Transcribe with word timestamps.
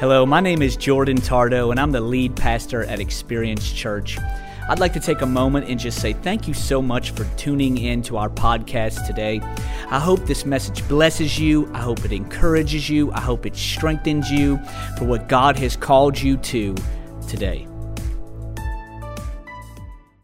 Hello, 0.00 0.24
my 0.24 0.38
name 0.38 0.62
is 0.62 0.76
Jordan 0.76 1.16
Tardo, 1.16 1.72
and 1.72 1.80
I'm 1.80 1.90
the 1.90 2.00
lead 2.00 2.36
pastor 2.36 2.84
at 2.84 3.00
Experience 3.00 3.72
Church. 3.72 4.16
I'd 4.68 4.78
like 4.78 4.92
to 4.92 5.00
take 5.00 5.22
a 5.22 5.26
moment 5.26 5.68
and 5.68 5.76
just 5.76 6.00
say 6.00 6.12
thank 6.12 6.46
you 6.46 6.54
so 6.54 6.80
much 6.80 7.10
for 7.10 7.24
tuning 7.36 7.76
in 7.78 8.02
to 8.02 8.16
our 8.16 8.30
podcast 8.30 9.08
today. 9.08 9.40
I 9.90 9.98
hope 9.98 10.24
this 10.24 10.46
message 10.46 10.86
blesses 10.86 11.36
you. 11.36 11.68
I 11.74 11.80
hope 11.80 12.04
it 12.04 12.12
encourages 12.12 12.88
you. 12.88 13.10
I 13.10 13.18
hope 13.18 13.44
it 13.44 13.56
strengthens 13.56 14.30
you 14.30 14.60
for 14.96 15.04
what 15.04 15.28
God 15.28 15.58
has 15.58 15.76
called 15.76 16.16
you 16.20 16.36
to 16.36 16.76
today. 17.26 17.66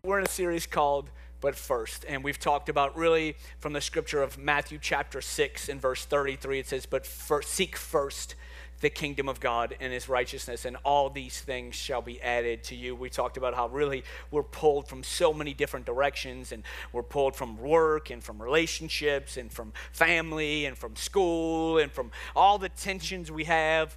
We're 0.05 0.21
in 0.21 0.25
a 0.25 0.29
series 0.29 0.67
called 0.67 1.11
But 1.41 1.57
First, 1.57 2.05
and 2.07 2.23
we've 2.23 2.39
talked 2.39 2.69
about 2.69 2.97
really 2.97 3.35
from 3.59 3.73
the 3.73 3.81
scripture 3.81 4.23
of 4.23 4.39
Matthew 4.39 4.79
chapter 4.81 5.21
6 5.21 5.69
and 5.69 5.83
verse 5.83 6.05
33. 6.05 6.61
It 6.61 6.69
says, 6.69 6.87
But 6.87 7.05
first, 7.05 7.49
seek 7.49 7.75
first 7.75 8.37
the 8.85 8.91
kingdom 8.91 9.29
of 9.29 9.41
God 9.41 9.75
and 9.81 9.93
his 9.93 10.09
righteousness, 10.09 10.67
and 10.67 10.77
all 10.85 11.09
these 11.09 11.41
things 11.41 11.75
shall 11.75 12.03
be 12.03 12.21
added 12.21 12.63
to 12.65 12.77
you. 12.77 12.95
We 12.95 13.09
talked 13.09 13.37
about 13.37 13.55
how 13.55 13.69
really 13.69 14.05
we're 14.31 14.43
pulled 14.43 14.89
from 14.89 15.03
so 15.03 15.33
many 15.33 15.55
different 15.55 15.87
directions, 15.87 16.53
and 16.53 16.63
we're 16.93 17.03
pulled 17.03 17.35
from 17.35 17.59
work 17.59 18.11
and 18.11 18.23
from 18.23 18.41
relationships 18.43 19.39
and 19.39 19.51
from 19.51 19.73
family 19.93 20.67
and 20.67 20.77
from 20.77 20.97
school 20.97 21.79
and 21.79 21.91
from 21.91 22.11
all 22.37 22.59
the 22.59 22.69
tensions 22.69 23.33
we 23.33 23.45
have 23.45 23.97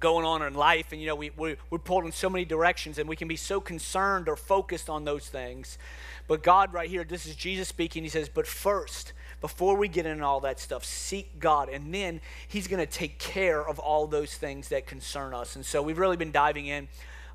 going 0.00 0.24
on 0.24 0.42
in 0.42 0.54
life. 0.54 0.92
And 0.92 1.00
you 1.00 1.06
know 1.06 1.14
we, 1.14 1.30
we, 1.36 1.56
we're 1.70 1.78
pulled 1.78 2.04
in 2.04 2.12
so 2.12 2.28
many 2.28 2.44
directions 2.44 2.98
and 2.98 3.08
we 3.08 3.16
can 3.16 3.28
be 3.28 3.36
so 3.36 3.60
concerned 3.60 4.28
or 4.28 4.36
focused 4.36 4.90
on 4.90 5.04
those 5.04 5.28
things. 5.28 5.78
But 6.26 6.42
god 6.42 6.72
right 6.72 6.88
here 6.88 7.04
this 7.04 7.26
is 7.26 7.34
jesus 7.36 7.68
speaking. 7.68 8.02
He 8.02 8.08
says 8.08 8.28
but 8.28 8.46
first 8.46 9.12
before 9.40 9.76
we 9.76 9.88
get 9.88 10.06
into 10.06 10.24
all 10.24 10.40
that 10.40 10.58
stuff, 10.58 10.84
seek 10.84 11.38
God. 11.38 11.68
And 11.68 11.94
then 11.94 12.20
He's 12.46 12.66
going 12.66 12.84
to 12.84 12.92
take 12.92 13.18
care 13.18 13.66
of 13.66 13.78
all 13.78 14.06
those 14.06 14.34
things 14.34 14.68
that 14.68 14.86
concern 14.86 15.34
us. 15.34 15.56
And 15.56 15.64
so 15.64 15.82
we've 15.82 15.98
really 15.98 16.16
been 16.16 16.32
diving 16.32 16.66
in, 16.66 16.88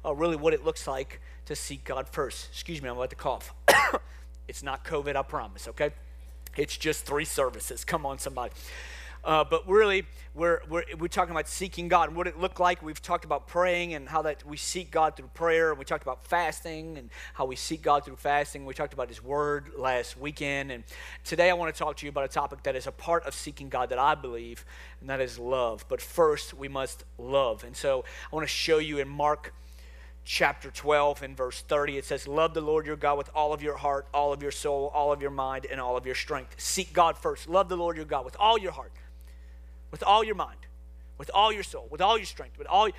uh, 0.05 0.13
really, 0.13 0.35
what 0.35 0.53
it 0.53 0.63
looks 0.63 0.87
like 0.87 1.21
to 1.45 1.55
seek 1.55 1.83
God 1.83 2.07
first. 2.09 2.49
Excuse 2.51 2.81
me, 2.81 2.89
I'm 2.89 2.97
about 2.97 3.09
to 3.11 3.15
cough. 3.15 3.53
it's 4.47 4.63
not 4.63 4.83
COVID, 4.85 5.15
I 5.15 5.21
promise, 5.23 5.67
okay? 5.69 5.91
It's 6.55 6.77
just 6.77 7.05
three 7.05 7.25
services. 7.25 7.83
Come 7.83 8.05
on, 8.05 8.19
somebody. 8.19 8.53
Uh, 9.23 9.43
but 9.43 9.67
really, 9.69 10.05
we're, 10.33 10.59
we're, 10.69 10.83
we're 10.99 11.07
talking 11.07 11.31
about 11.31 11.47
seeking 11.47 11.87
God 11.87 12.09
and 12.09 12.17
what 12.17 12.27
it 12.27 12.39
looked 12.39 12.59
like. 12.59 12.83
We've 12.83 13.01
talked 13.01 13.23
about 13.23 13.47
praying 13.47 13.93
and 13.93 14.09
how 14.09 14.23
that 14.23 14.45
we 14.45 14.57
seek 14.57 14.91
God 14.91 15.15
through 15.15 15.29
prayer. 15.33 15.69
And 15.69 15.79
we 15.79 15.85
talked 15.85 16.03
about 16.03 16.25
fasting 16.25 16.97
and 16.97 17.09
how 17.33 17.45
we 17.45 17.55
seek 17.55 17.81
God 17.81 18.03
through 18.03 18.17
fasting. 18.17 18.65
We 18.65 18.73
talked 18.73 18.93
about 18.93 19.07
His 19.07 19.23
Word 19.23 19.71
last 19.77 20.17
weekend. 20.17 20.71
And 20.71 20.83
today 21.23 21.49
I 21.49 21.53
want 21.53 21.73
to 21.73 21.77
talk 21.77 21.95
to 21.97 22.05
you 22.05 22.09
about 22.09 22.25
a 22.25 22.29
topic 22.29 22.63
that 22.63 22.75
is 22.75 22.85
a 22.85 22.91
part 22.91 23.25
of 23.25 23.33
seeking 23.33 23.69
God 23.69 23.89
that 23.89 23.99
I 23.99 24.15
believe, 24.15 24.65
and 24.99 25.09
that 25.09 25.21
is 25.21 25.39
love. 25.39 25.85
But 25.87 26.01
first, 26.01 26.53
we 26.53 26.67
must 26.67 27.05
love. 27.17 27.63
And 27.63 27.77
so 27.77 28.03
I 28.31 28.35
want 28.35 28.43
to 28.43 28.53
show 28.53 28.79
you 28.79 28.99
in 28.99 29.07
Mark 29.07 29.53
chapter 30.25 30.71
12 30.71 31.21
and 31.21 31.35
verse 31.35 31.61
30 31.67 31.97
it 31.97 32.05
says 32.05 32.29
love 32.29 32.53
the 32.53 32.61
lord 32.61 32.85
your 32.85 32.95
god 32.95 33.17
with 33.17 33.29
all 33.35 33.51
of 33.51 33.61
your 33.61 33.75
heart 33.75 34.07
all 34.13 34.31
of 34.31 34.41
your 34.41 34.51
soul 34.51 34.89
all 34.93 35.11
of 35.11 35.21
your 35.21 35.29
mind 35.29 35.67
and 35.69 35.81
all 35.81 35.97
of 35.97 36.05
your 36.05 36.15
strength 36.15 36.55
seek 36.57 36.93
god 36.93 37.17
first 37.17 37.49
love 37.49 37.67
the 37.67 37.75
lord 37.75 37.97
your 37.97 38.05
god 38.05 38.23
with 38.23 38.37
all 38.39 38.57
your 38.57 38.71
heart 38.71 38.93
with 39.93 40.01
all 40.01 40.23
your 40.23 40.33
mind, 40.33 40.57
with 41.19 41.29
all 41.35 41.53
your 41.53 41.61
soul, 41.61 41.87
with 41.91 42.01
all 42.01 42.17
your 42.17 42.25
strength, 42.25 42.57
with 42.57 42.65
all 42.65 42.89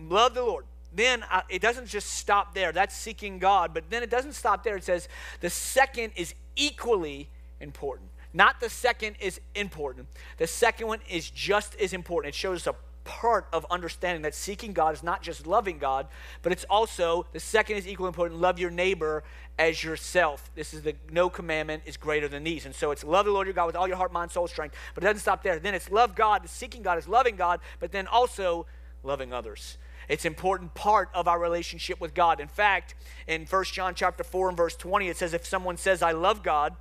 love 0.00 0.32
the 0.32 0.42
Lord. 0.42 0.64
Then 0.94 1.22
uh, 1.30 1.42
it 1.50 1.60
doesn't 1.60 1.88
just 1.88 2.08
stop 2.08 2.54
there. 2.54 2.72
That's 2.72 2.96
seeking 2.96 3.38
God, 3.38 3.74
but 3.74 3.84
then 3.90 4.02
it 4.02 4.08
doesn't 4.08 4.32
stop 4.32 4.64
there. 4.64 4.74
It 4.76 4.84
says 4.84 5.08
the 5.40 5.50
second 5.50 6.14
is 6.16 6.34
equally 6.56 7.28
important. 7.60 8.08
Not 8.32 8.60
the 8.60 8.70
second 8.70 9.16
is 9.20 9.42
important. 9.54 10.06
The 10.38 10.46
second 10.46 10.86
one 10.86 11.00
is 11.06 11.28
just 11.28 11.76
as 11.76 11.92
important. 11.92 12.34
It 12.34 12.38
shows 12.38 12.66
us 12.66 12.74
a 12.74 12.87
part 13.08 13.48
of 13.54 13.64
understanding 13.70 14.22
that 14.22 14.34
seeking 14.34 14.74
God 14.74 14.94
is 14.94 15.02
not 15.02 15.22
just 15.22 15.46
loving 15.46 15.78
God, 15.78 16.06
but 16.42 16.52
it's 16.52 16.64
also 16.68 17.24
the 17.32 17.40
second 17.40 17.76
is 17.76 17.88
equally 17.88 18.08
important 18.08 18.38
love 18.38 18.58
your 18.58 18.70
neighbor 18.70 19.24
as 19.58 19.82
yourself. 19.82 20.50
This 20.54 20.74
is 20.74 20.82
the 20.82 20.94
no 21.10 21.30
commandment 21.30 21.84
is 21.86 21.96
greater 21.96 22.28
than 22.28 22.44
these. 22.44 22.66
And 22.66 22.74
so 22.74 22.90
it's 22.90 23.02
love 23.02 23.24
the 23.24 23.32
Lord 23.32 23.46
your 23.46 23.54
God 23.54 23.66
with 23.66 23.76
all 23.76 23.88
your 23.88 23.96
heart, 23.96 24.12
mind, 24.12 24.30
soul, 24.30 24.46
strength. 24.46 24.76
But 24.94 25.02
it 25.02 25.06
doesn't 25.06 25.20
stop 25.20 25.42
there. 25.42 25.58
Then 25.58 25.74
it's 25.74 25.90
love 25.90 26.14
God, 26.14 26.44
The 26.44 26.48
seeking 26.48 26.82
God 26.82 26.98
is 26.98 27.08
loving 27.08 27.36
God, 27.36 27.60
but 27.80 27.92
then 27.92 28.06
also 28.06 28.66
loving 29.02 29.32
others. 29.32 29.78
It's 30.06 30.26
important 30.26 30.74
part 30.74 31.08
of 31.14 31.26
our 31.26 31.38
relationship 31.38 32.00
with 32.00 32.12
God. 32.14 32.40
In 32.40 32.48
fact, 32.48 32.94
in 33.26 33.46
1 33.46 33.64
John 33.64 33.94
chapter 33.94 34.22
4 34.22 34.50
and 34.50 34.56
verse 34.56 34.76
20, 34.76 35.08
it 35.08 35.16
says, 35.16 35.32
if 35.32 35.46
someone 35.46 35.78
says, 35.78 36.02
I 36.02 36.12
love 36.12 36.42
God, 36.42 36.76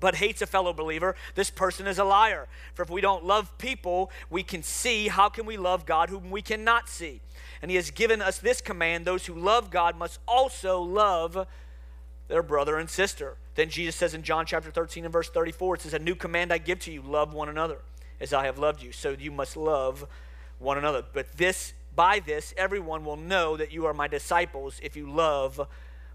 but 0.00 0.16
hates 0.16 0.42
a 0.42 0.46
fellow 0.46 0.72
believer, 0.72 1.14
this 1.34 1.50
person 1.50 1.86
is 1.86 1.98
a 1.98 2.04
liar. 2.04 2.48
For 2.74 2.82
if 2.82 2.90
we 2.90 3.00
don't 3.00 3.24
love 3.24 3.56
people 3.58 4.10
we 4.30 4.42
can 4.42 4.62
see, 4.62 5.08
how 5.08 5.28
can 5.28 5.46
we 5.46 5.56
love 5.56 5.86
God 5.86 6.10
whom 6.10 6.30
we 6.30 6.42
cannot 6.42 6.88
see? 6.88 7.20
And 7.62 7.70
he 7.70 7.76
has 7.76 7.90
given 7.90 8.22
us 8.22 8.38
this 8.38 8.60
command 8.60 9.04
those 9.04 9.26
who 9.26 9.34
love 9.34 9.70
God 9.70 9.96
must 9.96 10.18
also 10.26 10.80
love 10.80 11.46
their 12.28 12.42
brother 12.42 12.78
and 12.78 12.88
sister. 12.88 13.36
Then 13.54 13.68
Jesus 13.68 13.96
says 13.96 14.14
in 14.14 14.22
John 14.22 14.46
chapter 14.46 14.70
13 14.70 15.04
and 15.04 15.12
verse 15.12 15.28
34, 15.28 15.74
it 15.74 15.80
says, 15.82 15.94
A 15.94 15.98
new 15.98 16.14
command 16.14 16.52
I 16.52 16.58
give 16.58 16.78
to 16.80 16.92
you 16.92 17.02
love 17.02 17.34
one 17.34 17.48
another 17.48 17.78
as 18.20 18.32
I 18.32 18.46
have 18.46 18.58
loved 18.58 18.82
you. 18.82 18.92
So 18.92 19.16
you 19.18 19.30
must 19.30 19.56
love 19.56 20.06
one 20.58 20.78
another. 20.78 21.04
But 21.12 21.32
this, 21.36 21.74
by 21.94 22.20
this, 22.20 22.54
everyone 22.56 23.04
will 23.04 23.16
know 23.16 23.56
that 23.56 23.72
you 23.72 23.86
are 23.86 23.94
my 23.94 24.08
disciples 24.08 24.78
if 24.82 24.96
you 24.96 25.10
love 25.10 25.68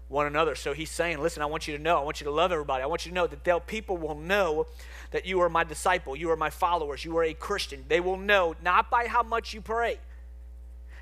one 0.08 0.26
another. 0.26 0.54
So 0.54 0.72
he's 0.72 0.90
saying, 0.90 1.18
listen, 1.18 1.42
I 1.42 1.46
want 1.46 1.66
you 1.66 1.76
to 1.76 1.82
know, 1.82 1.98
I 1.98 2.02
want 2.04 2.20
you 2.20 2.24
to 2.26 2.30
love 2.30 2.52
everybody. 2.52 2.82
I 2.82 2.86
want 2.86 3.04
you 3.04 3.10
to 3.10 3.14
know 3.14 3.26
that 3.26 3.66
people 3.66 3.96
will 3.96 4.14
know 4.14 4.66
that 5.10 5.26
you 5.26 5.40
are 5.40 5.48
my 5.48 5.64
disciple, 5.64 6.16
you 6.16 6.30
are 6.30 6.36
my 6.36 6.50
followers, 6.50 7.04
you 7.04 7.16
are 7.18 7.24
a 7.24 7.34
Christian. 7.34 7.84
They 7.88 8.00
will 8.00 8.16
know 8.16 8.54
not 8.62 8.90
by 8.90 9.06
how 9.06 9.22
much 9.22 9.52
you 9.54 9.60
pray, 9.60 9.98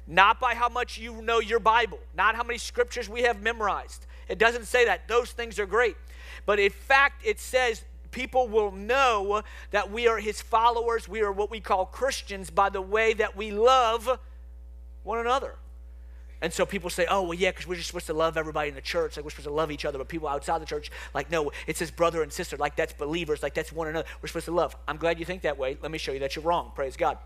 not 0.07 0.41
by 0.41 0.55
how 0.55 0.69
much 0.69 0.99
you 0.99 1.21
know 1.23 1.41
your 1.41 1.61
Bible, 1.61 1.99
not 2.17 2.35
how 2.35 2.43
many 2.43 2.59
scriptures 2.59 3.09
we 3.09 3.23
have 3.23 3.43
memorized. 3.43 4.07
It 4.29 4.39
doesn't 4.39 4.67
say 4.67 4.87
that. 4.87 5.07
Those 5.09 5.33
things 5.33 5.59
are 5.59 5.67
great. 5.67 5.97
But 6.47 6.59
in 6.59 6.71
fact, 6.71 7.23
it 7.27 7.39
says 7.41 7.85
people 8.11 8.49
will 8.49 8.71
know 8.71 9.43
that 9.71 9.91
we 9.91 10.07
are 10.09 10.19
his 10.19 10.41
followers, 10.41 11.09
we 11.09 11.21
are 11.21 11.33
what 11.33 11.51
we 11.51 11.61
call 11.61 11.85
Christians 11.85 12.49
by 12.49 12.71
the 12.71 12.81
way 12.81 13.13
that 13.15 13.37
we 13.37 13.51
love 13.51 14.19
one 15.03 15.19
another. 15.19 15.57
And 16.41 16.53
so 16.53 16.67
people 16.67 16.91
say, 16.91 17.06
oh, 17.09 17.22
well, 17.22 17.34
yeah, 17.34 17.50
because 17.50 17.67
we're 17.67 17.77
just 17.77 17.89
supposed 17.89 18.06
to 18.06 18.15
love 18.15 18.37
everybody 18.37 18.69
in 18.69 18.75
the 18.75 18.81
church. 18.81 19.17
Like 19.17 19.25
we're 19.25 19.31
supposed 19.31 19.49
to 19.49 19.55
love 19.55 19.71
each 19.71 19.84
other. 19.84 19.99
But 19.99 20.09
people 20.09 20.28
outside 20.28 20.61
the 20.61 20.67
church, 20.67 20.91
like, 21.15 21.31
no, 21.31 21.53
it 21.67 21.77
says 21.77 21.91
brother 21.91 22.22
and 22.22 22.33
sister. 22.33 22.56
Like 22.56 22.77
that's 22.77 22.93
believers. 22.93 23.43
Like 23.43 23.55
that's 23.55 23.72
one 23.72 23.89
another. 23.89 24.06
We're 24.21 24.28
supposed 24.28 24.47
to 24.47 24.53
love. 24.53 24.77
I'm 24.87 24.97
glad 24.97 25.19
you 25.19 25.25
think 25.25 25.43
that 25.43 25.59
way. 25.59 25.78
Let 25.81 25.91
me 25.91 25.99
show 25.99 26.12
you 26.12 26.21
that 26.21 26.37
you're 26.37 26.44
wrong. 26.44 26.73
Praise 26.75 26.97
God. 26.97 27.19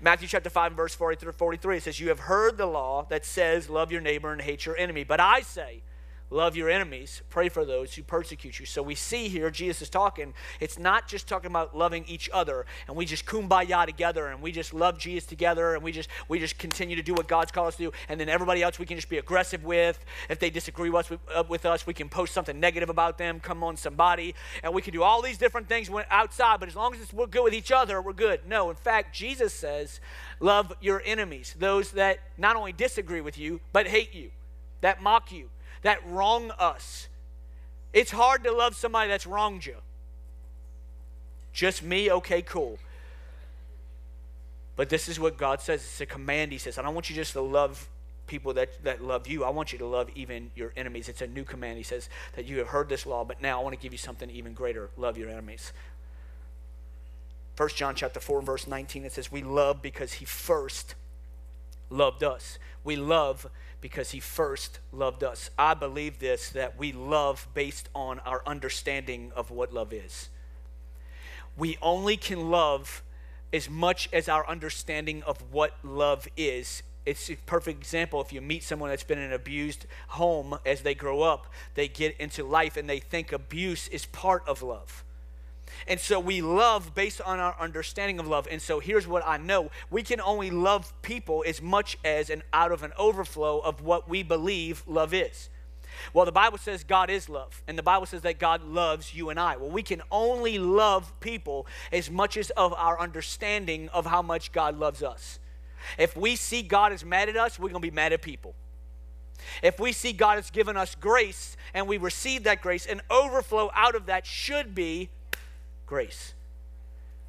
Matthew 0.00 0.28
chapter 0.28 0.50
5, 0.50 0.72
verse 0.72 0.94
43, 0.94 1.32
43 1.32 1.76
it 1.76 1.82
says, 1.82 2.00
You 2.00 2.08
have 2.08 2.20
heard 2.20 2.56
the 2.56 2.66
law 2.66 3.06
that 3.10 3.24
says, 3.24 3.68
Love 3.68 3.92
your 3.92 4.00
neighbor 4.00 4.32
and 4.32 4.40
hate 4.40 4.66
your 4.66 4.76
enemy. 4.76 5.04
But 5.04 5.20
I 5.20 5.40
say, 5.40 5.82
Love 6.30 6.56
your 6.56 6.70
enemies, 6.70 7.22
pray 7.28 7.50
for 7.50 7.66
those 7.66 7.94
who 7.94 8.02
persecute 8.02 8.58
you. 8.58 8.64
So 8.64 8.82
we 8.82 8.94
see 8.94 9.28
here, 9.28 9.50
Jesus 9.50 9.82
is 9.82 9.90
talking, 9.90 10.32
it's 10.58 10.78
not 10.78 11.06
just 11.06 11.28
talking 11.28 11.50
about 11.50 11.76
loving 11.76 12.04
each 12.08 12.30
other 12.32 12.64
and 12.88 12.96
we 12.96 13.04
just 13.04 13.26
kumbaya 13.26 13.84
together 13.84 14.28
and 14.28 14.40
we 14.40 14.50
just 14.50 14.72
love 14.72 14.98
Jesus 14.98 15.26
together 15.26 15.74
and 15.74 15.82
we 15.84 15.92
just 15.92 16.08
we 16.28 16.38
just 16.38 16.58
continue 16.58 16.96
to 16.96 17.02
do 17.02 17.12
what 17.12 17.28
God's 17.28 17.52
called 17.52 17.68
us 17.68 17.76
to 17.76 17.84
do 17.84 17.92
and 18.08 18.18
then 18.18 18.30
everybody 18.30 18.62
else 18.62 18.78
we 18.78 18.86
can 18.86 18.96
just 18.96 19.10
be 19.10 19.18
aggressive 19.18 19.64
with. 19.64 20.02
If 20.30 20.38
they 20.38 20.48
disagree 20.48 20.88
with, 20.88 21.12
uh, 21.12 21.44
with 21.46 21.66
us, 21.66 21.86
we 21.86 21.92
can 21.92 22.08
post 22.08 22.32
something 22.32 22.58
negative 22.58 22.88
about 22.88 23.18
them, 23.18 23.38
come 23.38 23.62
on 23.62 23.76
somebody, 23.76 24.34
and 24.62 24.72
we 24.72 24.80
can 24.80 24.94
do 24.94 25.02
all 25.02 25.20
these 25.20 25.36
different 25.36 25.68
things 25.68 25.90
outside, 26.10 26.58
but 26.58 26.68
as 26.70 26.74
long 26.74 26.94
as 26.94 27.12
we're 27.12 27.26
good 27.26 27.44
with 27.44 27.54
each 27.54 27.70
other, 27.70 28.00
we're 28.00 28.14
good. 28.14 28.40
No, 28.48 28.70
in 28.70 28.76
fact, 28.76 29.14
Jesus 29.14 29.52
says, 29.52 30.00
love 30.40 30.72
your 30.80 31.02
enemies, 31.04 31.54
those 31.58 31.92
that 31.92 32.20
not 32.38 32.56
only 32.56 32.72
disagree 32.72 33.20
with 33.20 33.36
you, 33.36 33.60
but 33.72 33.86
hate 33.86 34.14
you, 34.14 34.30
that 34.80 35.02
mock 35.02 35.30
you 35.30 35.50
that 35.84 36.04
wrong 36.06 36.50
us. 36.58 37.08
It's 37.92 38.10
hard 38.10 38.42
to 38.44 38.52
love 38.52 38.74
somebody 38.74 39.08
that's 39.08 39.26
wronged 39.26 39.64
you. 39.64 39.76
Just 41.52 41.82
me? 41.82 42.10
Okay, 42.10 42.42
cool. 42.42 42.78
But 44.76 44.88
this 44.88 45.08
is 45.08 45.20
what 45.20 45.36
God 45.36 45.60
says. 45.60 45.82
It's 45.82 46.00
a 46.00 46.06
command, 46.06 46.50
He 46.50 46.58
says. 46.58 46.78
I 46.78 46.82
don't 46.82 46.94
want 46.94 47.08
you 47.08 47.14
just 47.14 47.34
to 47.34 47.40
love 47.40 47.88
people 48.26 48.54
that, 48.54 48.82
that 48.82 49.04
love 49.04 49.28
you. 49.28 49.44
I 49.44 49.50
want 49.50 49.72
you 49.72 49.78
to 49.78 49.86
love 49.86 50.08
even 50.14 50.50
your 50.56 50.72
enemies. 50.76 51.08
It's 51.08 51.20
a 51.20 51.26
new 51.26 51.44
command. 51.44 51.76
He 51.76 51.84
says 51.84 52.08
that 52.34 52.46
you 52.46 52.58
have 52.58 52.68
heard 52.68 52.88
this 52.88 53.06
law, 53.06 53.24
but 53.24 53.40
now 53.40 53.60
I 53.60 53.62
want 53.62 53.76
to 53.76 53.80
give 53.80 53.92
you 53.92 53.98
something 53.98 54.30
even 54.30 54.54
greater. 54.54 54.90
Love 54.96 55.16
your 55.18 55.28
enemies. 55.28 55.72
1 57.56 57.68
John 57.76 57.94
chapter 57.94 58.18
4 58.18 58.42
verse 58.42 58.66
19, 58.66 59.04
it 59.04 59.12
says, 59.12 59.30
We 59.30 59.42
love 59.42 59.80
because 59.80 60.14
he 60.14 60.24
first 60.24 60.94
loved 61.90 62.24
us. 62.24 62.58
We 62.82 62.96
love 62.96 63.46
because 63.84 64.12
he 64.12 64.18
first 64.18 64.78
loved 64.92 65.22
us. 65.22 65.50
I 65.58 65.74
believe 65.74 66.18
this 66.18 66.48
that 66.48 66.78
we 66.78 66.90
love 66.90 67.46
based 67.52 67.90
on 67.94 68.18
our 68.20 68.42
understanding 68.46 69.30
of 69.36 69.50
what 69.50 69.74
love 69.74 69.92
is. 69.92 70.30
We 71.54 71.76
only 71.82 72.16
can 72.16 72.50
love 72.50 73.02
as 73.52 73.68
much 73.68 74.08
as 74.10 74.26
our 74.26 74.48
understanding 74.48 75.22
of 75.24 75.52
what 75.52 75.72
love 75.82 76.26
is. 76.34 76.82
It's 77.04 77.28
a 77.28 77.36
perfect 77.44 77.78
example. 77.78 78.22
If 78.22 78.32
you 78.32 78.40
meet 78.40 78.62
someone 78.62 78.88
that's 78.88 79.04
been 79.04 79.18
in 79.18 79.24
an 79.24 79.32
abused 79.34 79.84
home 80.08 80.56
as 80.64 80.80
they 80.80 80.94
grow 80.94 81.20
up, 81.20 81.52
they 81.74 81.86
get 81.86 82.16
into 82.18 82.42
life 82.42 82.78
and 82.78 82.88
they 82.88 83.00
think 83.00 83.32
abuse 83.32 83.88
is 83.88 84.06
part 84.06 84.44
of 84.48 84.62
love. 84.62 85.04
And 85.86 86.00
so 86.00 86.18
we 86.20 86.40
love 86.40 86.94
based 86.94 87.20
on 87.20 87.38
our 87.38 87.56
understanding 87.58 88.18
of 88.18 88.26
love. 88.26 88.48
And 88.50 88.60
so 88.60 88.80
here's 88.80 89.06
what 89.06 89.26
I 89.26 89.36
know 89.36 89.70
we 89.90 90.02
can 90.02 90.20
only 90.20 90.50
love 90.50 90.92
people 91.02 91.44
as 91.46 91.60
much 91.60 91.98
as 92.04 92.30
and 92.30 92.42
out 92.52 92.72
of 92.72 92.82
an 92.82 92.92
overflow 92.98 93.60
of 93.60 93.82
what 93.82 94.08
we 94.08 94.22
believe 94.22 94.82
love 94.86 95.14
is. 95.14 95.50
Well, 96.12 96.24
the 96.24 96.32
Bible 96.32 96.58
says 96.58 96.84
God 96.84 97.08
is 97.08 97.28
love, 97.28 97.62
and 97.68 97.78
the 97.78 97.82
Bible 97.82 98.06
says 98.06 98.22
that 98.22 98.38
God 98.38 98.64
loves 98.64 99.14
you 99.14 99.30
and 99.30 99.38
I. 99.38 99.56
Well, 99.56 99.70
we 99.70 99.82
can 99.82 100.02
only 100.10 100.58
love 100.58 101.12
people 101.20 101.66
as 101.92 102.10
much 102.10 102.36
as 102.36 102.50
of 102.50 102.72
our 102.74 102.98
understanding 102.98 103.88
of 103.90 104.06
how 104.06 104.22
much 104.22 104.52
God 104.52 104.78
loves 104.78 105.02
us. 105.02 105.38
If 105.98 106.16
we 106.16 106.36
see 106.36 106.62
God 106.62 106.92
is 106.92 107.04
mad 107.04 107.28
at 107.28 107.36
us, 107.36 107.58
we're 107.58 107.68
going 107.68 107.82
to 107.82 107.88
be 107.88 107.94
mad 107.94 108.12
at 108.12 108.22
people. 108.22 108.54
If 109.62 109.78
we 109.78 109.92
see 109.92 110.12
God 110.12 110.36
has 110.36 110.50
given 110.50 110.76
us 110.76 110.94
grace 110.94 111.56
and 111.74 111.86
we 111.86 111.98
receive 111.98 112.44
that 112.44 112.62
grace, 112.62 112.86
an 112.86 113.02
overflow 113.10 113.70
out 113.74 113.94
of 113.94 114.06
that 114.06 114.26
should 114.26 114.74
be 114.74 115.10
grace. 115.86 116.34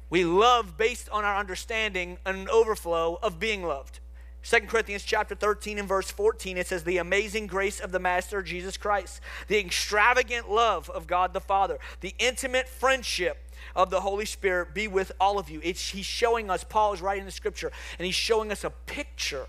We 0.08 0.24
love 0.24 0.76
based 0.76 1.08
on 1.10 1.24
our 1.24 1.36
understanding 1.36 2.18
an 2.24 2.48
overflow 2.48 3.18
of 3.22 3.40
being 3.40 3.64
loved. 3.64 4.00
2 4.44 4.60
Corinthians 4.60 5.02
chapter 5.02 5.34
13 5.34 5.76
and 5.78 5.88
verse 5.88 6.08
14 6.08 6.56
it 6.56 6.68
says 6.68 6.84
the 6.84 6.98
amazing 6.98 7.48
grace 7.48 7.80
of 7.80 7.90
the 7.90 7.98
master 7.98 8.42
Jesus 8.42 8.76
Christ, 8.76 9.20
the 9.48 9.58
extravagant 9.58 10.48
love 10.48 10.88
of 10.90 11.08
God 11.08 11.32
the 11.32 11.40
Father, 11.40 11.78
the 12.00 12.14
intimate 12.20 12.68
friendship 12.68 13.38
of 13.74 13.90
the 13.90 14.02
Holy 14.02 14.24
Spirit 14.24 14.72
be 14.72 14.86
with 14.86 15.10
all 15.18 15.40
of 15.40 15.50
you. 15.50 15.60
It's, 15.64 15.88
he's 15.88 16.06
showing 16.06 16.48
us 16.48 16.62
Paul 16.62 16.92
is 16.92 17.02
writing 17.02 17.24
the 17.24 17.32
scripture 17.32 17.72
and 17.98 18.06
he's 18.06 18.14
showing 18.14 18.52
us 18.52 18.62
a 18.62 18.70
picture 18.70 19.46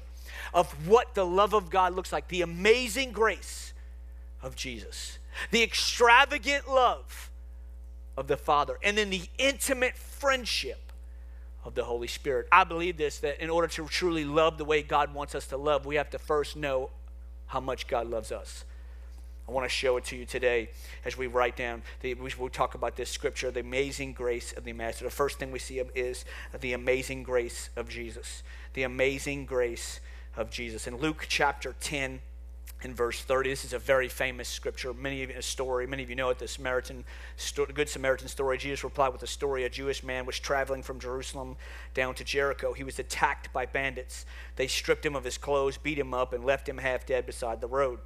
of 0.51 0.71
what 0.87 1.13
the 1.13 1.25
love 1.25 1.53
of 1.53 1.69
God 1.69 1.93
looks 1.93 2.11
like, 2.11 2.27
the 2.29 2.41
amazing 2.41 3.11
grace 3.11 3.73
of 4.41 4.55
Jesus, 4.55 5.19
the 5.51 5.61
extravagant 5.61 6.67
love 6.67 7.29
of 8.17 8.27
the 8.27 8.37
Father, 8.37 8.77
and 8.83 8.97
then 8.97 9.09
the 9.09 9.23
intimate 9.37 9.95
friendship 9.95 10.91
of 11.63 11.75
the 11.75 11.83
Holy 11.83 12.07
Spirit. 12.07 12.47
I 12.51 12.63
believe 12.63 12.97
this 12.97 13.19
that 13.19 13.41
in 13.41 13.49
order 13.49 13.67
to 13.67 13.87
truly 13.87 14.25
love 14.25 14.57
the 14.57 14.65
way 14.65 14.81
God 14.81 15.13
wants 15.13 15.35
us 15.35 15.47
to 15.47 15.57
love, 15.57 15.85
we 15.85 15.95
have 15.95 16.09
to 16.09 16.19
first 16.19 16.55
know 16.55 16.89
how 17.45 17.59
much 17.59 17.87
God 17.87 18.07
loves 18.07 18.31
us. 18.31 18.65
I 19.47 19.53
want 19.53 19.63
to 19.63 19.69
show 19.69 19.95
it 19.95 20.03
to 20.05 20.17
you 20.17 20.25
today 20.25 20.69
as 21.05 21.17
we 21.17 21.27
write 21.27 21.55
down, 21.55 21.81
the, 22.01 22.15
we 22.15 22.31
will 22.37 22.49
talk 22.49 22.75
about 22.75 22.97
this 22.97 23.09
scripture, 23.09 23.49
the 23.49 23.61
amazing 23.61 24.11
grace 24.11 24.51
of 24.51 24.65
the 24.65 24.73
Master. 24.73 25.05
The 25.05 25.11
first 25.11 25.39
thing 25.39 25.51
we 25.51 25.59
see 25.59 25.79
is 25.95 26.25
the 26.59 26.73
amazing 26.73 27.23
grace 27.23 27.69
of 27.77 27.87
Jesus. 27.87 28.43
The 28.73 28.83
amazing 28.83 29.45
grace 29.45 30.01
of 30.35 30.49
Jesus. 30.49 30.85
In 30.85 30.97
Luke 30.97 31.27
chapter 31.29 31.75
10, 31.79 32.19
in 32.83 32.93
verse 32.93 33.21
30. 33.21 33.49
This 33.49 33.65
is 33.65 33.73
a 33.73 33.79
very 33.79 34.07
famous 34.07 34.47
scripture. 34.47 34.93
Many 34.93 35.23
of 35.23 35.29
you, 35.31 35.35
a 35.37 35.41
story. 35.41 35.87
Many 35.87 36.03
of 36.03 36.09
you 36.09 36.15
know 36.15 36.29
it. 36.29 36.39
The 36.39 36.47
Samaritan, 36.47 37.05
Good 37.73 37.89
Samaritan 37.89 38.27
story. 38.27 38.57
Jesus 38.57 38.83
replied 38.83 39.13
with 39.13 39.23
a 39.23 39.27
story. 39.27 39.63
A 39.63 39.69
Jewish 39.69 40.03
man 40.03 40.25
was 40.25 40.39
traveling 40.39 40.83
from 40.83 40.99
Jerusalem 40.99 41.57
down 41.93 42.13
to 42.15 42.23
Jericho. 42.23 42.73
He 42.73 42.83
was 42.83 42.99
attacked 42.99 43.51
by 43.51 43.65
bandits. 43.65 44.25
They 44.55 44.67
stripped 44.67 45.05
him 45.05 45.15
of 45.15 45.23
his 45.23 45.37
clothes, 45.37 45.77
beat 45.77 45.97
him 45.97 46.13
up, 46.13 46.33
and 46.33 46.45
left 46.45 46.69
him 46.69 46.77
half 46.77 47.05
dead 47.05 47.25
beside 47.25 47.61
the 47.61 47.67
road. 47.67 47.99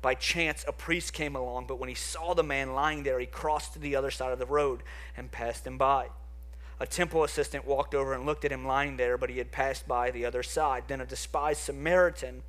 By 0.00 0.14
chance, 0.14 0.64
a 0.68 0.72
priest 0.72 1.12
came 1.12 1.34
along, 1.34 1.66
but 1.66 1.78
when 1.80 1.88
he 1.88 1.94
saw 1.94 2.34
the 2.34 2.44
man 2.44 2.72
lying 2.72 3.02
there, 3.02 3.18
he 3.18 3.26
crossed 3.26 3.72
to 3.72 3.78
the 3.78 3.96
other 3.96 4.10
side 4.12 4.32
of 4.32 4.38
the 4.38 4.46
road 4.46 4.82
and 5.16 5.30
passed 5.30 5.66
him 5.66 5.76
by. 5.76 6.06
A 6.80 6.86
temple 6.86 7.24
assistant 7.24 7.66
walked 7.66 7.96
over 7.96 8.14
and 8.14 8.24
looked 8.24 8.44
at 8.44 8.52
him 8.52 8.64
lying 8.64 8.96
there, 8.96 9.18
but 9.18 9.30
he 9.30 9.38
had 9.38 9.50
passed 9.50 9.88
by 9.88 10.12
the 10.12 10.24
other 10.24 10.44
side. 10.44 10.84
Then 10.86 11.00
a 11.00 11.06
despised 11.06 11.60
Samaritan 11.60 12.44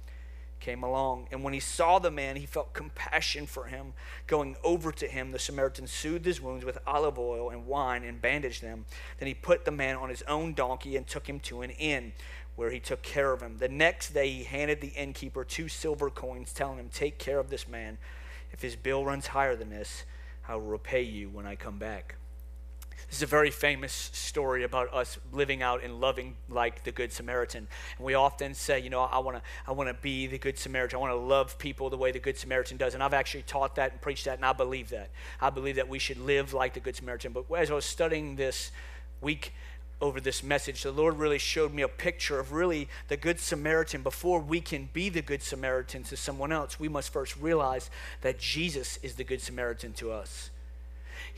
came 0.60 0.84
along. 0.84 1.28
And 1.32 1.44
when 1.44 1.54
he 1.54 1.60
saw 1.60 2.00
the 2.00 2.12
man, 2.12 2.36
he 2.36 2.46
felt 2.46 2.74
compassion 2.74 3.46
for 3.46 3.66
him. 3.66 3.94
Going 4.28 4.56
over 4.64 4.92
to 4.92 5.08
him, 5.08 5.32
the 5.32 5.40
Samaritan 5.40 5.88
soothed 5.88 6.26
his 6.26 6.42
wounds 6.42 6.66
with 6.66 6.78
olive 6.86 7.18
oil 7.18 7.50
and 7.50 7.66
wine 7.66 8.04
and 8.04 8.22
bandaged 8.22 8.62
them. 8.62 8.86
Then 9.18 9.28
he 9.28 9.34
put 9.34 9.66
the 9.66 9.72
man 9.72 9.96
on 9.96 10.10
his 10.10 10.22
own 10.24 10.54
donkey 10.54 10.96
and 10.96 11.08
took 11.08 11.28
him 11.28 11.40
to 11.42 11.62
an 11.62 11.72
inn 11.72 12.14
where 12.56 12.72
he 12.72 12.80
took 12.80 13.02
care 13.02 13.32
of 13.32 13.42
him. 13.42 13.58
The 13.58 13.70
next 13.70 14.14
day, 14.14 14.30
he 14.30 14.44
handed 14.44 14.82
the 14.82 14.90
innkeeper 14.90 15.46
two 15.46 15.70
silver 15.70 16.10
coins, 16.10 16.52
telling 16.52 16.78
him, 16.78 16.90
Take 16.92 17.18
care 17.18 17.40
of 17.40 17.50
this 17.50 17.68
man. 17.68 17.98
If 18.52 18.62
his 18.62 18.76
bill 18.76 19.06
runs 19.06 19.28
higher 19.28 19.56
than 19.56 19.70
this, 19.70 20.04
I 20.48 20.56
will 20.56 20.64
repay 20.64 21.04
you 21.04 21.30
when 21.30 21.46
I 21.46 21.56
come 21.56 21.78
back. 21.78 22.16
This 23.10 23.18
is 23.18 23.24
a 23.24 23.28
very 23.28 23.50
famous 23.50 24.12
story 24.14 24.64
about 24.64 24.94
us 24.94 25.18
living 25.32 25.64
out 25.64 25.84
and 25.84 26.00
loving 26.00 26.36
like 26.48 26.84
the 26.84 26.92
Good 26.92 27.12
Samaritan. 27.12 27.68
And 27.98 28.06
we 28.06 28.14
often 28.14 28.54
say, 28.54 28.80
you 28.80 28.92
know, 28.92 29.02
I 29.02 29.18
want 29.18 29.38
to 29.38 29.44
I 29.68 29.72
want 29.72 29.90
to 29.90 29.96
be 29.96 30.28
the 30.28 30.38
Good 30.38 30.60
Samaritan. 30.60 30.98
I 30.98 31.00
want 31.00 31.14
to 31.14 31.18
love 31.18 31.58
people 31.58 31.90
the 31.90 31.98
way 31.98 32.12
the 32.12 32.20
Good 32.20 32.38
Samaritan 32.38 32.78
does. 32.78 32.94
And 32.94 33.02
I've 33.02 33.16
actually 33.16 33.42
taught 33.44 33.76
that 33.76 33.94
and 33.94 34.02
preached 34.02 34.26
that, 34.26 34.38
and 34.38 34.46
I 34.46 34.54
believe 34.54 34.90
that. 34.90 35.10
I 35.42 35.50
believe 35.50 35.78
that 35.78 35.90
we 35.90 35.98
should 35.98 36.20
live 36.20 36.54
like 36.54 36.76
the 36.76 36.80
Good 36.80 36.96
Samaritan. 36.96 37.34
But 37.34 37.46
as 37.58 37.72
I 37.72 37.74
was 37.74 37.86
studying 37.86 38.36
this 38.36 38.72
week, 39.22 39.54
over 40.02 40.22
this 40.22 40.44
message, 40.44 40.84
the 40.84 40.92
Lord 40.92 41.18
really 41.18 41.38
showed 41.38 41.74
me 41.74 41.82
a 41.82 41.88
picture 41.88 42.40
of 42.40 42.54
really 42.54 42.88
the 43.10 43.18
Good 43.18 43.40
Samaritan. 43.40 44.02
Before 44.02 44.40
we 44.40 44.62
can 44.62 44.88
be 44.94 45.10
the 45.10 45.22
Good 45.22 45.42
Samaritan 45.42 46.04
to 46.04 46.16
someone 46.16 46.52
else, 46.52 46.80
we 46.80 46.88
must 46.88 47.12
first 47.12 47.36
realize 47.36 47.90
that 48.22 48.40
Jesus 48.40 48.98
is 49.04 49.16
the 49.16 49.24
Good 49.24 49.42
Samaritan 49.42 49.94
to 49.94 50.12
us. 50.12 50.52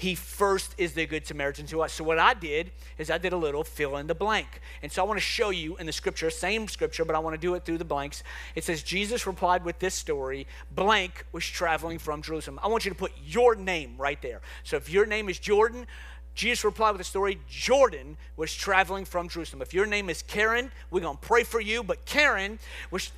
He 0.01 0.15
first 0.15 0.73
is 0.79 0.93
the 0.93 1.05
Good 1.05 1.27
Samaritan 1.27 1.67
to 1.67 1.83
us. 1.83 1.93
So, 1.93 2.03
what 2.03 2.17
I 2.17 2.33
did 2.33 2.71
is 2.97 3.11
I 3.11 3.19
did 3.19 3.33
a 3.33 3.37
little 3.37 3.63
fill 3.63 3.97
in 3.97 4.07
the 4.07 4.15
blank. 4.15 4.59
And 4.81 4.91
so, 4.91 5.03
I 5.03 5.05
want 5.05 5.17
to 5.17 5.23
show 5.23 5.51
you 5.51 5.77
in 5.77 5.85
the 5.85 5.91
scripture, 5.91 6.31
same 6.31 6.67
scripture, 6.67 7.05
but 7.05 7.15
I 7.15 7.19
want 7.19 7.35
to 7.35 7.39
do 7.39 7.53
it 7.53 7.65
through 7.65 7.77
the 7.77 7.85
blanks. 7.85 8.23
It 8.55 8.63
says, 8.63 8.81
Jesus 8.81 9.27
replied 9.27 9.63
with 9.63 9.77
this 9.77 9.93
story 9.93 10.47
blank 10.73 11.23
was 11.33 11.45
traveling 11.45 11.99
from 11.99 12.23
Jerusalem. 12.23 12.59
I 12.63 12.67
want 12.67 12.83
you 12.83 12.89
to 12.89 12.97
put 12.97 13.11
your 13.23 13.53
name 13.53 13.93
right 13.99 14.19
there. 14.23 14.41
So, 14.63 14.75
if 14.75 14.89
your 14.89 15.05
name 15.05 15.29
is 15.29 15.37
Jordan, 15.37 15.85
Jesus 16.33 16.65
replied 16.65 16.93
with 16.93 17.01
the 17.01 17.03
story 17.03 17.39
Jordan 17.47 18.17
was 18.37 18.51
traveling 18.55 19.05
from 19.05 19.29
Jerusalem. 19.29 19.61
If 19.61 19.71
your 19.71 19.85
name 19.85 20.09
is 20.09 20.23
Karen, 20.23 20.71
we're 20.89 21.01
going 21.01 21.17
to 21.17 21.27
pray 21.27 21.43
for 21.43 21.61
you, 21.61 21.83
but 21.83 22.05
Karen 22.05 22.57
was 22.89 23.11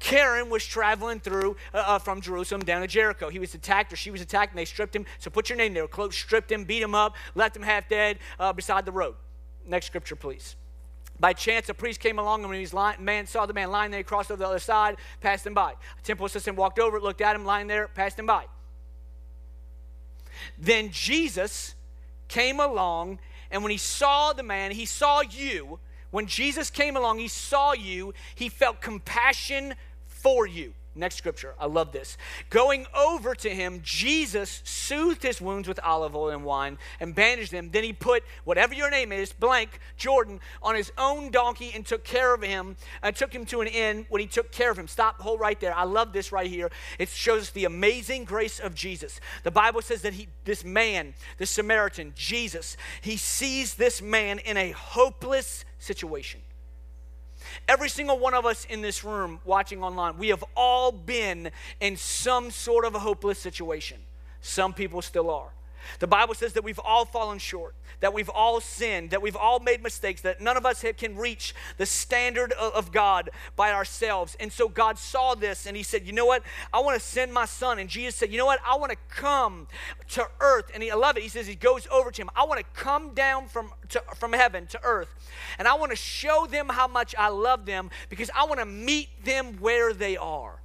Karen 0.00 0.48
was 0.50 0.66
traveling 0.66 1.20
through 1.20 1.56
uh, 1.72 1.84
uh, 1.86 1.98
from 1.98 2.20
Jerusalem 2.20 2.62
down 2.62 2.80
to 2.80 2.86
Jericho. 2.88 3.28
He 3.28 3.38
was 3.38 3.54
attacked, 3.54 3.92
or 3.92 3.96
she 3.96 4.10
was 4.10 4.20
attacked, 4.20 4.52
and 4.52 4.58
they 4.58 4.64
stripped 4.64 4.96
him. 4.96 5.06
So 5.18 5.30
put 5.30 5.48
your 5.48 5.58
name 5.58 5.74
there. 5.74 5.86
Close, 5.86 6.16
stripped 6.16 6.50
him, 6.50 6.64
beat 6.64 6.82
him 6.82 6.94
up, 6.94 7.14
left 7.34 7.54
him 7.54 7.62
half 7.62 7.88
dead 7.88 8.18
uh, 8.40 8.52
beside 8.52 8.86
the 8.86 8.92
road. 8.92 9.14
Next 9.66 9.86
scripture, 9.86 10.16
please. 10.16 10.56
By 11.20 11.34
chance, 11.34 11.68
a 11.68 11.74
priest 11.74 12.00
came 12.00 12.18
along, 12.18 12.40
and 12.40 12.48
when 12.48 12.58
his 12.58 12.72
man 12.98 13.26
saw 13.26 13.44
the 13.44 13.52
man 13.52 13.70
lying 13.70 13.90
there, 13.90 14.00
he 14.00 14.04
crossed 14.04 14.30
over 14.30 14.38
the 14.38 14.48
other 14.48 14.58
side, 14.58 14.96
passed 15.20 15.46
him 15.46 15.52
by. 15.52 15.72
A 15.72 16.02
temple 16.02 16.24
assistant 16.24 16.56
walked 16.56 16.78
over, 16.78 16.98
looked 16.98 17.20
at 17.20 17.36
him 17.36 17.44
lying 17.44 17.66
there, 17.66 17.88
passed 17.88 18.18
him 18.18 18.24
by. 18.24 18.46
Then 20.58 20.90
Jesus 20.90 21.74
came 22.28 22.58
along, 22.58 23.18
and 23.50 23.62
when 23.62 23.70
he 23.70 23.76
saw 23.76 24.32
the 24.32 24.42
man, 24.42 24.70
he 24.70 24.86
saw 24.86 25.20
you. 25.20 25.78
When 26.10 26.26
Jesus 26.26 26.70
came 26.70 26.96
along, 26.96 27.18
he 27.18 27.28
saw 27.28 27.74
you. 27.74 28.14
He 28.34 28.48
felt 28.48 28.80
compassion 28.80 29.74
for 30.22 30.46
you. 30.46 30.74
Next 30.96 31.14
scripture, 31.14 31.54
I 31.58 31.66
love 31.66 31.92
this. 31.92 32.18
Going 32.50 32.84
over 32.96 33.36
to 33.36 33.48
him, 33.48 33.80
Jesus 33.84 34.60
soothed 34.64 35.22
his 35.22 35.40
wounds 35.40 35.68
with 35.68 35.78
olive 35.84 36.16
oil 36.16 36.30
and 36.30 36.44
wine 36.44 36.78
and 36.98 37.14
bandaged 37.14 37.52
them. 37.52 37.70
Then 37.70 37.84
he 37.84 37.92
put 37.92 38.24
whatever 38.42 38.74
your 38.74 38.90
name 38.90 39.12
is, 39.12 39.32
blank, 39.32 39.78
Jordan, 39.96 40.40
on 40.60 40.74
his 40.74 40.90
own 40.98 41.30
donkey 41.30 41.70
and 41.76 41.86
took 41.86 42.02
care 42.02 42.34
of 42.34 42.42
him 42.42 42.76
and 43.04 43.14
took 43.14 43.32
him 43.32 43.46
to 43.46 43.60
an 43.60 43.68
inn 43.68 44.04
when 44.08 44.20
he 44.20 44.26
took 44.26 44.50
care 44.50 44.72
of 44.72 44.78
him. 44.78 44.88
Stop, 44.88 45.20
hold 45.20 45.38
right 45.38 45.60
there. 45.60 45.74
I 45.76 45.84
love 45.84 46.12
this 46.12 46.32
right 46.32 46.50
here. 46.50 46.70
It 46.98 47.08
shows 47.08 47.50
the 47.50 47.66
amazing 47.66 48.24
grace 48.24 48.58
of 48.58 48.74
Jesus. 48.74 49.20
The 49.44 49.52
Bible 49.52 49.82
says 49.82 50.02
that 50.02 50.14
he, 50.14 50.26
this 50.44 50.64
man, 50.64 51.14
this 51.38 51.50
Samaritan, 51.50 52.14
Jesus, 52.16 52.76
he 53.00 53.16
sees 53.16 53.76
this 53.76 54.02
man 54.02 54.40
in 54.40 54.56
a 54.56 54.72
hopeless 54.72 55.64
situation. 55.78 56.40
Every 57.68 57.88
single 57.88 58.18
one 58.18 58.34
of 58.34 58.46
us 58.46 58.64
in 58.66 58.80
this 58.80 59.04
room 59.04 59.40
watching 59.44 59.82
online, 59.82 60.18
we 60.18 60.28
have 60.28 60.44
all 60.56 60.92
been 60.92 61.50
in 61.80 61.96
some 61.96 62.50
sort 62.50 62.84
of 62.84 62.94
a 62.94 62.98
hopeless 62.98 63.38
situation. 63.38 63.98
Some 64.40 64.72
people 64.72 65.02
still 65.02 65.30
are. 65.30 65.50
The 65.98 66.06
Bible 66.06 66.34
says 66.34 66.52
that 66.54 66.64
we've 66.64 66.78
all 66.78 67.04
fallen 67.04 67.38
short, 67.38 67.74
that 68.00 68.14
we've 68.14 68.28
all 68.28 68.60
sinned, 68.60 69.10
that 69.10 69.22
we've 69.22 69.36
all 69.36 69.60
made 69.60 69.82
mistakes, 69.82 70.20
that 70.22 70.40
none 70.40 70.56
of 70.56 70.66
us 70.66 70.84
can 70.96 71.16
reach 71.16 71.54
the 71.76 71.86
standard 71.86 72.52
of 72.52 72.92
God 72.92 73.30
by 73.56 73.72
ourselves. 73.72 74.36
And 74.40 74.52
so 74.52 74.68
God 74.68 74.98
saw 74.98 75.34
this 75.34 75.66
and 75.66 75.76
He 75.76 75.82
said, 75.82 76.06
You 76.06 76.12
know 76.12 76.26
what? 76.26 76.42
I 76.72 76.80
want 76.80 77.00
to 77.00 77.04
send 77.04 77.32
my 77.32 77.44
son. 77.44 77.78
And 77.78 77.88
Jesus 77.88 78.16
said, 78.16 78.30
You 78.30 78.38
know 78.38 78.46
what? 78.46 78.60
I 78.66 78.76
want 78.76 78.92
to 78.92 78.98
come 79.08 79.66
to 80.08 80.26
earth. 80.40 80.70
And 80.74 80.82
he, 80.82 80.90
I 80.90 80.94
love 80.94 81.16
it. 81.16 81.22
He 81.22 81.28
says, 81.28 81.46
He 81.46 81.54
goes 81.54 81.86
over 81.90 82.10
to 82.10 82.22
him. 82.22 82.30
I 82.34 82.44
want 82.44 82.60
to 82.60 82.80
come 82.80 83.14
down 83.14 83.48
from, 83.48 83.72
to, 83.90 84.02
from 84.16 84.32
heaven 84.32 84.66
to 84.68 84.80
earth. 84.82 85.14
And 85.58 85.68
I 85.68 85.74
want 85.74 85.90
to 85.90 85.96
show 85.96 86.46
them 86.46 86.68
how 86.68 86.86
much 86.88 87.14
I 87.18 87.28
love 87.28 87.66
them 87.66 87.90
because 88.08 88.30
I 88.34 88.44
want 88.44 88.60
to 88.60 88.66
meet 88.66 89.08
them 89.24 89.58
where 89.60 89.92
they 89.92 90.16
are 90.16 90.60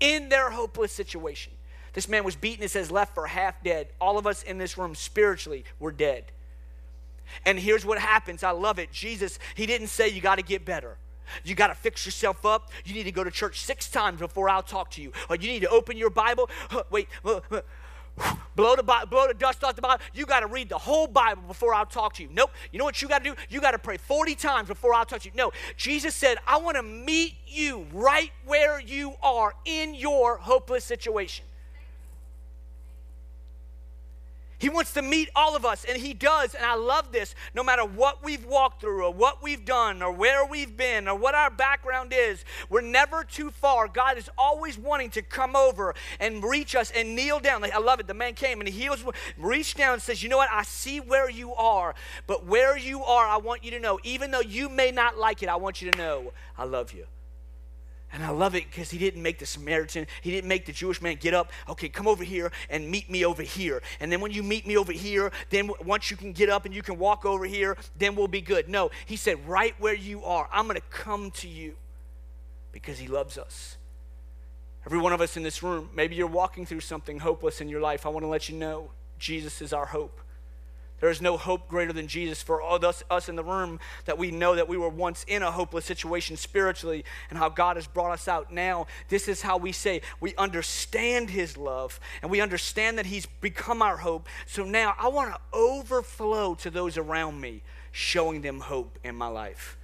in 0.00 0.28
their 0.28 0.50
hopeless 0.50 0.92
situation. 0.92 1.53
This 1.94 2.08
man 2.08 2.24
was 2.24 2.36
beaten, 2.36 2.64
it 2.64 2.70
says, 2.70 2.90
left 2.90 3.14
for 3.14 3.26
half 3.26 3.62
dead. 3.62 3.88
All 4.00 4.18
of 4.18 4.26
us 4.26 4.42
in 4.42 4.58
this 4.58 4.76
room 4.76 4.94
spiritually 4.94 5.64
were 5.78 5.92
dead. 5.92 6.24
And 7.46 7.58
here's 7.58 7.86
what 7.86 7.98
happens. 7.98 8.42
I 8.42 8.50
love 8.50 8.78
it. 8.78 8.92
Jesus, 8.92 9.38
he 9.54 9.64
didn't 9.64 9.86
say 9.86 10.08
you 10.08 10.20
got 10.20 10.36
to 10.36 10.42
get 10.42 10.64
better. 10.64 10.96
You 11.44 11.54
got 11.54 11.68
to 11.68 11.74
fix 11.74 12.04
yourself 12.04 12.44
up. 12.44 12.70
You 12.84 12.94
need 12.94 13.04
to 13.04 13.12
go 13.12 13.24
to 13.24 13.30
church 13.30 13.60
six 13.60 13.88
times 13.88 14.20
before 14.20 14.48
I'll 14.48 14.62
talk 14.62 14.90
to 14.92 15.02
you. 15.02 15.12
Or 15.30 15.36
you 15.36 15.48
need 15.48 15.60
to 15.60 15.68
open 15.68 15.96
your 15.96 16.10
Bible. 16.10 16.50
Wait, 16.90 17.08
blow 17.22 18.76
the, 18.76 18.82
blow 18.82 19.28
the 19.28 19.34
dust 19.34 19.64
off 19.64 19.76
the 19.76 19.82
Bible. 19.82 20.02
You 20.12 20.26
got 20.26 20.40
to 20.40 20.46
read 20.46 20.68
the 20.68 20.78
whole 20.78 21.06
Bible 21.06 21.42
before 21.46 21.74
I'll 21.74 21.86
talk 21.86 22.14
to 22.14 22.22
you. 22.22 22.28
Nope. 22.32 22.50
You 22.72 22.78
know 22.78 22.84
what 22.84 23.00
you 23.00 23.08
got 23.08 23.24
to 23.24 23.30
do? 23.30 23.36
You 23.48 23.60
got 23.60 23.70
to 23.70 23.78
pray 23.78 23.96
40 23.96 24.34
times 24.34 24.68
before 24.68 24.94
I'll 24.94 25.06
talk 25.06 25.20
to 25.20 25.28
you. 25.28 25.34
No. 25.34 25.52
Jesus 25.76 26.14
said, 26.14 26.38
I 26.46 26.58
want 26.58 26.76
to 26.76 26.82
meet 26.82 27.36
you 27.46 27.86
right 27.92 28.32
where 28.44 28.80
you 28.80 29.14
are 29.22 29.54
in 29.64 29.94
your 29.94 30.36
hopeless 30.36 30.84
situation. 30.84 31.44
He 34.64 34.70
wants 34.70 34.94
to 34.94 35.02
meet 35.02 35.28
all 35.36 35.54
of 35.56 35.66
us, 35.66 35.84
and 35.84 36.00
He 36.00 36.14
does. 36.14 36.54
And 36.54 36.64
I 36.64 36.74
love 36.74 37.12
this. 37.12 37.34
No 37.54 37.62
matter 37.62 37.84
what 37.84 38.24
we've 38.24 38.46
walked 38.46 38.80
through, 38.80 39.04
or 39.04 39.12
what 39.12 39.42
we've 39.42 39.62
done, 39.62 40.02
or 40.02 40.10
where 40.10 40.46
we've 40.46 40.74
been, 40.74 41.06
or 41.06 41.14
what 41.14 41.34
our 41.34 41.50
background 41.50 42.14
is, 42.16 42.46
we're 42.70 42.80
never 42.80 43.24
too 43.24 43.50
far. 43.50 43.88
God 43.88 44.16
is 44.16 44.30
always 44.38 44.78
wanting 44.78 45.10
to 45.10 45.20
come 45.20 45.54
over 45.54 45.94
and 46.18 46.42
reach 46.42 46.74
us 46.74 46.90
and 46.92 47.14
kneel 47.14 47.40
down. 47.40 47.60
Like, 47.60 47.74
I 47.74 47.78
love 47.78 48.00
it. 48.00 48.06
The 48.06 48.14
man 48.14 48.32
came 48.32 48.58
and 48.58 48.66
he 48.66 48.74
heals, 48.74 49.04
reached 49.36 49.76
down 49.76 49.92
and 49.92 50.02
says, 50.02 50.22
You 50.22 50.30
know 50.30 50.38
what? 50.38 50.48
I 50.50 50.62
see 50.62 50.98
where 50.98 51.28
you 51.28 51.54
are, 51.56 51.94
but 52.26 52.46
where 52.46 52.74
you 52.78 53.04
are, 53.04 53.26
I 53.26 53.36
want 53.36 53.64
you 53.64 53.70
to 53.72 53.78
know, 53.78 53.98
even 54.02 54.30
though 54.30 54.40
you 54.40 54.70
may 54.70 54.90
not 54.90 55.18
like 55.18 55.42
it, 55.42 55.50
I 55.50 55.56
want 55.56 55.82
you 55.82 55.90
to 55.90 55.98
know 55.98 56.32
I 56.56 56.64
love 56.64 56.94
you. 56.94 57.04
And 58.14 58.22
I 58.22 58.30
love 58.30 58.54
it 58.54 58.70
because 58.70 58.92
he 58.92 58.98
didn't 58.98 59.22
make 59.24 59.40
the 59.40 59.46
Samaritan, 59.46 60.06
he 60.22 60.30
didn't 60.30 60.46
make 60.46 60.66
the 60.66 60.72
Jewish 60.72 61.02
man 61.02 61.16
get 61.16 61.34
up, 61.34 61.50
okay, 61.68 61.88
come 61.88 62.06
over 62.06 62.22
here 62.22 62.52
and 62.70 62.88
meet 62.88 63.10
me 63.10 63.24
over 63.24 63.42
here. 63.42 63.82
And 63.98 64.10
then 64.10 64.20
when 64.20 64.30
you 64.30 64.44
meet 64.44 64.68
me 64.68 64.76
over 64.76 64.92
here, 64.92 65.32
then 65.50 65.68
once 65.84 66.12
you 66.12 66.16
can 66.16 66.32
get 66.32 66.48
up 66.48 66.64
and 66.64 66.72
you 66.72 66.80
can 66.80 66.96
walk 66.96 67.26
over 67.26 67.44
here, 67.44 67.76
then 67.98 68.14
we'll 68.14 68.28
be 68.28 68.40
good. 68.40 68.68
No, 68.68 68.92
he 69.04 69.16
said, 69.16 69.44
right 69.48 69.74
where 69.80 69.96
you 69.96 70.24
are, 70.24 70.48
I'm 70.52 70.66
going 70.66 70.76
to 70.76 70.86
come 70.90 71.32
to 71.32 71.48
you 71.48 71.74
because 72.70 72.98
he 72.98 73.08
loves 73.08 73.36
us. 73.36 73.78
Every 74.86 75.00
one 75.00 75.12
of 75.12 75.20
us 75.20 75.36
in 75.36 75.42
this 75.42 75.64
room, 75.64 75.90
maybe 75.92 76.14
you're 76.14 76.28
walking 76.28 76.66
through 76.66 76.80
something 76.80 77.18
hopeless 77.18 77.60
in 77.60 77.68
your 77.68 77.80
life. 77.80 78.06
I 78.06 78.10
want 78.10 78.22
to 78.22 78.28
let 78.28 78.48
you 78.48 78.56
know 78.56 78.90
Jesus 79.18 79.60
is 79.60 79.72
our 79.72 79.86
hope. 79.86 80.20
There 81.04 81.10
is 81.10 81.20
no 81.20 81.36
hope 81.36 81.68
greater 81.68 81.92
than 81.92 82.08
Jesus 82.08 82.42
for 82.42 82.62
all 82.62 82.82
us, 82.82 83.04
us 83.10 83.28
in 83.28 83.36
the 83.36 83.44
room 83.44 83.78
that 84.06 84.16
we 84.16 84.30
know 84.30 84.54
that 84.54 84.70
we 84.70 84.78
were 84.78 84.88
once 84.88 85.22
in 85.28 85.42
a 85.42 85.50
hopeless 85.50 85.84
situation 85.84 86.38
spiritually 86.38 87.04
and 87.28 87.38
how 87.38 87.50
God 87.50 87.76
has 87.76 87.86
brought 87.86 88.12
us 88.12 88.26
out 88.26 88.50
now. 88.50 88.86
This 89.10 89.28
is 89.28 89.42
how 89.42 89.58
we 89.58 89.70
say 89.70 90.00
we 90.18 90.34
understand 90.36 91.28
His 91.28 91.58
love 91.58 92.00
and 92.22 92.30
we 92.30 92.40
understand 92.40 92.96
that 92.96 93.04
He's 93.04 93.26
become 93.26 93.82
our 93.82 93.98
hope. 93.98 94.30
So 94.46 94.64
now 94.64 94.94
I 94.98 95.08
want 95.08 95.34
to 95.34 95.40
overflow 95.52 96.54
to 96.54 96.70
those 96.70 96.96
around 96.96 97.38
me, 97.38 97.60
showing 97.92 98.40
them 98.40 98.60
hope 98.60 98.98
in 99.04 99.14
my 99.14 99.28
life. 99.28 99.76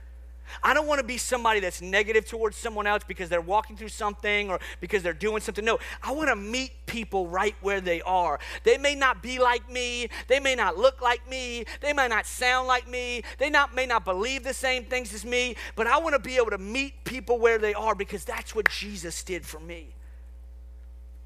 I 0.63 0.75
don't 0.75 0.87
want 0.87 1.01
to 1.01 1.07
be 1.07 1.17
somebody 1.17 1.61
that's 1.61 1.81
negative 1.81 2.27
towards 2.27 2.57
someone 2.57 2.87
else 2.87 3.03
because 3.07 3.29
they're 3.29 3.41
walking 3.41 3.77
through 3.77 3.89
something 3.89 4.51
or 4.51 4.61
because 4.81 5.03
they're 5.03 5.13
doing 5.13 5.41
something. 5.41 5.65
No, 5.65 5.79
I 6.03 6.13
want 6.13 6.29
to 6.29 6.37
meet 6.37 6.73
people 6.87 7.29
right 7.29 7.55
where 7.61 7.81
they 7.81 8.03
are. 8.03 8.39
They 8.65 8.79
may 8.79 8.95
not 8.95 9.23
be 9.23 9.39
like 9.39 9.71
me, 9.71 10.09
they 10.29 10.41
may 10.41 10.55
not 10.55 10.77
look 10.77 11.01
like 11.01 11.29
me, 11.29 11.65
they 11.81 11.93
may 11.93 12.09
not 12.09 12.27
sound 12.27 12.69
like 12.69 12.89
me, 12.89 13.23
they 13.39 13.51
not, 13.51 13.75
may 13.75 13.87
not 13.87 14.05
believe 14.05 14.45
the 14.45 14.55
same 14.55 14.85
things 14.85 15.15
as 15.15 15.25
me, 15.25 15.57
but 15.77 15.87
I 15.87 15.99
want 15.99 16.15
to 16.15 16.21
be 16.21 16.37
able 16.37 16.51
to 16.51 16.59
meet 16.59 17.05
people 17.05 17.39
where 17.39 17.59
they 17.59 17.75
are 17.75 17.95
because 17.95 18.25
that's 18.25 18.55
what 18.55 18.69
Jesus 18.69 19.23
did 19.23 19.45
for 19.45 19.61
me. 19.61 19.95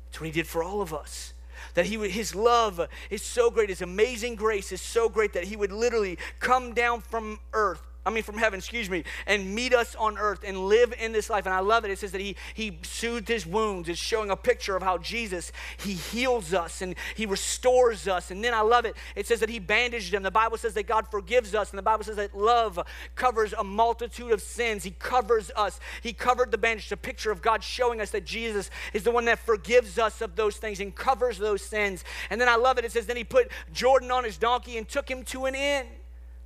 That's 0.07 0.21
what 0.21 0.27
he 0.27 0.33
did 0.33 0.47
for 0.47 0.63
all 0.63 0.81
of 0.81 0.93
us 0.93 1.35
that 1.75 1.87
he 1.87 1.97
would, 1.97 2.11
his 2.11 2.35
love 2.35 2.87
is 3.11 3.23
so 3.23 3.51
great, 3.51 3.69
his 3.69 3.83
amazing 3.83 4.35
grace 4.35 4.71
is 4.71 4.81
so 4.81 5.09
great 5.09 5.33
that 5.33 5.45
he 5.45 5.57
would 5.57 5.73
literally 5.73 6.19
come 6.39 6.75
down 6.75 7.01
from 7.01 7.39
earth 7.53 7.83
I 8.07 8.11
mean, 8.11 8.23
from 8.23 8.37
heaven, 8.37 8.59
excuse 8.59 8.91
me, 8.91 9.05
and 9.27 9.55
meet 9.55 9.73
us 9.73 9.95
on 9.95 10.19
earth 10.19 10.41
and 10.47 10.67
live 10.67 10.93
in 10.99 11.13
this 11.13 11.31
life. 11.31 11.47
And 11.47 11.55
I 11.55 11.61
love 11.61 11.85
it. 11.85 11.91
It 11.91 11.99
says 11.99 12.13
that 12.13 12.21
he, 12.21 12.37
he 12.53 12.79
soothed 12.83 13.29
his 13.29 13.47
wounds. 13.47 13.89
It's 13.89 13.99
showing 13.99 14.31
a 14.31 14.37
picture 14.37 14.77
of 14.77 14.83
how 14.83 14.99
Jesus, 14.99 15.53
he 15.79 15.95
heals 15.95 16.53
us 16.53 16.83
and 16.83 16.97
he 17.15 17.25
restores 17.25 18.07
us. 18.07 18.31
And 18.31 18.45
then 18.45 18.53
I 18.53 18.61
love 18.61 18.85
it. 18.85 18.95
It 19.17 19.27
says 19.27 19.41
that 19.41 19.49
he 19.49 19.59
bandaged 19.59 20.13
them. 20.13 20.23
The 20.23 20.31
Bible 20.31 20.59
says 20.59 20.75
that 20.75 20.87
God 20.87 21.09
forgives 21.11 21.55
us. 21.55 21.71
And 21.71 21.79
the 21.79 21.83
Bible 21.83 22.05
says 22.05 22.17
that 22.17 22.37
love 22.37 22.79
covers 23.15 23.55
a 23.55 23.65
multitude 23.65 24.33
of 24.33 24.43
sins. 24.43 24.85
He 24.85 24.91
covers 24.91 25.51
us. 25.57 25.81
He 26.03 26.13
covered 26.13 26.51
the 26.51 26.59
bandage. 26.59 26.85
It's 26.85 26.93
a 26.93 26.97
picture 26.99 27.31
of 27.31 27.41
God 27.41 27.65
showing 27.65 28.03
us 28.03 28.11
that 28.11 28.27
Jesus 28.27 28.69
is 28.93 29.05
the 29.05 29.13
one 29.13 29.25
that 29.25 29.39
forgives 29.39 29.99
us 29.99 30.21
of 30.21 30.37
those 30.37 30.57
things 30.57 30.79
and 30.81 30.95
covers 30.95 31.39
those 31.39 31.63
sins. 31.63 32.05
And 32.29 32.39
then 32.39 32.51
I 32.51 32.57
love 32.57 32.77
it. 32.77 32.85
It 32.85 32.93
says, 32.93 33.07
then 33.07 33.17
he 33.17 33.25
put 33.25 33.51
Jordan 33.73 34.11
on 34.11 34.25
his 34.25 34.37
donkey 34.37 34.77
and 34.77 34.87
took 34.87 35.11
him 35.11 35.25
to 35.25 35.47
an 35.47 35.55
inn. 35.55 35.87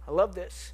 I 0.06 0.12
love 0.12 0.34
this. 0.36 0.72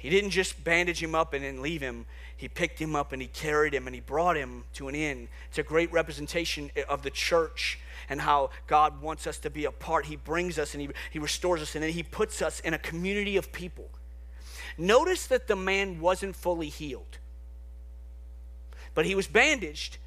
He 0.00 0.08
didn't 0.08 0.30
just 0.30 0.64
bandage 0.64 1.02
him 1.02 1.14
up 1.14 1.34
and 1.34 1.44
then 1.44 1.60
leave 1.60 1.82
him. 1.82 2.06
He 2.34 2.48
picked 2.48 2.78
him 2.78 2.96
up 2.96 3.12
and 3.12 3.20
he 3.20 3.28
carried 3.28 3.74
him 3.74 3.86
and 3.86 3.94
he 3.94 4.00
brought 4.00 4.34
him 4.34 4.64
to 4.72 4.88
an 4.88 4.94
inn. 4.94 5.28
It's 5.50 5.58
a 5.58 5.62
great 5.62 5.92
representation 5.92 6.70
of 6.88 7.02
the 7.02 7.10
church 7.10 7.78
and 8.08 8.22
how 8.22 8.48
God 8.66 9.02
wants 9.02 9.26
us 9.26 9.36
to 9.40 9.50
be 9.50 9.66
a 9.66 9.70
part. 9.70 10.06
He 10.06 10.16
brings 10.16 10.58
us 10.58 10.72
and 10.72 10.80
he, 10.80 10.88
he 11.10 11.18
restores 11.18 11.60
us 11.60 11.74
and 11.74 11.84
then 11.84 11.90
he 11.90 12.02
puts 12.02 12.40
us 12.40 12.60
in 12.60 12.72
a 12.72 12.78
community 12.78 13.36
of 13.36 13.52
people. 13.52 13.90
Notice 14.78 15.26
that 15.26 15.48
the 15.48 15.56
man 15.56 16.00
wasn't 16.00 16.34
fully 16.34 16.70
healed, 16.70 17.18
but 18.94 19.04
he 19.04 19.14
was 19.14 19.26
bandaged 19.26 19.98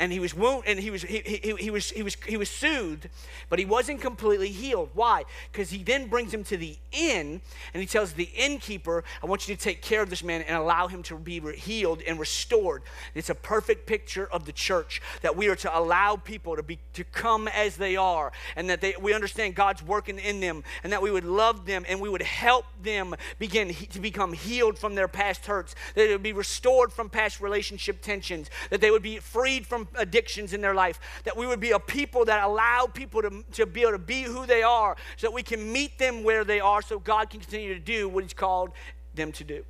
and 0.00 0.12
he 0.12 0.20
was 0.20 0.34
wounded 0.34 0.70
and 0.70 0.80
he 0.80 0.90
was 0.90 1.02
he, 1.02 1.22
he, 1.24 1.54
he, 1.58 1.70
was 1.70 1.90
he 1.90 2.02
was 2.02 2.16
he 2.26 2.36
was 2.36 2.48
soothed 2.48 3.08
but 3.48 3.58
he 3.58 3.64
wasn't 3.64 4.00
completely 4.00 4.48
healed. 4.50 4.90
Why? 4.94 5.24
Because 5.50 5.70
he 5.70 5.82
then 5.82 6.06
brings 6.06 6.32
him 6.32 6.44
to 6.44 6.56
the 6.56 6.76
inn 6.92 7.40
and 7.74 7.80
he 7.80 7.86
tells 7.86 8.12
the 8.12 8.28
innkeeper 8.34 9.04
i 9.22 9.26
want 9.26 9.48
you 9.48 9.54
to 9.54 9.60
take 9.60 9.82
care 9.82 10.02
of 10.02 10.10
this 10.10 10.22
man 10.22 10.42
and 10.42 10.56
allow 10.56 10.88
him 10.88 11.02
to 11.04 11.16
be 11.16 11.40
healed 11.52 12.02
and 12.06 12.18
restored. 12.18 12.82
It's 13.14 13.30
a 13.30 13.34
perfect 13.34 13.86
picture 13.86 14.26
of 14.26 14.44
the 14.44 14.52
church 14.52 15.02
that 15.22 15.36
we 15.36 15.48
are 15.48 15.56
to 15.56 15.78
allow 15.78 16.16
people 16.16 16.56
to 16.56 16.62
be 16.62 16.78
to 16.92 17.04
come 17.04 17.48
as 17.48 17.76
they 17.76 17.96
are 17.96 18.32
and 18.56 18.70
that 18.70 18.80
they 18.80 18.94
we 19.00 19.14
understand 19.14 19.54
god's 19.54 19.82
working 19.82 20.18
in 20.18 20.40
them 20.40 20.62
and 20.82 20.92
that 20.92 21.02
we 21.02 21.10
would 21.10 21.24
love 21.24 21.66
them 21.66 21.84
and 21.88 22.00
we 22.00 22.08
would 22.08 22.22
help 22.22 22.64
them 22.82 23.14
begin 23.38 23.74
to 23.74 24.00
become 24.00 24.32
healed 24.32 24.78
from 24.78 24.94
their 24.94 25.08
past 25.08 25.46
hurts 25.46 25.74
that 25.94 26.06
they 26.06 26.12
would 26.12 26.22
be 26.22 26.32
restored 26.32 26.92
from 26.92 27.08
past 27.08 27.40
relationship 27.40 28.00
tensions 28.00 28.50
that 28.70 28.80
they 28.80 28.90
would 28.90 29.02
be 29.02 29.18
freed 29.18 29.66
from 29.66 29.87
addictions 29.94 30.52
in 30.52 30.60
their 30.60 30.74
life, 30.74 31.00
that 31.24 31.36
we 31.36 31.46
would 31.46 31.60
be 31.60 31.70
a 31.70 31.78
people 31.78 32.24
that 32.26 32.44
allow 32.44 32.86
people 32.86 33.22
to, 33.22 33.44
to 33.52 33.66
be 33.66 33.82
able 33.82 33.92
to 33.92 33.98
be 33.98 34.22
who 34.22 34.46
they 34.46 34.62
are, 34.62 34.96
so 35.16 35.26
that 35.26 35.32
we 35.32 35.42
can 35.42 35.72
meet 35.72 35.98
them 35.98 36.22
where 36.22 36.44
they 36.44 36.60
are, 36.60 36.82
so 36.82 36.98
God 36.98 37.30
can 37.30 37.40
continue 37.40 37.74
to 37.74 37.80
do 37.80 38.08
what 38.08 38.24
He's 38.24 38.34
called 38.34 38.70
them 39.14 39.32
to 39.32 39.44
do. 39.44 39.64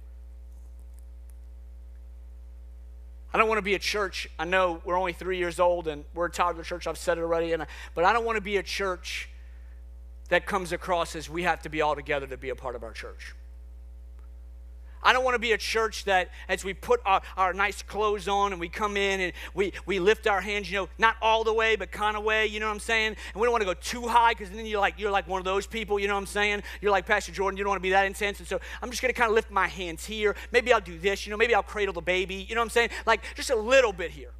I 3.33 3.39
don't 3.39 3.49
want 3.49 3.59
to 3.59 3.63
be 3.63 3.75
a 3.75 3.79
church. 3.79 4.29
I 4.39 4.45
know 4.45 4.81
we're 4.85 4.99
only 4.99 5.13
three 5.13 5.37
years 5.37 5.61
old 5.61 5.87
and 5.87 6.05
we're 6.15 6.27
a 6.27 6.31
toddler 6.31 6.63
church. 6.63 6.87
I've 6.87 6.97
said 6.97 7.19
it 7.19 7.21
already, 7.21 7.53
and 7.53 7.63
I, 7.63 7.67
but 7.95 8.05
I 8.05 8.13
don't 8.13 8.25
want 8.25 8.37
to 8.37 8.43
be 8.43 8.57
a 8.57 8.63
church 8.63 9.29
that 10.31 10.47
comes 10.47 10.73
across 10.73 11.15
as 11.15 11.29
we 11.29 11.43
have 11.43 11.61
to 11.63 11.69
be 11.69 11.83
all 11.83 11.95
together 11.95 12.27
to 12.27 12.37
be 12.37 12.51
a 12.51 12.55
part 12.55 12.75
of 12.75 12.83
our 12.83 12.93
church. 12.93 13.35
I 15.03 15.13
don't 15.13 15.25
want 15.25 15.35
to 15.35 15.39
be 15.39 15.53
a 15.53 15.59
church 15.59 16.05
that 16.05 16.31
as 16.49 16.65
we 16.65 16.75
put 16.75 17.01
our, 17.05 17.23
our 17.37 17.53
nice 17.53 17.83
clothes 17.83 18.29
on 18.29 18.53
and 18.53 18.61
we 18.61 18.69
come 18.69 18.97
in 18.97 19.21
and 19.21 19.33
we, 19.55 19.73
we 19.87 19.99
lift 19.99 20.27
our 20.27 20.41
hands, 20.41 20.71
you 20.71 20.79
know, 20.79 20.89
not 20.99 21.17
all 21.23 21.45
the 21.45 21.53
way, 21.53 21.77
but 21.77 21.91
kind 21.91 22.17
of 22.17 22.25
way, 22.25 22.47
you 22.47 22.61
know 22.61 22.67
what 22.67 22.75
I'm 22.75 22.81
saying? 22.81 23.17
And 23.33 23.41
we 23.41 23.45
don't 23.45 23.53
want 23.53 23.63
to 23.63 23.67
go 23.67 23.75
too 23.75 24.07
high 24.07 24.33
because 24.33 24.51
then 24.51 24.67
you're 24.67 24.81
like, 24.81 24.99
you're 24.99 25.11
like 25.11 25.29
one 25.29 25.39
of 25.41 25.45
those 25.45 25.67
people, 25.67 25.99
you 25.99 26.09
know 26.09 26.15
what 26.15 26.21
I'm 26.21 26.27
saying? 26.27 26.63
You're 26.81 26.93
like 26.93 27.07
Pastor 27.07 27.33
Jordan, 27.33 27.57
you 27.57 27.65
don't 27.65 27.71
want 27.71 27.81
to 27.81 27.83
be 27.83 27.91
that 27.91 28.07
intense. 28.07 28.39
And 28.39 28.49
so 28.49 28.61
I'm 28.83 28.91
just 28.91 29.03
going 29.03 29.13
to 29.13 29.19
kind 29.19 29.31
of 29.31 29.35
lift 29.35 29.51
my 29.51 29.69
hands 29.69 30.05
here. 30.05 30.35
Maybe 30.53 30.73
I'll 30.73 30.81
do 30.81 30.99
this, 30.99 31.27
you 31.27 31.31
know, 31.31 31.37
maybe 31.37 31.55
I'll 31.55 31.63
cradle 31.63 31.95
the 31.95 32.01
baby, 32.01 32.47
you 32.49 32.55
know 32.55 32.61
what 32.61 32.67
I'm 32.67 32.71
saying? 32.71 32.91
Like 33.07 33.23
just 33.35 33.51
a 33.51 33.57
little 33.57 33.93
bit 33.93 34.11
here 34.11 34.33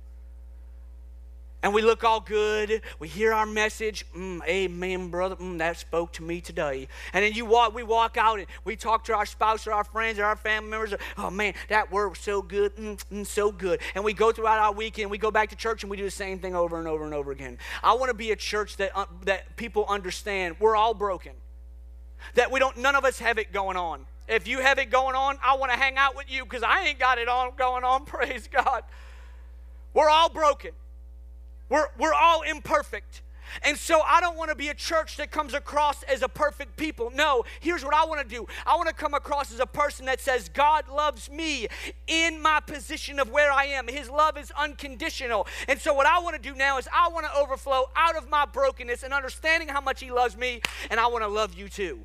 and 1.63 1.75
we 1.75 1.83
look 1.83 2.05
all 2.05 2.21
good. 2.21 2.83
We 3.01 3.09
hear 3.09 3.33
our 3.33 3.47
message. 3.47 4.07
Mm, 4.17 4.47
amen, 4.47 5.09
brother. 5.09 5.35
Mm, 5.37 5.59
that 5.59 5.77
spoke 5.77 6.13
to 6.15 6.23
me 6.23 6.41
today. 6.41 6.87
And 7.13 7.25
then 7.25 7.33
you 7.33 7.45
walk, 7.45 7.75
we 7.75 7.83
walk 7.83 8.17
out 8.17 8.39
and 8.39 8.47
we 8.65 8.77
talk 8.77 9.05
to 9.07 9.15
our 9.15 9.27
spouse 9.27 9.67
or 9.67 9.73
our 9.73 9.83
friends 9.83 10.21
or 10.21 10.25
our 10.25 10.37
family 10.37 10.71
members. 10.71 10.95
oh 11.17 11.31
man, 11.31 11.55
that 11.69 11.91
word 11.91 12.11
was 12.11 12.19
so 12.21 12.43
good, 12.43 12.77
mm, 12.77 12.97
mm, 13.11 13.27
so 13.27 13.51
good. 13.51 13.81
And 13.97 14.05
we 14.05 14.13
go 14.13 14.31
throughout 14.31 14.59
our 14.59 14.73
weekend. 14.73 15.11
We 15.11 15.19
go 15.19 15.33
back 15.33 15.49
to 15.51 15.57
church 15.57 15.83
and 15.83 15.91
we 15.91 15.97
do 15.97 16.05
the 16.05 16.11
same 16.11 16.39
thing 16.39 16.55
over 16.55 16.79
and 16.79 16.87
over 16.87 17.05
and 17.05 17.13
over 17.13 17.33
again. 17.33 17.59
I 17.83 17.95
want 17.95 18.11
to 18.11 18.15
be 18.15 18.31
a 18.31 18.37
church 18.37 18.77
that 18.77 18.97
uh, 18.97 19.07
that 19.25 19.57
people 19.57 19.85
understand 19.89 20.57
we're 20.61 20.77
all 20.77 20.95
broken. 20.95 21.33
That 22.35 22.53
we 22.53 22.61
don't. 22.61 22.77
None 22.77 22.95
of 22.95 23.05
us 23.05 23.19
have 23.19 23.39
it 23.39 23.53
going 23.53 23.77
on. 23.77 24.07
If 24.29 24.47
you 24.47 24.61
have 24.61 24.79
it 24.79 24.91
going 24.91 25.17
on, 25.17 25.39
I 25.43 25.57
want 25.57 25.73
to 25.73 25.79
hang 25.79 25.97
out 25.97 26.15
with 26.15 26.31
you 26.31 26.45
because 26.45 26.63
I 26.63 26.85
ain't 26.85 26.99
got 27.01 27.19
it 27.19 27.29
all 27.29 27.51
going 27.51 27.83
on. 27.83 28.05
Praise 28.07 28.47
God. 28.47 28.85
We're 29.93 30.11
all 30.11 30.29
broken. 30.29 30.73
We're, 31.69 31.87
we're 31.99 32.15
all 32.15 32.43
imperfect. 32.43 33.23
And 33.63 33.77
so 33.77 34.01
I 34.03 34.21
don't 34.21 34.37
want 34.37 34.51
to 34.51 34.57
be 34.57 34.69
a 34.69 34.75
church 34.75 35.17
that 35.17 35.31
comes 35.31 35.55
across 35.55 36.03
as 36.05 36.23
a 36.23 36.29
perfect 36.29 36.77
people. 36.77 37.11
No, 37.15 37.45
here's 37.61 37.85
what 37.85 37.95
I 37.95 38.05
want 38.05 38.21
to 38.21 38.35
do 38.35 38.47
I 38.67 38.77
want 38.77 38.89
to 38.89 38.95
come 38.95 39.15
across 39.15 39.53
as 39.53 39.61
a 39.61 39.67
person 39.67 40.07
that 40.07 40.21
says, 40.21 40.49
God 40.49 40.89
loves 40.89 41.31
me 41.31 41.69
in 42.07 42.41
my 42.41 42.61
position 42.61 43.19
of 43.19 43.31
where 43.31 43.51
I 43.51 43.65
am. 43.65 43.89
His 43.89 44.11
love 44.11 44.37
is 44.37 44.53
unconditional. 44.53 45.47
And 45.67 45.81
so 45.81 45.95
what 45.95 46.07
I 46.07 46.21
want 46.21 46.37
to 46.37 46.43
do 46.43 46.55
now 46.55 46.79
is 46.79 46.89
I 46.93 47.09
want 47.09 47.27
to 47.27 47.35
overflow 47.35 47.91
out 47.97 48.17
of 48.17 48.29
my 48.29 48.45
brokenness 48.45 49.03
and 49.03 49.13
understanding 49.13 49.69
how 49.69 49.81
much 49.81 50.01
He 50.01 50.11
loves 50.11 50.37
me, 50.37 50.61
and 50.91 51.01
I 51.01 51.07
want 51.07 51.25
to 51.25 51.29
love 51.29 51.55
you 51.55 51.69
too. 51.69 52.01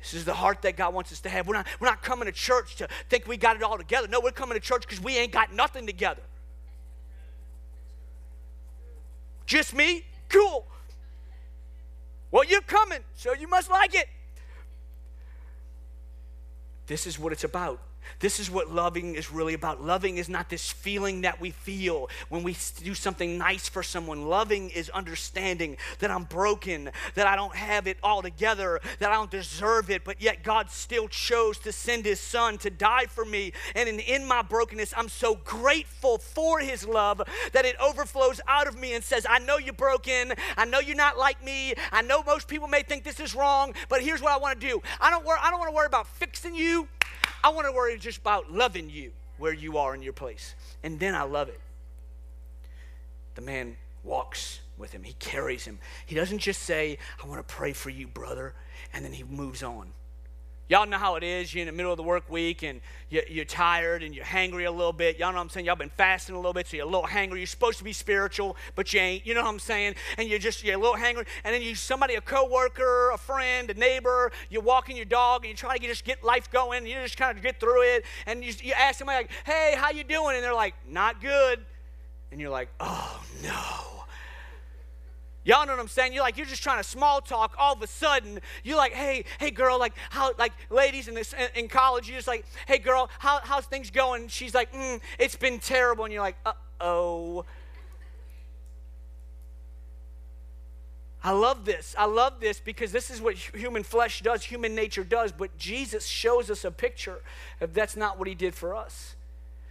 This 0.00 0.12
is 0.12 0.26
the 0.26 0.34
heart 0.34 0.60
that 0.62 0.76
God 0.76 0.92
wants 0.92 1.12
us 1.12 1.20
to 1.20 1.30
have. 1.30 1.48
We're 1.48 1.54
not, 1.54 1.66
we're 1.80 1.88
not 1.88 2.02
coming 2.02 2.26
to 2.26 2.32
church 2.32 2.76
to 2.76 2.88
think 3.08 3.26
we 3.26 3.38
got 3.38 3.56
it 3.56 3.62
all 3.62 3.78
together. 3.78 4.06
No, 4.06 4.20
we're 4.20 4.32
coming 4.32 4.54
to 4.54 4.60
church 4.60 4.82
because 4.82 5.00
we 5.00 5.16
ain't 5.16 5.32
got 5.32 5.54
nothing 5.54 5.86
together. 5.86 6.20
Just 9.46 9.74
me? 9.74 10.04
Cool. 10.28 10.66
Well, 12.30 12.44
you're 12.44 12.62
coming, 12.62 13.00
so 13.14 13.34
you 13.34 13.46
must 13.46 13.70
like 13.70 13.94
it. 13.94 14.08
This 16.86 17.06
is 17.06 17.18
what 17.18 17.32
it's 17.32 17.44
about. 17.44 17.80
This 18.20 18.40
is 18.40 18.50
what 18.50 18.70
loving 18.70 19.14
is 19.14 19.30
really 19.30 19.54
about. 19.54 19.82
Loving 19.82 20.18
is 20.18 20.28
not 20.28 20.48
this 20.48 20.70
feeling 20.70 21.22
that 21.22 21.40
we 21.40 21.50
feel 21.50 22.08
when 22.28 22.42
we 22.42 22.56
do 22.82 22.94
something 22.94 23.38
nice 23.38 23.68
for 23.68 23.82
someone. 23.82 24.26
Loving 24.26 24.70
is 24.70 24.90
understanding 24.90 25.76
that 25.98 26.10
I'm 26.10 26.24
broken, 26.24 26.90
that 27.14 27.26
I 27.26 27.36
don't 27.36 27.54
have 27.54 27.86
it 27.86 27.98
all 28.02 28.22
together, 28.22 28.80
that 28.98 29.10
I 29.10 29.14
don't 29.14 29.30
deserve 29.30 29.90
it, 29.90 30.04
but 30.04 30.20
yet 30.20 30.42
God 30.42 30.70
still 30.70 31.08
chose 31.08 31.58
to 31.60 31.72
send 31.72 32.04
His 32.04 32.20
Son 32.20 32.58
to 32.58 32.70
die 32.70 33.06
for 33.06 33.24
me. 33.24 33.52
And 33.74 33.88
in, 33.88 34.00
in 34.00 34.26
my 34.26 34.42
brokenness, 34.42 34.94
I'm 34.96 35.08
so 35.08 35.36
grateful 35.36 36.18
for 36.18 36.60
His 36.60 36.86
love 36.86 37.22
that 37.52 37.64
it 37.64 37.76
overflows 37.80 38.40
out 38.46 38.66
of 38.66 38.78
me 38.78 38.94
and 38.94 39.02
says, 39.02 39.26
I 39.28 39.38
know 39.38 39.58
you're 39.58 39.74
broken. 39.74 40.32
I 40.56 40.64
know 40.64 40.80
you're 40.80 40.96
not 40.96 41.18
like 41.18 41.42
me. 41.44 41.74
I 41.92 42.02
know 42.02 42.22
most 42.22 42.48
people 42.48 42.68
may 42.68 42.82
think 42.82 43.04
this 43.04 43.20
is 43.20 43.34
wrong, 43.34 43.74
but 43.88 44.02
here's 44.02 44.22
what 44.22 44.32
I 44.32 44.38
want 44.38 44.60
to 44.60 44.66
do 44.66 44.82
I 45.00 45.10
don't, 45.10 45.24
wor- 45.24 45.38
I 45.40 45.50
don't 45.50 45.58
want 45.58 45.70
to 45.70 45.76
worry 45.76 45.86
about 45.86 46.06
fixing 46.06 46.54
you. 46.54 46.88
I 47.44 47.50
want 47.50 47.66
to 47.66 47.72
worry 47.72 47.98
just 47.98 48.18
about 48.18 48.50
loving 48.50 48.88
you 48.88 49.12
where 49.36 49.52
you 49.52 49.76
are 49.76 49.94
in 49.94 50.00
your 50.00 50.14
place. 50.14 50.54
And 50.82 50.98
then 50.98 51.14
I 51.14 51.24
love 51.24 51.50
it. 51.50 51.60
The 53.34 53.42
man 53.42 53.76
walks 54.02 54.60
with 54.78 54.92
him, 54.92 55.02
he 55.02 55.12
carries 55.14 55.66
him. 55.66 55.78
He 56.06 56.14
doesn't 56.14 56.38
just 56.38 56.62
say, 56.62 56.96
I 57.22 57.26
want 57.28 57.46
to 57.46 57.54
pray 57.54 57.74
for 57.74 57.90
you, 57.90 58.08
brother, 58.08 58.54
and 58.94 59.04
then 59.04 59.12
he 59.12 59.24
moves 59.24 59.62
on. 59.62 59.92
Y'all 60.66 60.86
know 60.86 60.96
how 60.96 61.16
it 61.16 61.22
is. 61.22 61.54
You're 61.54 61.60
in 61.62 61.66
the 61.66 61.72
middle 61.72 61.92
of 61.92 61.98
the 61.98 62.02
work 62.02 62.30
week 62.30 62.62
and 62.62 62.80
you're 63.10 63.44
tired 63.44 64.02
and 64.02 64.14
you're 64.14 64.24
hangry 64.24 64.66
a 64.66 64.70
little 64.70 64.94
bit. 64.94 65.18
Y'all 65.18 65.30
know 65.30 65.36
what 65.36 65.42
I'm 65.42 65.48
saying? 65.50 65.66
Y'all 65.66 65.76
been 65.76 65.90
fasting 65.90 66.34
a 66.34 66.38
little 66.38 66.54
bit, 66.54 66.66
so 66.66 66.76
you're 66.76 66.86
a 66.86 66.88
little 66.88 67.06
hangry. 67.06 67.36
You're 67.36 67.46
supposed 67.46 67.78
to 67.78 67.84
be 67.84 67.92
spiritual, 67.92 68.56
but 68.74 68.92
you 68.92 69.00
ain't. 69.00 69.26
You 69.26 69.34
know 69.34 69.42
what 69.42 69.50
I'm 69.50 69.58
saying? 69.58 69.94
And 70.16 70.26
you're 70.26 70.38
just 70.38 70.64
you're 70.64 70.76
a 70.76 70.78
little 70.78 70.96
hangry. 70.96 71.26
And 71.44 71.54
then 71.54 71.60
you 71.60 71.74
somebody, 71.74 72.14
a 72.14 72.20
coworker, 72.22 73.10
a 73.10 73.18
friend, 73.18 73.68
a 73.68 73.74
neighbor, 73.74 74.32
you're 74.48 74.62
walking 74.62 74.96
your 74.96 75.04
dog 75.04 75.42
and 75.42 75.50
you're 75.50 75.56
trying 75.56 75.80
to 75.80 75.86
just 75.86 76.04
get 76.04 76.24
life 76.24 76.50
going. 76.50 76.86
You 76.86 76.94
just 76.94 77.18
kind 77.18 77.36
of 77.36 77.42
get 77.42 77.60
through 77.60 77.82
it. 77.82 78.04
And 78.26 78.42
you, 78.42 78.54
you 78.62 78.72
ask 78.72 78.98
somebody 78.98 79.24
like, 79.24 79.30
"Hey, 79.44 79.74
how 79.76 79.90
you 79.90 80.02
doing?" 80.02 80.34
And 80.36 80.42
they're 80.42 80.54
like, 80.54 80.74
"Not 80.88 81.20
good." 81.20 81.60
And 82.32 82.40
you're 82.40 82.50
like, 82.50 82.70
"Oh 82.80 83.22
no." 83.42 84.03
Y'all 85.44 85.66
know 85.66 85.72
what 85.72 85.80
I'm 85.80 85.88
saying? 85.88 86.14
You're 86.14 86.22
like, 86.22 86.38
you're 86.38 86.46
just 86.46 86.62
trying 86.62 86.82
to 86.82 86.88
small 86.88 87.20
talk. 87.20 87.54
All 87.58 87.74
of 87.74 87.82
a 87.82 87.86
sudden, 87.86 88.40
you're 88.62 88.78
like, 88.78 88.92
hey, 88.92 89.26
hey, 89.38 89.50
girl, 89.50 89.78
like, 89.78 89.92
how, 90.08 90.32
like, 90.38 90.52
ladies 90.70 91.06
in 91.06 91.14
this 91.14 91.34
in 91.54 91.68
college, 91.68 92.08
you're 92.08 92.16
just 92.16 92.28
like, 92.28 92.46
hey, 92.66 92.78
girl, 92.78 93.10
how, 93.18 93.40
how's 93.42 93.66
things 93.66 93.90
going? 93.90 94.28
she's 94.28 94.54
like, 94.54 94.72
mm, 94.72 95.00
it's 95.18 95.36
been 95.36 95.58
terrible. 95.58 96.04
And 96.04 96.12
you're 96.12 96.22
like, 96.22 96.36
uh 96.46 96.52
oh. 96.80 97.44
I 101.22 101.30
love 101.30 101.64
this. 101.64 101.94
I 101.98 102.04
love 102.04 102.40
this 102.40 102.60
because 102.60 102.92
this 102.92 103.10
is 103.10 103.20
what 103.20 103.34
human 103.34 103.82
flesh 103.82 104.20
does, 104.22 104.44
human 104.44 104.74
nature 104.74 105.04
does. 105.04 105.32
But 105.32 105.56
Jesus 105.58 106.06
shows 106.06 106.50
us 106.50 106.64
a 106.64 106.70
picture 106.70 107.20
of 107.60 107.74
that's 107.74 107.96
not 107.96 108.18
what 108.18 108.28
he 108.28 108.34
did 108.34 108.54
for 108.54 108.74
us. 108.74 109.16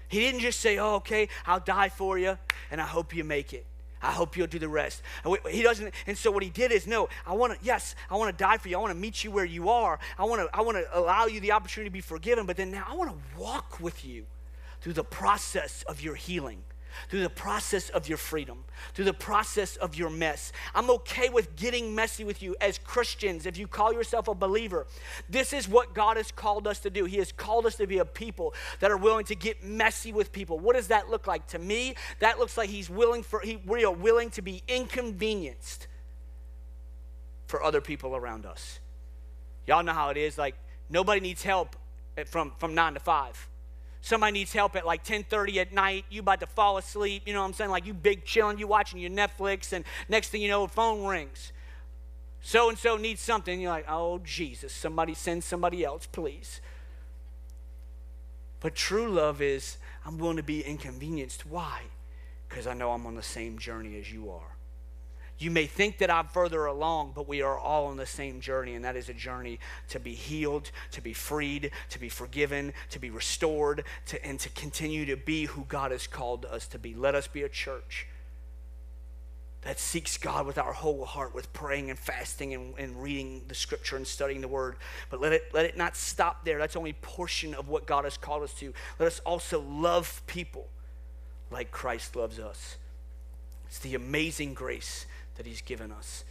He 0.08 0.20
didn't 0.20 0.42
just 0.42 0.60
say, 0.60 0.78
oh, 0.78 0.96
okay, 0.96 1.30
I'll 1.46 1.60
die 1.60 1.90
for 1.90 2.18
you 2.18 2.38
and 2.70 2.82
I 2.82 2.86
hope 2.86 3.16
you 3.16 3.24
make 3.24 3.54
it. 3.54 3.66
I 4.04 4.12
hope 4.12 4.38
you'll 4.38 4.48
do 4.48 4.60
the 4.60 4.68
rest. 4.68 5.02
He 5.50 5.64
doesn't, 5.64 5.94
and 6.06 6.18
so 6.18 6.30
what 6.30 6.44
he 6.44 6.50
did 6.50 6.72
is, 6.72 6.86
no, 6.86 7.10
I 7.26 7.34
want 7.34 7.54
to, 7.54 7.66
yes, 7.66 7.96
I 8.12 8.18
want 8.18 8.38
to 8.38 8.44
die 8.44 8.58
for 8.58 8.68
you. 8.68 8.78
I 8.78 8.82
want 8.82 8.92
to 8.92 9.00
meet 9.00 9.24
you 9.24 9.32
where 9.32 9.46
you 9.46 9.70
are. 9.70 9.98
I 10.20 10.26
want 10.26 10.42
to, 10.42 10.50
I 10.56 10.62
want 10.62 10.78
to 10.78 10.86
allow 10.98 11.26
you 11.26 11.40
the 11.40 11.54
opportunity 11.54 11.90
to 11.90 11.94
be 11.94 12.02
forgiven, 12.02 12.46
but 12.46 12.58
then 12.58 12.70
now 12.70 12.86
I 12.88 12.96
want 12.96 13.12
to 13.12 13.40
walk 13.40 13.80
with 13.80 14.06
you 14.06 14.26
through 14.82 14.94
the 14.94 15.04
process 15.04 15.84
of 15.88 16.02
your 16.02 16.16
healing 16.16 16.64
through 17.10 17.22
the 17.22 17.30
process 17.30 17.90
of 17.90 18.08
your 18.08 18.18
freedom, 18.18 18.64
through 18.94 19.06
the 19.06 19.14
process 19.14 19.76
of 19.78 19.96
your 19.96 20.10
mess. 20.10 20.52
I'm 20.74 20.90
okay 20.90 21.30
with 21.30 21.56
getting 21.56 21.94
messy 21.96 22.24
with 22.24 22.42
you 22.42 22.56
as 22.62 22.78
Christians, 22.78 23.46
if 23.46 23.58
you 23.58 23.68
call 23.68 23.94
yourself 23.94 24.28
a 24.28 24.36
believer. 24.36 24.88
This 25.30 25.54
is 25.54 25.68
what 25.68 25.94
God 25.94 26.18
has 26.18 26.32
called 26.32 26.68
us 26.68 26.80
to 26.80 26.90
do. 26.90 27.06
He 27.06 27.18
has 27.18 27.32
called 27.32 27.66
us 27.66 27.76
to 27.76 27.88
be 27.88 27.98
a 27.98 28.06
people 28.06 28.54
that 28.80 28.92
are 28.92 28.98
willing 28.98 29.26
to 29.26 29.36
get 29.36 29.64
messy 29.64 30.12
with 30.12 30.32
people. 30.32 30.60
What 30.60 30.76
does 30.76 30.88
that 30.88 31.10
look 31.10 31.28
like? 31.28 31.48
To 31.48 31.60
me, 31.60 31.96
that 32.20 32.40
looks 32.40 32.58
like 32.58 32.70
He's 32.70 32.90
willing 32.90 33.24
for, 33.24 33.40
he, 33.40 33.58
we 33.66 33.86
are 33.86 33.94
willing 33.94 34.30
to 34.32 34.42
be 34.42 34.64
inconvenienced 34.68 35.88
for 37.48 37.64
other 37.64 37.82
people 37.82 38.16
around 38.16 38.46
us. 38.46 38.80
Y'all 39.68 39.84
know 39.84 39.94
how 39.94 40.10
it 40.10 40.18
is. 40.18 40.38
Like, 40.38 40.56
nobody 40.90 41.22
needs 41.22 41.44
help 41.44 41.76
from, 42.26 42.54
from 42.58 42.76
nine 42.76 42.96
to 42.96 43.00
five 43.00 43.48
somebody 44.04 44.34
needs 44.34 44.52
help 44.52 44.76
at 44.76 44.86
like 44.86 45.04
10.30 45.04 45.56
at 45.58 45.74
night. 45.74 46.06
You 46.10 46.20
about 46.20 46.42
to 46.42 46.46
fall 46.46 46.78
asleep. 46.78 47.24
You 47.26 47.34
know 47.34 47.40
what 47.40 47.48
i'm 47.48 47.54
saying? 47.54 47.72
Like 47.72 47.88
you 47.88 47.94
big 47.94 48.26
chilling 48.26 48.60
you 48.60 48.68
watching 48.68 49.00
your 49.00 49.10
netflix 49.10 49.74
and 49.74 49.84
next 50.08 50.30
thing 50.30 50.42
you 50.42 50.50
know 50.50 50.68
phone 50.68 51.06
rings. 51.06 51.52
So 52.42 52.70
and 52.70 52.78
so 52.78 52.98
needs 52.98 53.22
something. 53.22 53.60
You're 53.60 53.72
like 53.72 53.86
oh 53.90 54.20
jesus 54.20 54.72
somebody 54.74 55.16
send 55.16 55.44
somebody 55.44 55.84
else 55.84 56.06
please. 56.06 56.62
But 58.60 58.76
true 58.76 59.10
love 59.10 59.42
is 59.42 59.78
i'm 60.06 60.20
willing 60.20 60.38
to 60.38 60.44
be 60.44 60.62
inconvenienced. 60.62 61.46
Why? 61.46 61.82
Because 62.48 62.68
i 62.68 62.74
know 62.74 62.92
i'm 62.92 63.08
on 63.08 63.16
the 63.16 63.24
same 63.24 63.58
journey 63.58 63.98
as 63.98 64.12
you 64.12 64.30
are 64.30 64.53
you 65.44 65.52
may 65.52 65.66
think 65.66 65.98
that 65.98 66.10
I'm 66.10 66.28
further 66.28 66.66
along, 66.66 67.12
but 67.16 67.28
we 67.28 67.42
are 67.42 67.60
all 67.60 67.88
on 67.88 67.98
the 67.98 68.06
same 68.06 68.40
journey, 68.40 68.76
and 68.76 68.86
that 68.86 68.96
is 68.96 69.10
a 69.10 69.14
journey 69.14 69.60
to 69.90 70.00
be 70.00 70.14
healed, 70.14 70.72
to 70.92 71.02
be 71.02 71.12
freed, 71.14 71.72
to 71.90 72.00
be 72.00 72.10
forgiven, 72.10 72.74
to 72.92 73.00
be 73.00 73.10
restored, 73.10 73.84
to, 74.08 74.26
and 74.26 74.40
to 74.40 74.50
continue 74.50 75.06
to 75.06 75.18
be 75.18 75.46
who 75.46 75.66
God 75.66 75.92
has 75.92 76.08
called 76.08 76.46
us 76.46 76.66
to 76.68 76.80
be. 76.80 76.96
Let 76.96 77.14
us 77.14 77.28
be 77.28 77.44
a 77.44 77.50
church 77.50 78.08
that 79.64 79.80
seeks 79.80 80.18
God 80.18 80.46
with 80.46 80.58
our 80.58 80.74
whole 80.74 81.06
heart, 81.06 81.36
with 81.36 81.52
praying 81.54 81.90
and 81.90 82.00
fasting 82.00 82.54
and, 82.54 82.74
and 82.78 83.02
reading 83.02 83.44
the 83.48 83.56
scripture 83.56 83.98
and 83.98 84.08
studying 84.08 84.42
the 84.42 84.48
word. 84.48 84.78
But 85.10 85.22
let 85.22 85.34
it, 85.34 85.44
let 85.54 85.66
it 85.66 85.78
not 85.78 85.96
stop 85.96 86.46
there. 86.46 86.58
That's 86.58 86.76
only 86.76 86.94
portion 86.94 87.54
of 87.54 87.68
what 87.68 87.86
God 87.86 88.06
has 88.06 88.18
called 88.18 88.44
us 88.44 88.54
to. 88.56 88.74
Let 89.00 89.08
us 89.08 89.20
also 89.26 89.62
love 89.62 90.22
people 90.26 90.68
like 91.52 91.72
Christ 91.72 92.16
loves 92.16 92.40
us. 92.40 92.78
It's 93.68 93.80
the 93.80 93.96
amazing 93.96 94.54
grace 94.54 95.06
that 95.36 95.46
he's 95.46 95.62
given 95.62 95.92
us. 95.92 96.24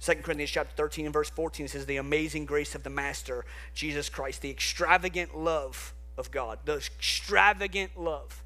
2 0.00 0.14
Corinthians 0.16 0.50
chapter 0.50 0.72
13 0.76 1.06
and 1.06 1.12
verse 1.12 1.30
14 1.30 1.68
says, 1.68 1.86
The 1.86 1.96
amazing 1.96 2.44
grace 2.44 2.74
of 2.74 2.82
the 2.82 2.90
Master, 2.90 3.44
Jesus 3.74 4.08
Christ, 4.08 4.42
the 4.42 4.50
extravagant 4.50 5.36
love 5.36 5.92
of 6.16 6.30
God, 6.30 6.60
the 6.64 6.76
extravagant 6.76 7.98
love 7.98 8.42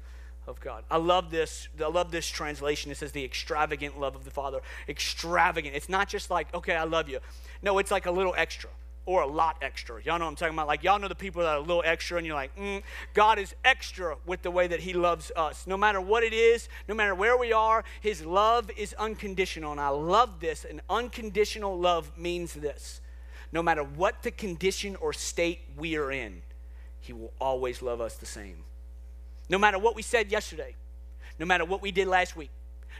of 0.47 0.59
God. 0.59 0.83
I 0.89 0.97
love 0.97 1.31
this. 1.31 1.69
I 1.79 1.87
love 1.87 2.11
this 2.11 2.27
translation. 2.27 2.91
It 2.91 2.97
says 2.97 3.11
the 3.11 3.23
extravagant 3.23 3.99
love 3.99 4.15
of 4.15 4.25
the 4.25 4.31
Father. 4.31 4.61
Extravagant. 4.89 5.75
It's 5.75 5.89
not 5.89 6.09
just 6.09 6.29
like, 6.29 6.53
okay, 6.53 6.75
I 6.75 6.83
love 6.83 7.07
you. 7.07 7.19
No, 7.61 7.77
it's 7.77 7.91
like 7.91 8.05
a 8.05 8.11
little 8.11 8.33
extra 8.37 8.69
or 9.05 9.21
a 9.21 9.27
lot 9.27 9.57
extra. 9.61 10.01
Y'all 10.03 10.17
know 10.17 10.25
what 10.25 10.31
I'm 10.31 10.35
talking 10.35 10.55
about? 10.55 10.67
Like, 10.67 10.83
y'all 10.83 10.99
know 10.99 11.07
the 11.07 11.15
people 11.15 11.41
that 11.41 11.49
are 11.49 11.57
a 11.57 11.61
little 11.61 11.83
extra, 11.85 12.17
and 12.17 12.25
you're 12.25 12.35
like, 12.35 12.55
mm, 12.55 12.81
God 13.13 13.37
is 13.37 13.53
extra 13.65 14.15
with 14.25 14.41
the 14.41 14.51
way 14.51 14.67
that 14.67 14.79
He 14.79 14.93
loves 14.93 15.31
us. 15.35 15.67
No 15.67 15.75
matter 15.75 15.99
what 15.99 16.23
it 16.23 16.33
is, 16.33 16.69
no 16.87 16.95
matter 16.95 17.13
where 17.13 17.37
we 17.37 17.51
are, 17.51 17.83
His 18.01 18.25
love 18.25 18.71
is 18.77 18.93
unconditional. 18.93 19.71
And 19.71 19.81
I 19.81 19.89
love 19.89 20.39
this. 20.39 20.65
An 20.65 20.81
unconditional 20.89 21.77
love 21.77 22.11
means 22.17 22.53
this 22.53 23.01
no 23.51 23.61
matter 23.61 23.83
what 23.83 24.23
the 24.23 24.31
condition 24.31 24.95
or 24.95 25.13
state 25.13 25.59
we 25.77 25.95
are 25.95 26.11
in, 26.11 26.41
He 26.99 27.13
will 27.13 27.31
always 27.39 27.81
love 27.81 28.01
us 28.01 28.15
the 28.15 28.25
same. 28.25 28.63
No 29.47 29.59
matter 29.59 29.77
what 29.77 29.95
we 29.95 30.01
said 30.01 30.31
yesterday, 30.31 30.75
no 31.37 31.45
matter 31.45 31.63
what 31.63 31.81
we 31.81 31.91
did 31.91 32.07
last 32.07 32.35
week, 32.35 32.49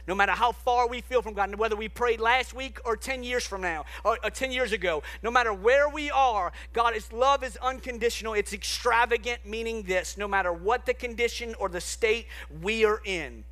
no 0.06 0.14
matter 0.14 0.32
how 0.32 0.52
far 0.52 0.88
we 0.88 1.00
feel 1.00 1.22
from 1.22 1.34
God, 1.34 1.54
whether 1.54 1.76
we 1.76 1.88
prayed 1.88 2.20
last 2.20 2.54
week 2.54 2.78
or 2.84 2.96
10 2.96 3.24
years 3.24 3.46
from 3.46 3.60
now, 3.60 3.84
or, 4.04 4.18
or 4.22 4.30
10 4.30 4.52
years 4.52 4.72
ago, 4.72 5.02
no 5.22 5.30
matter 5.30 5.52
where 5.52 5.88
we 5.88 6.10
are, 6.10 6.52
God's 6.72 7.12
love 7.12 7.42
is 7.42 7.56
unconditional. 7.58 8.34
It's 8.34 8.52
extravagant, 8.52 9.46
meaning 9.46 9.82
this 9.82 10.16
no 10.16 10.28
matter 10.28 10.52
what 10.52 10.86
the 10.86 10.94
condition 10.94 11.54
or 11.58 11.68
the 11.68 11.80
state 11.80 12.26
we 12.62 12.84
are 12.84 13.00
in, 13.04 13.44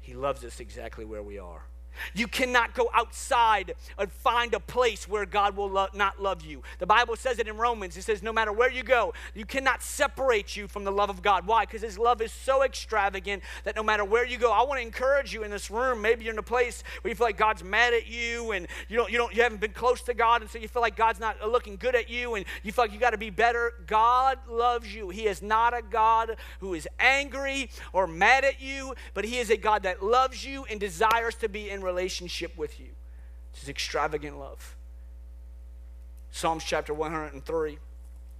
He 0.00 0.14
loves 0.14 0.44
us 0.44 0.60
exactly 0.60 1.04
where 1.04 1.22
we 1.22 1.38
are. 1.38 1.62
You 2.14 2.26
cannot 2.28 2.74
go 2.74 2.90
outside 2.92 3.74
and 3.98 4.10
find 4.10 4.54
a 4.54 4.60
place 4.60 5.08
where 5.08 5.26
God 5.26 5.56
will 5.56 5.70
lo- 5.70 5.88
not 5.94 6.20
love 6.20 6.44
you. 6.44 6.62
The 6.78 6.86
Bible 6.86 7.16
says 7.16 7.38
it 7.38 7.48
in 7.48 7.56
Romans. 7.56 7.96
It 7.96 8.02
says, 8.02 8.22
no 8.22 8.32
matter 8.32 8.52
where 8.52 8.70
you 8.70 8.82
go, 8.82 9.14
you 9.34 9.44
cannot 9.44 9.82
separate 9.82 10.56
you 10.56 10.68
from 10.68 10.84
the 10.84 10.92
love 10.92 11.10
of 11.10 11.22
God. 11.22 11.46
Why? 11.46 11.64
Because 11.64 11.82
His 11.82 11.98
love 11.98 12.20
is 12.20 12.32
so 12.32 12.62
extravagant 12.64 13.42
that 13.64 13.76
no 13.76 13.82
matter 13.82 14.04
where 14.04 14.26
you 14.26 14.38
go, 14.38 14.52
I 14.52 14.62
want 14.62 14.80
to 14.80 14.86
encourage 14.86 15.32
you 15.32 15.44
in 15.44 15.50
this 15.50 15.70
room. 15.70 16.02
Maybe 16.02 16.24
you're 16.24 16.32
in 16.32 16.38
a 16.38 16.42
place 16.42 16.82
where 17.02 17.10
you 17.10 17.14
feel 17.14 17.26
like 17.26 17.36
God's 17.36 17.62
mad 17.62 17.94
at 17.94 18.06
you 18.06 18.52
and 18.52 18.66
you 18.88 18.96
don't, 18.96 19.10
you 19.10 19.18
don't, 19.18 19.34
you 19.34 19.42
haven't 19.42 19.60
been 19.60 19.72
close 19.72 20.02
to 20.02 20.14
God, 20.14 20.42
and 20.42 20.50
so 20.50 20.58
you 20.58 20.68
feel 20.68 20.82
like 20.82 20.96
God's 20.96 21.20
not 21.20 21.40
looking 21.48 21.76
good 21.76 21.94
at 21.94 22.08
you, 22.10 22.34
and 22.34 22.44
you 22.62 22.72
feel 22.72 22.84
like 22.84 22.92
you 22.92 22.98
got 22.98 23.10
to 23.10 23.18
be 23.18 23.30
better. 23.30 23.72
God 23.86 24.38
loves 24.48 24.94
you. 24.94 25.10
He 25.10 25.26
is 25.26 25.42
not 25.42 25.76
a 25.76 25.82
God 25.82 26.36
who 26.60 26.74
is 26.74 26.88
angry 26.98 27.70
or 27.92 28.06
mad 28.06 28.44
at 28.44 28.60
you, 28.60 28.94
but 29.12 29.24
He 29.24 29.38
is 29.38 29.50
a 29.50 29.56
God 29.56 29.82
that 29.84 30.02
loves 30.02 30.44
you 30.44 30.64
and 30.70 30.80
desires 30.80 31.34
to 31.36 31.48
be 31.48 31.70
in 31.70 31.82
relationship 31.84 32.56
with 32.56 32.80
you. 32.80 32.88
It's 33.52 33.60
his 33.60 33.68
extravagant 33.68 34.38
love. 34.38 34.76
Psalms 36.32 36.64
chapter 36.64 36.92
103 36.92 37.78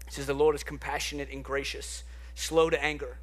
says, 0.09 0.27
The 0.27 0.35
Lord 0.35 0.57
is 0.57 0.65
compassionate 0.65 1.31
and 1.31 1.45
gracious, 1.45 2.03
slow 2.35 2.69
to 2.69 2.83
anger, 2.83 3.19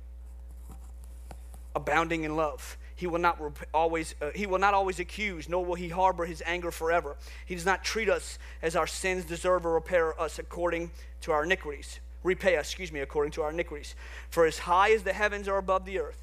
abounding 1.75 2.23
in 2.23 2.37
love. 2.37 2.77
He 2.95 3.07
will 3.07 3.19
not 3.19 3.41
always 3.73 4.15
uh, 4.21 4.29
he 4.35 4.45
will 4.45 4.59
not 4.59 4.73
always 4.73 4.99
accuse, 4.99 5.49
nor 5.49 5.65
will 5.65 5.75
he 5.75 5.89
harbor 5.89 6.25
his 6.25 6.43
anger 6.45 6.71
forever. 6.71 7.17
He 7.45 7.55
does 7.55 7.65
not 7.65 7.83
treat 7.83 8.07
us 8.07 8.37
as 8.61 8.75
our 8.75 8.85
sins 8.87 9.25
deserve 9.25 9.65
or 9.65 9.73
repair 9.73 10.19
us 10.21 10.39
according 10.39 10.91
to 11.21 11.31
our 11.31 11.43
iniquities. 11.43 11.99
Repay 12.23 12.57
us, 12.57 12.67
excuse 12.67 12.91
me, 12.91 12.99
according 12.99 13.31
to 13.33 13.41
our 13.41 13.49
iniquities. 13.49 13.95
For 14.29 14.45
as 14.45 14.59
high 14.59 14.91
as 14.91 15.03
the 15.03 15.13
heavens 15.13 15.47
are 15.47 15.57
above 15.57 15.85
the 15.85 15.99
earth, 15.99 16.21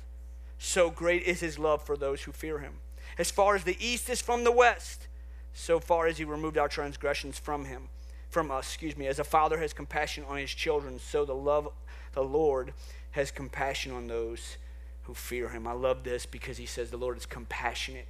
so 0.59 0.91
great 0.91 1.25
is 1.25 1.41
his 1.41 1.59
love 1.59 1.83
for 1.83 1.97
those 1.97 2.23
who 2.23 2.33
fear 2.33 2.61
him. 2.61 2.75
As 3.17 3.31
far 3.31 3.55
as 3.55 3.65
the 3.65 3.77
east 3.85 4.09
is 4.11 4.21
from 4.21 4.45
the 4.45 4.53
west, 4.53 5.07
so 5.53 5.81
far 5.81 6.07
as 6.07 6.19
he 6.19 6.25
removed 6.25 6.59
our 6.59 6.69
transgressions 6.69 7.39
from 7.39 7.65
him, 7.65 7.89
from 8.29 8.51
us, 8.51 8.67
excuse 8.67 8.97
me. 8.97 9.07
As 9.07 9.19
a 9.19 9.25
father 9.25 9.59
has 9.59 9.73
compassion 9.73 10.25
on 10.29 10.37
his 10.37 10.51
children, 10.51 10.99
so 10.99 11.25
the 11.25 11.35
love 11.35 11.69
the 12.13 12.23
Lord 12.23 12.75
has 13.13 13.31
compassion 13.31 13.93
on 13.93 14.07
those 14.07 14.57
who 15.05 15.15
fear 15.15 15.49
him. 15.49 15.67
I 15.67 15.73
love 15.73 16.05
this 16.05 16.27
because 16.27 16.59
he 16.59 16.67
says 16.67 16.91
the 16.91 16.97
Lord 16.97 17.17
is 17.17 17.27
compassionate 17.27 18.09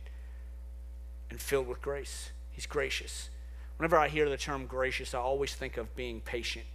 and 1.30 1.40
filled 1.40 1.68
with 1.68 1.80
grace. 1.80 2.30
He's 2.50 2.66
gracious. 2.66 3.30
Whenever 3.76 3.96
I 3.96 4.08
hear 4.08 4.28
the 4.28 4.37
term 4.37 4.66
gracious, 4.66 5.14
I 5.14 5.18
always 5.18 5.54
think 5.54 5.76
of 5.76 5.94
being 5.94 6.20
patient. 6.20 6.66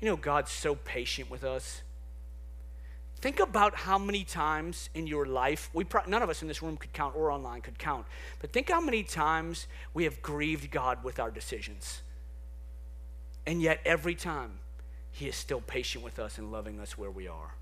You 0.00 0.08
know, 0.08 0.16
God's 0.16 0.50
so 0.50 0.74
patient 0.74 1.30
with 1.30 1.44
us. 1.44 1.82
Think 3.22 3.38
about 3.38 3.76
how 3.76 3.98
many 3.98 4.24
times 4.24 4.90
in 4.94 5.06
your 5.06 5.26
life, 5.26 5.70
we 5.72 5.84
pro- 5.84 6.02
none 6.08 6.22
of 6.22 6.28
us 6.28 6.42
in 6.42 6.48
this 6.48 6.60
room 6.60 6.76
could 6.76 6.92
count 6.92 7.14
or 7.14 7.30
online 7.30 7.60
could 7.60 7.78
count, 7.78 8.04
but 8.40 8.52
think 8.52 8.68
how 8.68 8.80
many 8.80 9.04
times 9.04 9.68
we 9.94 10.02
have 10.04 10.20
grieved 10.20 10.72
God 10.72 11.04
with 11.04 11.20
our 11.20 11.30
decisions. 11.30 12.02
And 13.46 13.62
yet, 13.62 13.80
every 13.84 14.16
time, 14.16 14.58
He 15.12 15.28
is 15.28 15.36
still 15.36 15.60
patient 15.60 16.02
with 16.02 16.18
us 16.18 16.36
and 16.36 16.50
loving 16.50 16.80
us 16.80 16.98
where 16.98 17.12
we 17.12 17.28
are. 17.28 17.54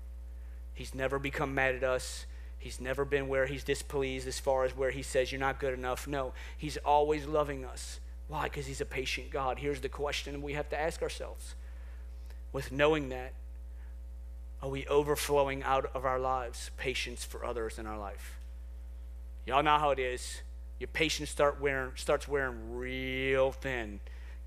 He's 0.73 0.95
never 0.95 1.19
become 1.19 1.53
mad 1.53 1.75
at 1.75 1.83
us. 1.83 2.25
He's 2.57 2.81
never 2.81 3.05
been 3.05 3.27
where 3.27 3.45
he's 3.45 3.63
displeased 3.63 4.27
as 4.27 4.39
far 4.39 4.65
as 4.65 4.75
where 4.75 4.91
he 4.91 5.03
says 5.03 5.31
you're 5.31 5.39
not 5.39 5.59
good 5.59 5.73
enough. 5.73 6.07
No, 6.07 6.33
he's 6.57 6.77
always 6.77 7.25
loving 7.25 7.65
us. 7.65 7.99
Why? 8.27 8.43
Because 8.43 8.65
he's 8.65 8.81
a 8.81 8.85
patient 8.85 9.29
God. 9.29 9.59
Here's 9.59 9.81
the 9.81 9.89
question 9.89 10.41
we 10.41 10.53
have 10.53 10.69
to 10.69 10.79
ask 10.79 11.01
ourselves. 11.01 11.53
With 12.51 12.71
knowing 12.71 13.09
that, 13.09 13.33
are 14.61 14.69
we 14.69 14.85
overflowing 14.87 15.63
out 15.63 15.89
of 15.93 16.05
our 16.05 16.19
lives 16.19 16.71
patience 16.77 17.23
for 17.25 17.45
others 17.45 17.79
in 17.79 17.85
our 17.85 17.97
life? 17.97 18.37
Y'all 19.45 19.63
know 19.63 19.77
how 19.77 19.91
it 19.91 19.99
is. 19.99 20.41
Your 20.79 20.87
patience 20.87 21.29
start 21.29 21.59
wearing, 21.59 21.91
starts 21.95 22.27
wearing 22.27 22.75
real 22.75 23.51
thin. 23.51 23.99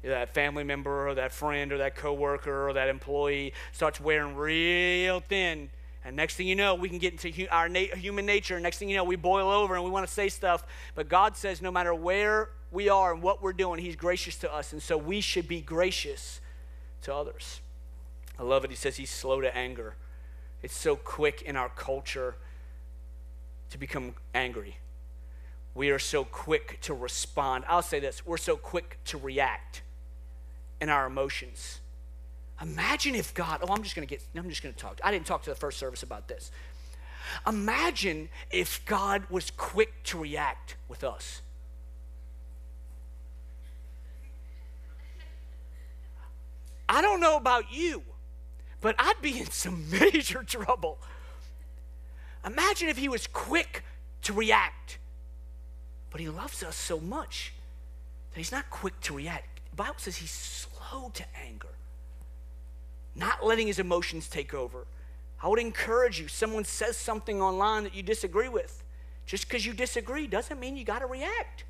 That 0.03 0.35
family 0.35 0.65
member 0.65 1.09
or 1.09 1.15
that 1.15 1.33
friend 1.33 1.73
or 1.73 1.79
that 1.79 1.97
coworker 1.97 2.69
or 2.69 2.75
that 2.75 2.89
employee 2.89 3.55
starts 3.73 4.01
wearing 4.01 4.37
real 4.37 5.21
thin 5.21 5.71
and 6.05 6.17
next 6.17 6.37
thing 6.37 6.47
you 6.47 6.55
know, 6.55 6.75
we 6.75 6.91
can 6.91 6.99
get 6.99 7.13
into 7.13 7.49
our 7.49 7.69
human 7.69 8.27
nature. 8.27 8.61
Next 8.61 8.79
thing 8.79 8.91
you 8.91 8.97
know, 8.97 9.05
we 9.05 9.17
boil 9.17 9.51
over 9.51 9.75
and 9.75 9.83
we 9.83 9.91
want 9.91 10.07
to 10.07 10.13
say 10.13 10.29
stuff. 10.29 10.65
But 10.95 11.09
God 11.09 11.37
says 11.37 11.63
no 11.63 11.71
matter 11.71 11.95
where 11.95 12.51
we 12.71 12.91
are 12.91 13.15
and 13.15 13.23
what 13.23 13.43
we're 13.43 13.55
doing, 13.55 13.81
He's 13.81 13.97
gracious 13.97 14.37
to 14.39 14.55
us. 14.55 14.73
And 14.75 14.83
so 14.83 14.99
we 14.99 15.23
should 15.23 15.49
be 15.49 15.63
gracious 15.63 16.43
to 17.03 17.15
others. 17.15 17.63
I 18.39 18.43
love 18.43 18.65
it. 18.65 18.71
He 18.71 18.77
says 18.77 18.97
He's 18.97 19.11
slow 19.11 19.41
to 19.41 19.57
anger. 19.57 19.95
It's 20.65 20.75
so 20.75 20.97
quick 20.97 21.43
in 21.43 21.57
our 21.57 21.69
culture 21.69 22.37
to 23.69 23.77
become 23.77 24.15
angry. 24.35 24.79
We 25.75 25.91
are 25.91 25.99
so 25.99 26.25
quick 26.25 26.79
to 26.83 26.95
respond. 26.95 27.65
I'll 27.69 27.83
say 27.83 28.01
this 28.01 28.25
we're 28.25 28.39
so 28.39 28.57
quick 28.57 28.99
to 29.05 29.19
react 29.19 29.83
in 30.81 30.89
our 30.89 31.05
emotions. 31.07 31.81
Imagine 32.63 33.15
if 33.15 33.35
God, 33.35 33.61
oh, 33.63 33.75
I'm 33.75 33.83
just 33.83 33.95
going 33.95 34.09
to 34.09 34.11
get, 34.11 34.25
I'm 34.35 34.49
just 34.49 34.63
going 34.63 34.75
to 34.75 34.81
talk. 34.81 34.99
I 35.05 35.11
didn't 35.11 35.27
talk 35.27 35.43
to 35.43 35.51
the 35.51 35.57
first 35.57 35.79
service 35.79 36.03
about 36.03 36.29
this. 36.29 36.51
Imagine 37.47 38.31
if 38.51 38.83
God 38.87 39.25
was 39.29 39.51
quick 39.51 40.03
to 40.05 40.19
react 40.19 40.77
with 40.89 41.05
us. 41.05 41.43
I 46.89 47.03
don't 47.03 47.21
know 47.21 47.37
about 47.37 47.71
you, 47.71 48.03
but 48.85 48.95
I'd 48.99 49.21
be 49.23 49.41
in 49.41 49.51
some 49.51 49.91
major 50.01 50.43
trouble. 50.43 50.99
Imagine 52.45 52.89
if 52.89 52.99
he 52.99 53.09
was 53.09 53.27
quick 53.27 53.83
to 54.23 54.33
react, 54.33 54.99
but 56.11 56.21
he 56.21 56.29
loves 56.29 56.63
us 56.63 56.77
so 56.77 57.01
much 57.01 57.55
that 58.33 58.39
he's 58.39 58.53
not 58.53 58.69
quick 58.69 59.01
to 59.01 59.15
react. 59.15 59.61
The 59.71 59.77
Bible 59.77 59.95
says 59.97 60.17
he's 60.17 60.31
slow 60.31 61.11
to 61.15 61.25
anger 61.47 61.69
not 63.15 63.45
letting 63.45 63.67
his 63.67 63.79
emotions 63.79 64.29
take 64.29 64.55
over. 64.55 64.87
I 65.43 65.49
would 65.49 65.61
encourage 65.61 66.21
you, 66.21 66.29
someone 66.29 66.65
says 66.65 66.97
something 66.97 67.41
online 67.41 67.85
that 67.85 67.95
you 67.95 68.03
disagree 68.03 68.49
with. 68.49 68.83
Just 69.27 69.49
because 69.49 69.65
you 69.65 69.73
disagree 69.73 70.27
doesn't 70.27 70.59
mean 70.59 70.77
you 70.77 70.85
got 70.85 70.99
to 70.99 71.07
react. 71.07 71.65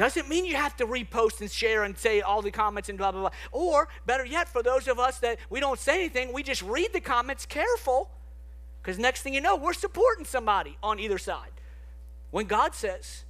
Doesn't 0.00 0.30
mean 0.30 0.46
you 0.46 0.56
have 0.56 0.74
to 0.78 0.86
repost 0.86 1.42
and 1.42 1.50
share 1.50 1.84
and 1.84 1.94
say 1.94 2.22
all 2.22 2.40
the 2.40 2.50
comments 2.50 2.88
and 2.88 2.96
blah, 2.96 3.12
blah, 3.12 3.20
blah. 3.20 3.30
Or, 3.52 3.86
better 4.06 4.24
yet, 4.24 4.48
for 4.48 4.62
those 4.62 4.88
of 4.88 4.98
us 4.98 5.18
that 5.18 5.36
we 5.50 5.60
don't 5.60 5.78
say 5.78 5.96
anything, 5.96 6.32
we 6.32 6.42
just 6.42 6.62
read 6.62 6.94
the 6.94 7.02
comments 7.02 7.44
careful 7.44 8.08
because 8.80 8.98
next 8.98 9.20
thing 9.20 9.34
you 9.34 9.42
know, 9.42 9.56
we're 9.56 9.74
supporting 9.74 10.24
somebody 10.24 10.78
on 10.82 10.98
either 10.98 11.18
side. 11.18 11.50
When 12.30 12.46
God 12.46 12.74
says, 12.74 13.24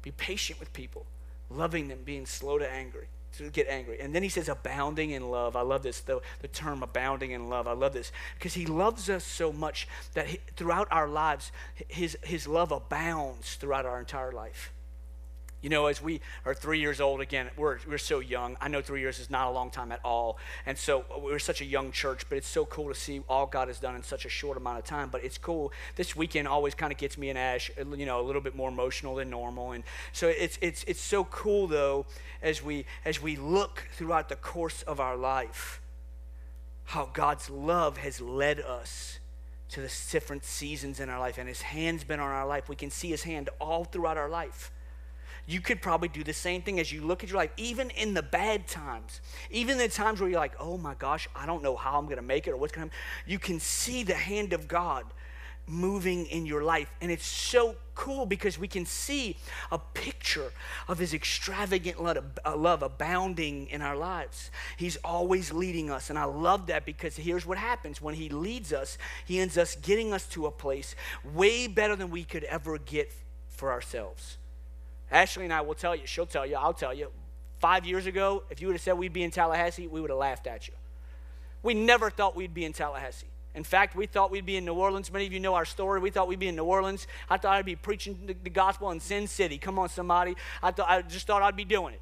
be 0.00 0.10
patient 0.12 0.58
with 0.58 0.72
people, 0.72 1.04
loving 1.50 1.88
them, 1.88 1.98
being 2.06 2.24
slow 2.24 2.56
to 2.56 2.66
angry, 2.66 3.08
to 3.36 3.50
get 3.50 3.68
angry. 3.68 4.00
And 4.00 4.14
then 4.14 4.22
he 4.22 4.30
says, 4.30 4.48
abounding 4.48 5.10
in 5.10 5.30
love. 5.30 5.56
I 5.56 5.60
love 5.60 5.82
this, 5.82 6.00
the, 6.00 6.22
the 6.40 6.48
term 6.48 6.82
abounding 6.82 7.32
in 7.32 7.50
love. 7.50 7.68
I 7.68 7.72
love 7.72 7.92
this 7.92 8.12
because 8.32 8.54
he 8.54 8.64
loves 8.64 9.10
us 9.10 9.24
so 9.24 9.52
much 9.52 9.86
that 10.14 10.28
he, 10.28 10.38
throughout 10.56 10.88
our 10.90 11.06
lives, 11.06 11.52
his, 11.86 12.16
his 12.22 12.48
love 12.48 12.72
abounds 12.72 13.56
throughout 13.56 13.84
our 13.84 14.00
entire 14.00 14.32
life. 14.32 14.72
You 15.60 15.70
know, 15.70 15.86
as 15.86 16.00
we 16.00 16.20
are 16.44 16.54
three 16.54 16.78
years 16.78 17.00
old, 17.00 17.20
again, 17.20 17.50
we're, 17.56 17.78
we're 17.88 17.98
so 17.98 18.20
young. 18.20 18.56
I 18.60 18.68
know 18.68 18.80
three 18.80 19.00
years 19.00 19.18
is 19.18 19.28
not 19.28 19.48
a 19.48 19.50
long 19.50 19.70
time 19.70 19.90
at 19.90 19.98
all. 20.04 20.38
And 20.64 20.78
so 20.78 21.04
uh, 21.12 21.18
we're 21.18 21.40
such 21.40 21.60
a 21.60 21.64
young 21.64 21.90
church, 21.90 22.28
but 22.28 22.38
it's 22.38 22.46
so 22.46 22.64
cool 22.66 22.88
to 22.88 22.94
see 22.94 23.22
all 23.28 23.46
God 23.46 23.66
has 23.66 23.80
done 23.80 23.96
in 23.96 24.04
such 24.04 24.24
a 24.24 24.28
short 24.28 24.56
amount 24.56 24.78
of 24.78 24.84
time. 24.84 25.08
But 25.10 25.24
it's 25.24 25.36
cool. 25.36 25.72
This 25.96 26.14
weekend 26.14 26.46
always 26.46 26.74
kind 26.76 26.92
of 26.92 26.98
gets 26.98 27.18
me 27.18 27.28
and 27.30 27.38
Ash, 27.38 27.72
you 27.76 28.06
know, 28.06 28.20
a 28.20 28.22
little 28.22 28.40
bit 28.40 28.54
more 28.54 28.68
emotional 28.68 29.16
than 29.16 29.30
normal. 29.30 29.72
And 29.72 29.82
so 30.12 30.28
it's, 30.28 30.58
it's, 30.60 30.84
it's 30.84 31.00
so 31.00 31.24
cool, 31.24 31.66
though, 31.66 32.06
as 32.40 32.62
we, 32.62 32.86
as 33.04 33.20
we 33.20 33.34
look 33.34 33.88
throughout 33.94 34.28
the 34.28 34.36
course 34.36 34.82
of 34.82 35.00
our 35.00 35.16
life, 35.16 35.80
how 36.84 37.10
God's 37.12 37.50
love 37.50 37.96
has 37.96 38.20
led 38.20 38.60
us 38.60 39.18
to 39.70 39.80
the 39.80 39.92
different 40.12 40.44
seasons 40.44 41.00
in 41.00 41.10
our 41.10 41.18
life. 41.18 41.36
And 41.36 41.48
his 41.48 41.62
hand's 41.62 42.04
been 42.04 42.20
on 42.20 42.30
our 42.30 42.46
life. 42.46 42.68
We 42.68 42.76
can 42.76 42.90
see 42.90 43.08
his 43.08 43.24
hand 43.24 43.50
all 43.60 43.82
throughout 43.82 44.16
our 44.16 44.28
life 44.28 44.70
you 45.48 45.62
could 45.62 45.80
probably 45.80 46.08
do 46.08 46.22
the 46.22 46.34
same 46.34 46.60
thing 46.60 46.78
as 46.78 46.92
you 46.92 47.00
look 47.00 47.24
at 47.24 47.30
your 47.30 47.38
life, 47.38 47.50
even 47.56 47.88
in 47.90 48.12
the 48.12 48.22
bad 48.22 48.68
times, 48.68 49.22
even 49.50 49.78
the 49.78 49.88
times 49.88 50.20
where 50.20 50.28
you're 50.28 50.38
like, 50.38 50.52
oh 50.60 50.76
my 50.76 50.94
gosh, 50.94 51.26
I 51.34 51.46
don't 51.46 51.62
know 51.62 51.74
how 51.74 51.98
I'm 51.98 52.04
going 52.04 52.16
to 52.16 52.22
make 52.22 52.46
it 52.46 52.50
or 52.50 52.58
what's 52.58 52.72
going 52.72 52.90
to 52.90 52.94
happen. 52.94 53.22
You 53.26 53.38
can 53.38 53.58
see 53.58 54.02
the 54.02 54.14
hand 54.14 54.52
of 54.52 54.68
God 54.68 55.06
moving 55.66 56.26
in 56.26 56.44
your 56.44 56.62
life. 56.62 56.90
And 57.00 57.10
it's 57.10 57.24
so 57.24 57.76
cool 57.94 58.26
because 58.26 58.58
we 58.58 58.68
can 58.68 58.84
see 58.84 59.36
a 59.72 59.78
picture 59.78 60.52
of 60.86 60.98
his 60.98 61.14
extravagant 61.14 61.96
uh, 61.98 62.54
love 62.54 62.82
abounding 62.82 63.68
in 63.68 63.80
our 63.80 63.96
lives. 63.96 64.50
He's 64.76 64.96
always 64.98 65.50
leading 65.50 65.90
us. 65.90 66.10
And 66.10 66.18
I 66.18 66.24
love 66.24 66.66
that 66.66 66.84
because 66.84 67.16
here's 67.16 67.46
what 67.46 67.56
happens 67.56 68.02
when 68.02 68.14
he 68.14 68.28
leads 68.28 68.70
us, 68.74 68.98
he 69.24 69.40
ends 69.40 69.56
us 69.56 69.76
getting 69.76 70.12
us 70.12 70.26
to 70.28 70.44
a 70.44 70.50
place 70.50 70.94
way 71.34 71.66
better 71.68 71.96
than 71.96 72.10
we 72.10 72.24
could 72.24 72.44
ever 72.44 72.76
get 72.76 73.12
for 73.48 73.72
ourselves. 73.72 74.36
Ashley 75.10 75.44
and 75.44 75.52
I 75.52 75.60
will 75.60 75.74
tell 75.74 75.96
you, 75.96 76.06
she'll 76.06 76.26
tell 76.26 76.46
you, 76.46 76.56
I'll 76.56 76.74
tell 76.74 76.94
you. 76.94 77.10
Five 77.58 77.86
years 77.86 78.06
ago, 78.06 78.44
if 78.50 78.60
you 78.60 78.68
would 78.68 78.74
have 78.74 78.82
said 78.82 78.98
we'd 78.98 79.12
be 79.12 79.24
in 79.24 79.30
Tallahassee, 79.30 79.88
we 79.88 80.00
would 80.00 80.10
have 80.10 80.18
laughed 80.18 80.46
at 80.46 80.68
you. 80.68 80.74
We 81.62 81.74
never 81.74 82.08
thought 82.10 82.36
we'd 82.36 82.54
be 82.54 82.64
in 82.64 82.72
Tallahassee. 82.72 83.26
In 83.54 83.64
fact, 83.64 83.96
we 83.96 84.06
thought 84.06 84.30
we'd 84.30 84.46
be 84.46 84.56
in 84.56 84.64
New 84.64 84.74
Orleans. 84.74 85.10
Many 85.10 85.26
of 85.26 85.32
you 85.32 85.40
know 85.40 85.54
our 85.54 85.64
story. 85.64 85.98
We 86.00 86.10
thought 86.10 86.28
we'd 86.28 86.38
be 86.38 86.48
in 86.48 86.54
New 86.54 86.64
Orleans. 86.64 87.08
I 87.28 87.38
thought 87.38 87.56
I'd 87.56 87.64
be 87.64 87.74
preaching 87.74 88.36
the, 88.42 88.50
gospel 88.50 88.90
in 88.92 89.00
Sin 89.00 89.26
City. 89.26 89.58
Come 89.58 89.78
on, 89.78 89.88
somebody. 89.88 90.36
I, 90.62 90.70
thought, 90.70 90.88
I 90.88 91.02
just 91.02 91.26
thought 91.26 91.42
I'd 91.42 91.56
be 91.56 91.64
doing 91.64 91.94
it. 91.94 92.00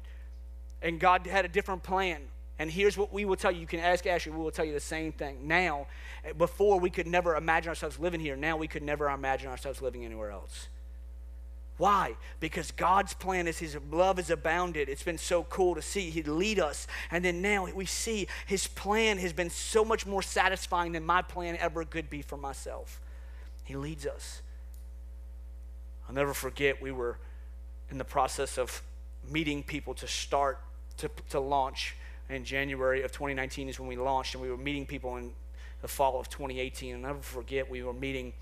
And 0.81 0.99
God 0.99 1.25
had 1.25 1.45
a 1.45 1.47
different 1.47 1.81
plan. 1.81 2.21
And 2.59 2.69
here's 2.69 2.97
what 2.97 3.11
we 3.11 3.25
will 3.25 3.35
tell 3.35 3.51
you. 3.51 3.61
You 3.61 3.67
can 3.67 3.79
ask 3.79 4.05
Ashley, 4.05 4.31
we 4.31 4.37
will 4.37 4.51
tell 4.51 4.65
you 4.65 4.73
the 4.73 4.79
same 4.79 5.11
thing. 5.11 5.47
Now, 5.47 5.87
before 6.37 6.79
we 6.79 6.89
could 6.89 7.07
never 7.07 7.35
imagine 7.35 7.69
ourselves 7.69 7.97
living 7.97 8.19
here, 8.19 8.35
now 8.35 8.57
we 8.57 8.67
could 8.67 8.83
never 8.83 9.09
imagine 9.09 9.49
ourselves 9.49 9.81
living 9.81 10.05
anywhere 10.05 10.31
else. 10.31 10.67
Why? 11.77 12.15
Because 12.39 12.71
God's 12.71 13.13
plan 13.13 13.47
is 13.47 13.59
His 13.59 13.77
love 13.91 14.17
is 14.17 14.29
abounded. 14.29 14.89
It's 14.89 15.03
been 15.03 15.17
so 15.17 15.43
cool 15.43 15.75
to 15.75 15.81
see. 15.81 16.09
He'd 16.09 16.27
lead 16.27 16.59
us. 16.59 16.87
And 17.11 17.23
then 17.23 17.41
now 17.41 17.67
we 17.67 17.85
see 17.85 18.27
His 18.47 18.67
plan 18.67 19.19
has 19.19 19.31
been 19.31 19.51
so 19.51 19.85
much 19.85 20.05
more 20.05 20.23
satisfying 20.23 20.93
than 20.93 21.05
my 21.05 21.21
plan 21.21 21.55
ever 21.59 21.85
could 21.85 22.09
be 22.09 22.21
for 22.21 22.37
myself. 22.37 22.99
He 23.63 23.75
leads 23.75 24.07
us. 24.07 24.41
I'll 26.07 26.15
never 26.15 26.33
forget, 26.33 26.81
we 26.81 26.91
were 26.91 27.19
in 27.91 27.97
the 27.97 28.05
process 28.05 28.57
of 28.57 28.81
meeting 29.29 29.61
people 29.61 29.93
to 29.95 30.07
start, 30.07 30.59
to, 30.97 31.09
to 31.29 31.39
launch 31.39 31.95
in 32.29 32.43
January 32.43 33.03
of 33.03 33.11
2019 33.11 33.69
is 33.69 33.79
when 33.79 33.87
we 33.87 33.97
launched, 33.97 34.33
and 34.33 34.41
we 34.41 34.49
were 34.49 34.57
meeting 34.57 34.85
people 34.85 35.15
in 35.17 35.31
the 35.81 35.87
fall 35.87 36.19
of 36.19 36.29
2018. 36.29 36.95
And 36.95 37.05
I'll 37.05 37.13
never 37.13 37.23
forget, 37.23 37.69
we 37.69 37.83
were 37.83 37.93
meeting 37.93 38.33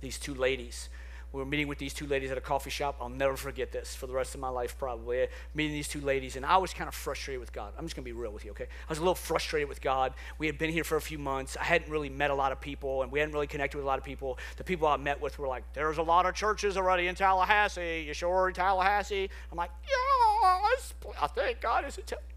these 0.00 0.18
two 0.18 0.34
ladies 0.34 0.88
we 1.32 1.38
were 1.38 1.46
meeting 1.46 1.66
with 1.66 1.78
these 1.78 1.94
two 1.94 2.06
ladies 2.06 2.30
at 2.30 2.36
a 2.36 2.42
coffee 2.42 2.70
shop. 2.70 2.96
I'll 3.00 3.08
never 3.08 3.36
forget 3.36 3.72
this 3.72 3.94
for 3.94 4.06
the 4.06 4.12
rest 4.12 4.34
of 4.34 4.40
my 4.40 4.50
life, 4.50 4.76
probably. 4.78 5.28
Meeting 5.54 5.72
these 5.72 5.88
two 5.88 6.00
ladies, 6.00 6.36
and 6.36 6.44
I 6.44 6.58
was 6.58 6.74
kind 6.74 6.88
of 6.88 6.94
frustrated 6.94 7.40
with 7.40 7.52
God. 7.52 7.72
I'm 7.78 7.84
just 7.84 7.96
going 7.96 8.04
to 8.04 8.08
be 8.08 8.12
real 8.12 8.32
with 8.32 8.44
you, 8.44 8.50
okay? 8.50 8.64
I 8.64 8.90
was 8.90 8.98
a 8.98 9.00
little 9.00 9.14
frustrated 9.14 9.68
with 9.68 9.80
God. 9.80 10.12
We 10.38 10.46
had 10.46 10.58
been 10.58 10.70
here 10.70 10.84
for 10.84 10.96
a 10.96 11.00
few 11.00 11.18
months. 11.18 11.56
I 11.58 11.64
hadn't 11.64 11.90
really 11.90 12.10
met 12.10 12.30
a 12.30 12.34
lot 12.34 12.52
of 12.52 12.60
people, 12.60 13.02
and 13.02 13.10
we 13.10 13.18
hadn't 13.18 13.32
really 13.32 13.46
connected 13.46 13.78
with 13.78 13.84
a 13.84 13.88
lot 13.88 13.98
of 13.98 14.04
people. 14.04 14.38
The 14.56 14.64
people 14.64 14.86
I 14.86 14.96
met 14.98 15.20
with 15.20 15.38
were 15.38 15.48
like, 15.48 15.64
There's 15.72 15.98
a 15.98 16.02
lot 16.02 16.26
of 16.26 16.34
churches 16.34 16.76
already 16.76 17.06
in 17.06 17.14
Tallahassee. 17.14 18.04
You 18.06 18.12
sure 18.12 18.52
Tallahassee? 18.52 19.30
I'm 19.50 19.56
like, 19.56 19.70
Yeah, 19.88 20.68
I 21.20 21.26
think 21.28 21.60
God 21.60 21.86
is 21.86 21.96
in 21.96 22.04
Tallahassee. 22.04 22.31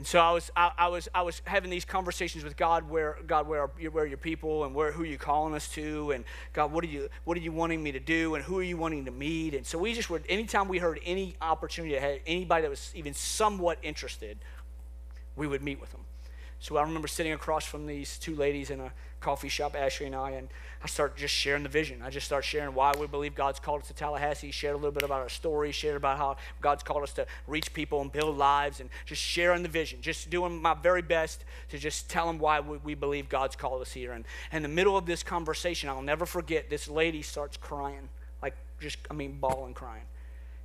And 0.00 0.06
so 0.06 0.18
I 0.18 0.32
was, 0.32 0.50
I, 0.56 0.72
I, 0.78 0.88
was, 0.88 1.08
I 1.14 1.20
was 1.20 1.42
having 1.44 1.68
these 1.68 1.84
conversations 1.84 2.42
with 2.42 2.56
God, 2.56 2.88
where 2.88 3.18
God, 3.26 3.46
where 3.46 3.60
are, 3.60 3.70
where 3.90 4.04
are 4.04 4.06
your 4.06 4.16
people, 4.16 4.64
and 4.64 4.74
where 4.74 4.92
who 4.92 5.02
are 5.02 5.06
you 5.06 5.18
calling 5.18 5.54
us 5.54 5.68
to, 5.74 6.12
and 6.12 6.24
God, 6.54 6.72
what 6.72 6.84
are 6.84 6.86
you, 6.86 7.10
what 7.24 7.36
are 7.36 7.40
you 7.40 7.52
wanting 7.52 7.82
me 7.82 7.92
to 7.92 8.00
do, 8.00 8.34
and 8.34 8.42
who 8.42 8.58
are 8.58 8.62
you 8.62 8.78
wanting 8.78 9.04
to 9.04 9.10
meet? 9.10 9.52
And 9.52 9.66
so 9.66 9.76
we 9.76 9.92
just 9.92 10.08
would, 10.08 10.24
anytime 10.26 10.68
we 10.68 10.78
heard 10.78 11.00
any 11.04 11.36
opportunity, 11.42 11.96
to 11.96 12.00
have 12.00 12.18
anybody 12.26 12.62
that 12.62 12.70
was 12.70 12.90
even 12.94 13.12
somewhat 13.12 13.76
interested, 13.82 14.38
we 15.36 15.46
would 15.46 15.62
meet 15.62 15.78
with 15.78 15.92
them. 15.92 16.00
So 16.60 16.76
I 16.76 16.82
remember 16.82 17.08
sitting 17.08 17.32
across 17.32 17.64
from 17.64 17.86
these 17.86 18.18
two 18.18 18.36
ladies 18.36 18.70
in 18.70 18.80
a 18.80 18.92
coffee 19.20 19.48
shop, 19.48 19.74
Ashley 19.74 20.06
and 20.06 20.14
I, 20.14 20.32
and 20.32 20.48
I 20.84 20.88
started 20.88 21.16
just 21.16 21.34
sharing 21.34 21.62
the 21.62 21.70
vision. 21.70 22.02
I 22.02 22.10
just 22.10 22.26
started 22.26 22.46
sharing 22.46 22.74
why 22.74 22.92
we 22.98 23.06
believe 23.06 23.34
God's 23.34 23.58
called 23.58 23.80
us 23.80 23.88
to 23.88 23.94
Tallahassee, 23.94 24.50
shared 24.50 24.74
a 24.74 24.76
little 24.76 24.92
bit 24.92 25.02
about 25.02 25.20
our 25.20 25.30
story, 25.30 25.72
shared 25.72 25.96
about 25.96 26.18
how 26.18 26.36
God's 26.60 26.82
called 26.82 27.02
us 27.02 27.14
to 27.14 27.26
reach 27.46 27.72
people 27.72 28.02
and 28.02 28.12
build 28.12 28.36
lives, 28.36 28.80
and 28.80 28.90
just 29.06 29.22
sharing 29.22 29.62
the 29.62 29.70
vision, 29.70 30.02
just 30.02 30.28
doing 30.28 30.60
my 30.60 30.74
very 30.74 31.02
best 31.02 31.44
to 31.70 31.78
just 31.78 32.10
tell 32.10 32.26
them 32.26 32.38
why 32.38 32.60
we, 32.60 32.76
we 32.78 32.94
believe 32.94 33.30
God's 33.30 33.56
called 33.56 33.80
us 33.80 33.92
here. 33.92 34.12
And, 34.12 34.26
and 34.52 34.62
in 34.62 34.70
the 34.70 34.74
middle 34.74 34.98
of 34.98 35.06
this 35.06 35.22
conversation, 35.22 35.88
I'll 35.88 36.02
never 36.02 36.26
forget, 36.26 36.68
this 36.68 36.88
lady 36.88 37.22
starts 37.22 37.56
crying, 37.56 38.10
like 38.42 38.54
just, 38.80 38.98
I 39.10 39.14
mean, 39.14 39.38
bawling 39.40 39.72
crying. 39.72 40.04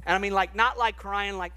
And 0.05 0.13
I 0.13 0.19
mean, 0.19 0.33
like, 0.33 0.55
not 0.55 0.77
like 0.77 0.97
crying, 0.97 1.37
like, 1.37 1.53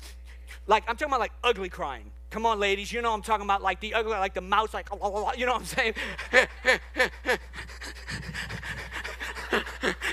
like, 0.67 0.85
I'm 0.89 0.97
talking 0.97 1.13
about 1.13 1.21
like 1.21 1.33
ugly 1.43 1.69
crying. 1.69 2.11
Come 2.31 2.45
on, 2.45 2.61
ladies, 2.61 2.93
you 2.93 3.01
know 3.01 3.15
I'm 3.15 3.23
talking 3.23 3.45
about 3.45 3.63
like 3.63 3.81
the 3.81 3.95
ugly, 3.95 4.13
like 4.13 4.35
the 4.35 4.41
mouse, 4.41 4.75
like, 4.75 4.89
you 5.37 5.47
know 5.47 5.53
what 5.53 5.61
I'm 5.61 5.65
saying? 5.65 5.95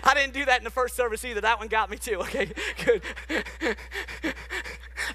I 0.03 0.13
didn't 0.13 0.33
do 0.33 0.45
that 0.45 0.59
in 0.59 0.63
the 0.63 0.69
first 0.69 0.95
service 0.95 1.25
either. 1.25 1.41
That 1.41 1.59
one 1.59 1.67
got 1.67 1.89
me 1.89 1.97
too. 1.97 2.19
Okay, 2.21 2.49
good. 2.85 3.01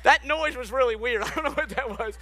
that 0.03 0.27
noise 0.27 0.57
was 0.57 0.71
really 0.73 0.97
weird. 0.97 1.23
I 1.23 1.31
don't 1.31 1.45
know 1.45 1.53
what 1.53 1.69
that 1.71 1.89
was. 1.89 2.19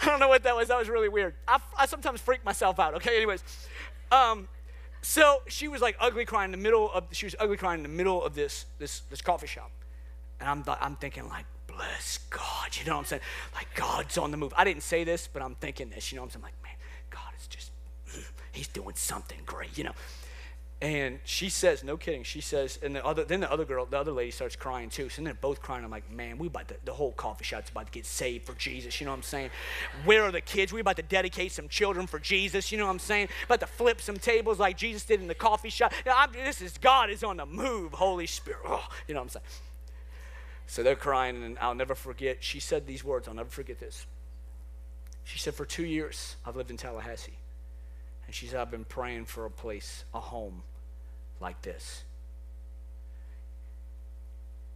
I 0.00 0.06
don't 0.06 0.20
know 0.20 0.28
what 0.28 0.42
that 0.44 0.54
was. 0.54 0.68
That 0.68 0.78
was 0.78 0.88
really 0.88 1.08
weird. 1.08 1.34
I, 1.48 1.58
I 1.76 1.86
sometimes 1.86 2.20
freak 2.20 2.44
myself 2.44 2.78
out. 2.78 2.94
Okay, 2.94 3.16
anyways. 3.16 3.42
Um, 4.10 4.48
so 5.00 5.42
she 5.48 5.68
was 5.68 5.80
like 5.80 5.96
ugly 5.98 6.24
crying 6.24 6.52
in 6.52 6.52
the 6.52 6.62
middle 6.62 6.90
of, 6.92 7.04
she 7.12 7.26
was 7.26 7.34
ugly 7.40 7.56
crying 7.56 7.80
in 7.80 7.82
the 7.82 7.88
middle 7.88 8.22
of 8.22 8.34
this, 8.34 8.66
this, 8.78 9.00
this 9.10 9.20
coffee 9.20 9.48
shop. 9.48 9.70
And 10.38 10.48
I'm, 10.48 10.64
I'm 10.80 10.96
thinking 10.96 11.28
like, 11.28 11.46
bless 11.76 12.18
God. 12.30 12.76
You 12.78 12.86
know 12.86 12.94
what 12.94 13.00
I'm 13.00 13.04
saying? 13.06 13.22
Like, 13.54 13.68
God's 13.74 14.18
on 14.18 14.30
the 14.30 14.36
move. 14.36 14.52
I 14.56 14.64
didn't 14.64 14.82
say 14.82 15.04
this, 15.04 15.28
but 15.32 15.42
I'm 15.42 15.54
thinking 15.56 15.90
this. 15.90 16.12
You 16.12 16.16
know 16.16 16.22
what 16.22 16.34
I'm 16.34 16.42
saying? 16.42 16.42
Like, 16.44 16.62
man, 16.62 16.72
God 17.10 17.32
is 17.38 17.46
just, 17.46 17.70
he's 18.52 18.68
doing 18.68 18.94
something 18.94 19.38
great, 19.46 19.76
you 19.76 19.84
know. 19.84 19.94
And 20.82 21.20
she 21.22 21.48
says, 21.48 21.84
no 21.84 21.96
kidding, 21.96 22.24
she 22.24 22.40
says, 22.40 22.76
and 22.82 22.96
the 22.96 23.06
other, 23.06 23.22
then 23.22 23.38
the 23.38 23.50
other 23.50 23.64
girl, 23.64 23.86
the 23.86 23.96
other 23.96 24.10
lady 24.10 24.32
starts 24.32 24.56
crying 24.56 24.90
too. 24.90 25.08
So 25.08 25.18
then 25.18 25.26
they're 25.26 25.34
both 25.34 25.62
crying. 25.62 25.84
I'm 25.84 25.92
like, 25.92 26.10
man, 26.10 26.38
we 26.38 26.48
about 26.48 26.66
to, 26.68 26.76
the 26.84 26.92
whole 26.92 27.12
coffee 27.12 27.44
shop's 27.44 27.70
about 27.70 27.86
to 27.86 27.92
get 27.92 28.04
saved 28.04 28.46
for 28.46 28.54
Jesus. 28.54 29.00
You 29.00 29.04
know 29.04 29.12
what 29.12 29.18
I'm 29.18 29.22
saying? 29.22 29.50
Where 30.04 30.24
are 30.24 30.32
the 30.32 30.40
kids? 30.40 30.72
We 30.72 30.80
about 30.80 30.96
to 30.96 31.04
dedicate 31.04 31.52
some 31.52 31.68
children 31.68 32.08
for 32.08 32.18
Jesus. 32.18 32.72
You 32.72 32.78
know 32.78 32.86
what 32.86 32.90
I'm 32.90 32.98
saying? 32.98 33.28
About 33.44 33.60
to 33.60 33.68
flip 33.68 34.00
some 34.00 34.16
tables 34.16 34.58
like 34.58 34.76
Jesus 34.76 35.04
did 35.04 35.20
in 35.20 35.28
the 35.28 35.36
coffee 35.36 35.70
shop. 35.70 35.92
You 36.04 36.10
know, 36.10 36.44
this 36.44 36.60
is 36.60 36.76
God 36.78 37.10
is 37.10 37.22
on 37.22 37.36
the 37.36 37.46
move. 37.46 37.92
Holy 37.92 38.26
Spirit. 38.26 38.62
Oh, 38.66 38.84
you 39.06 39.14
know 39.14 39.20
what 39.20 39.26
I'm 39.26 39.30
saying? 39.30 39.44
So 40.72 40.82
they're 40.82 40.96
crying, 40.96 41.44
and 41.44 41.58
I'll 41.58 41.74
never 41.74 41.94
forget. 41.94 42.38
She 42.42 42.58
said 42.58 42.86
these 42.86 43.04
words. 43.04 43.28
I'll 43.28 43.34
never 43.34 43.50
forget 43.50 43.78
this. 43.78 44.06
She 45.22 45.38
said, 45.38 45.52
For 45.52 45.66
two 45.66 45.84
years, 45.84 46.36
I've 46.46 46.56
lived 46.56 46.70
in 46.70 46.78
Tallahassee. 46.78 47.36
And 48.24 48.34
she 48.34 48.46
said, 48.46 48.58
I've 48.58 48.70
been 48.70 48.86
praying 48.86 49.26
for 49.26 49.44
a 49.44 49.50
place, 49.50 50.06
a 50.14 50.20
home 50.20 50.62
like 51.42 51.60
this. 51.60 52.04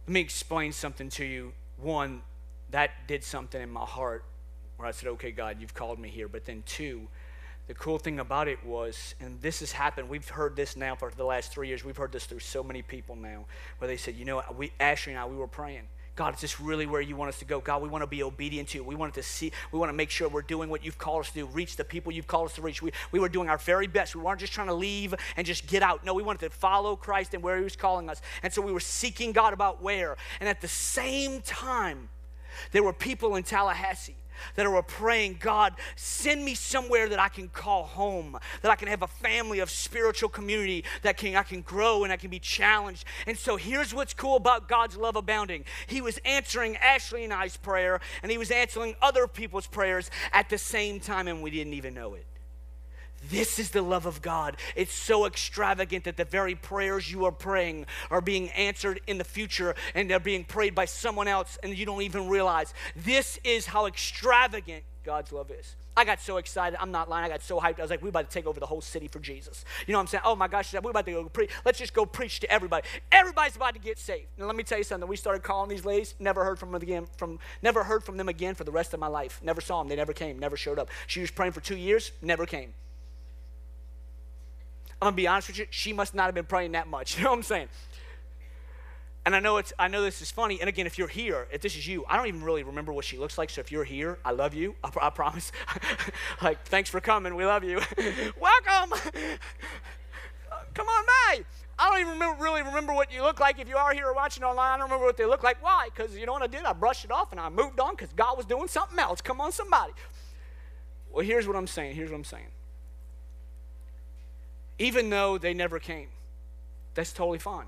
Let 0.05 0.13
me 0.13 0.19
explain 0.19 0.71
something 0.71 1.09
to 1.09 1.25
you. 1.25 1.53
One, 1.77 2.21
that 2.69 3.07
did 3.07 3.23
something 3.23 3.59
in 3.59 3.71
my 3.71 3.83
heart 3.83 4.23
where 4.75 4.87
I 4.87 4.91
said, 4.91 5.09
Okay, 5.09 5.31
God, 5.31 5.57
you've 5.59 5.73
called 5.73 5.97
me 5.97 6.09
here. 6.09 6.27
But 6.27 6.45
then, 6.45 6.61
two, 6.67 7.07
the 7.67 7.73
cool 7.73 7.97
thing 7.97 8.19
about 8.19 8.47
it 8.47 8.63
was, 8.65 9.13
and 9.19 9.41
this 9.41 9.59
has 9.59 9.73
happened, 9.73 10.09
we've 10.09 10.29
heard 10.29 10.55
this 10.55 10.77
now 10.77 10.95
for 10.95 11.11
the 11.15 11.25
last 11.25 11.51
three 11.51 11.67
years. 11.67 11.83
We've 11.83 11.97
heard 11.97 12.13
this 12.13 12.25
through 12.25 12.39
so 12.39 12.63
many 12.63 12.81
people 12.81 13.15
now, 13.15 13.45
where 13.77 13.87
they 13.87 13.97
said, 13.97 14.15
you 14.15 14.25
know, 14.25 14.41
we, 14.57 14.71
Ashley 14.79 15.13
and 15.13 15.19
I, 15.19 15.25
we 15.25 15.35
were 15.35 15.47
praying. 15.47 15.87
God, 16.15 16.33
is 16.33 16.41
this 16.41 16.59
really 16.59 16.87
where 16.87 16.99
you 16.99 17.15
want 17.15 17.29
us 17.29 17.37
to 17.39 17.45
go? 17.45 17.59
God, 17.59 17.83
we 17.83 17.89
want 17.89 18.01
to 18.01 18.07
be 18.07 18.23
obedient 18.23 18.69
to 18.69 18.79
you. 18.79 18.83
We 18.83 18.95
want 18.95 19.13
to 19.13 19.23
see, 19.23 19.51
we 19.71 19.77
want 19.77 19.89
to 19.89 19.93
make 19.93 20.09
sure 20.09 20.27
we're 20.27 20.41
doing 20.41 20.67
what 20.67 20.83
you've 20.83 20.97
called 20.97 21.25
us 21.25 21.27
to 21.31 21.41
do, 21.41 21.45
reach 21.45 21.75
the 21.75 21.83
people 21.83 22.11
you've 22.11 22.25
called 22.25 22.47
us 22.49 22.55
to 22.55 22.61
reach. 22.63 22.81
We, 22.81 22.91
we 23.11 23.19
were 23.19 23.29
doing 23.29 23.49
our 23.49 23.59
very 23.59 23.85
best. 23.85 24.15
We 24.15 24.23
weren't 24.23 24.39
just 24.39 24.51
trying 24.51 24.67
to 24.67 24.73
leave 24.73 25.13
and 25.35 25.45
just 25.45 25.67
get 25.67 25.83
out. 25.83 26.03
No, 26.03 26.15
we 26.15 26.23
wanted 26.23 26.39
to 26.39 26.49
follow 26.49 26.95
Christ 26.95 27.35
and 27.35 27.43
where 27.43 27.57
he 27.57 27.63
was 27.63 27.75
calling 27.75 28.09
us. 28.09 28.19
And 28.41 28.51
so 28.51 28.63
we 28.63 28.71
were 28.71 28.79
seeking 28.79 29.31
God 29.31 29.53
about 29.53 29.83
where. 29.83 30.17
And 30.39 30.49
at 30.49 30.59
the 30.59 30.67
same 30.67 31.41
time, 31.41 32.09
there 32.71 32.81
were 32.81 32.93
people 32.93 33.35
in 33.35 33.43
Tallahassee 33.43 34.15
that 34.55 34.65
are 34.65 34.83
praying, 34.83 35.37
God, 35.39 35.75
send 35.95 36.43
me 36.43 36.55
somewhere 36.55 37.09
that 37.09 37.19
I 37.19 37.29
can 37.29 37.49
call 37.49 37.83
home, 37.83 38.37
that 38.61 38.71
I 38.71 38.75
can 38.75 38.87
have 38.87 39.01
a 39.01 39.07
family 39.07 39.59
of 39.59 39.69
spiritual 39.69 40.29
community 40.29 40.83
that 41.01 41.17
can 41.17 41.35
I 41.35 41.43
can 41.43 41.61
grow 41.61 42.03
and 42.03 42.13
I 42.13 42.17
can 42.17 42.29
be 42.29 42.39
challenged. 42.39 43.05
And 43.25 43.37
so 43.37 43.55
here's 43.55 43.93
what's 43.93 44.13
cool 44.13 44.35
about 44.35 44.67
God's 44.67 44.97
love 44.97 45.15
abounding. 45.15 45.65
He 45.87 46.01
was 46.01 46.19
answering 46.25 46.77
Ashley 46.77 47.23
and 47.23 47.33
I's 47.33 47.57
prayer, 47.57 47.99
and 48.21 48.31
he 48.31 48.37
was 48.37 48.51
answering 48.51 48.95
other 49.01 49.27
people's 49.27 49.67
prayers 49.67 50.11
at 50.31 50.49
the 50.49 50.57
same 50.57 50.99
time, 50.99 51.27
and 51.27 51.41
we 51.41 51.51
didn't 51.51 51.73
even 51.73 51.93
know 51.93 52.13
it. 52.13 52.25
This 53.29 53.59
is 53.59 53.71
the 53.71 53.81
love 53.81 54.05
of 54.05 54.21
God. 54.21 54.57
It's 54.75 54.93
so 54.93 55.25
extravagant 55.25 56.05
that 56.05 56.17
the 56.17 56.25
very 56.25 56.55
prayers 56.55 57.11
you 57.11 57.25
are 57.25 57.31
praying 57.31 57.85
are 58.09 58.21
being 58.21 58.49
answered 58.49 59.01
in 59.07 59.17
the 59.17 59.23
future 59.23 59.75
and 59.95 60.09
they're 60.09 60.19
being 60.19 60.43
prayed 60.43 60.75
by 60.75 60.85
someone 60.85 61.27
else 61.27 61.57
and 61.63 61.77
you 61.77 61.85
don't 61.85 62.01
even 62.01 62.27
realize. 62.27 62.73
This 62.95 63.39
is 63.43 63.65
how 63.65 63.85
extravagant 63.85 64.83
God's 65.03 65.31
love 65.31 65.51
is. 65.51 65.75
I 65.95 66.05
got 66.05 66.21
so 66.21 66.37
excited. 66.37 66.77
I'm 66.79 66.91
not 66.91 67.09
lying. 67.09 67.25
I 67.25 67.29
got 67.29 67.41
so 67.41 67.59
hyped. 67.59 67.79
I 67.79 67.81
was 67.81 67.89
like, 67.89 68.03
we're 68.03 68.09
about 68.09 68.29
to 68.29 68.33
take 68.33 68.45
over 68.45 68.59
the 68.59 68.67
whole 68.67 68.81
city 68.81 69.07
for 69.07 69.19
Jesus. 69.19 69.65
You 69.87 69.93
know 69.93 69.97
what 69.97 70.01
I'm 70.01 70.07
saying? 70.07 70.21
Oh 70.25 70.35
my 70.35 70.47
gosh, 70.47 70.71
we're 70.73 70.91
about 70.91 71.07
to 71.07 71.11
go 71.11 71.23
preach. 71.27 71.49
Let's 71.65 71.79
just 71.79 71.95
go 71.95 72.05
preach 72.05 72.39
to 72.41 72.51
everybody. 72.51 72.85
Everybody's 73.11 73.55
about 73.55 73.73
to 73.73 73.79
get 73.79 73.97
saved. 73.97 74.27
Now 74.37 74.45
let 74.45 74.55
me 74.55 74.63
tell 74.63 74.77
you 74.77 74.83
something. 74.83 75.09
We 75.09 75.15
started 75.15 75.41
calling 75.41 75.69
these 75.69 75.85
ladies, 75.85 76.13
never 76.19 76.43
heard 76.43 76.59
from 76.59 76.71
them 76.71 76.83
again, 76.83 77.07
from 77.17 77.39
never 77.63 77.83
heard 77.83 78.03
from 78.03 78.17
them 78.17 78.29
again 78.29 78.53
for 78.53 78.63
the 78.63 78.71
rest 78.71 78.93
of 78.93 78.99
my 78.99 79.07
life. 79.07 79.39
Never 79.43 79.59
saw 79.59 79.79
them. 79.79 79.87
They 79.87 79.95
never 79.95 80.13
came, 80.13 80.37
never 80.37 80.55
showed 80.55 80.77
up. 80.77 80.89
She 81.07 81.21
was 81.21 81.31
praying 81.31 81.53
for 81.53 81.61
two 81.61 81.77
years, 81.77 82.11
never 82.21 82.45
came. 82.45 82.73
I'm 85.01 85.07
gonna 85.07 85.15
be 85.15 85.27
honest 85.27 85.49
with 85.49 85.59
you, 85.59 85.67
she 85.69 85.93
must 85.93 86.15
not 86.15 86.25
have 86.25 86.35
been 86.35 86.45
praying 86.45 86.71
that 86.73 86.87
much. 86.87 87.17
You 87.17 87.23
know 87.23 87.31
what 87.31 87.37
I'm 87.37 87.43
saying? 87.43 87.67
And 89.25 89.35
I 89.35 89.41
know 89.41 89.57
it's 89.57 89.73
I 89.77 89.89
know 89.89 90.01
this 90.01 90.21
is 90.21 90.31
funny. 90.31 90.59
And 90.61 90.69
again, 90.69 90.87
if 90.87 90.97
you're 90.97 91.09
here, 91.09 91.47
if 91.51 91.61
this 91.61 91.75
is 91.75 91.85
you, 91.85 92.05
I 92.07 92.15
don't 92.15 92.27
even 92.27 92.43
really 92.43 92.63
remember 92.63 92.93
what 92.93 93.03
she 93.03 93.17
looks 93.17 93.37
like. 93.37 93.49
So 93.49 93.59
if 93.59 93.73
you're 93.73 93.83
here, 93.83 94.19
I 94.23 94.31
love 94.31 94.53
you. 94.53 94.75
I, 94.83 94.89
I 95.01 95.09
promise. 95.09 95.51
like, 96.41 96.63
thanks 96.65 96.89
for 96.89 97.01
coming. 97.01 97.35
We 97.35 97.45
love 97.45 97.63
you. 97.65 97.81
Welcome. 98.39 98.97
Come 100.73 100.87
on 100.87 101.05
by. 101.05 101.43
I 101.77 101.89
don't 101.89 101.99
even 101.99 102.13
remember, 102.13 102.41
really 102.41 102.63
remember 102.63 102.93
what 102.93 103.11
you 103.11 103.21
look 103.21 103.41
like. 103.41 103.59
If 103.59 103.67
you 103.67 103.75
are 103.75 103.93
here 103.93 104.07
or 104.07 104.13
watching 104.13 104.43
online, 104.43 104.75
I 104.75 104.77
don't 104.77 104.85
remember 104.85 105.05
what 105.05 105.17
they 105.17 105.25
look 105.25 105.43
like. 105.43 105.61
Why? 105.61 105.89
Because 105.93 106.15
you 106.17 106.25
know 106.25 106.31
what 106.31 106.41
I 106.41 106.47
did? 106.47 106.63
I 106.63 106.71
brushed 106.71 107.03
it 107.03 107.11
off 107.11 107.31
and 107.31 107.39
I 107.41 107.49
moved 107.49 107.81
on 107.81 107.95
because 107.95 108.13
God 108.13 108.37
was 108.37 108.45
doing 108.45 108.69
something 108.69 108.97
else. 108.97 109.19
Come 109.19 109.41
on, 109.41 109.51
somebody. 109.51 109.91
Well, 111.11 111.25
here's 111.25 111.47
what 111.47 111.57
I'm 111.57 111.67
saying. 111.67 111.95
Here's 111.95 112.09
what 112.09 112.15
I'm 112.17 112.23
saying 112.23 112.47
even 114.79 115.09
though 115.09 115.37
they 115.37 115.53
never 115.53 115.79
came. 115.79 116.09
That's 116.93 117.13
totally 117.13 117.39
fine. 117.39 117.67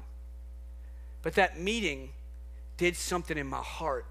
But 1.21 1.35
that 1.35 1.59
meeting 1.59 2.09
did 2.77 2.95
something 2.95 3.37
in 3.37 3.47
my 3.47 3.57
heart 3.61 4.05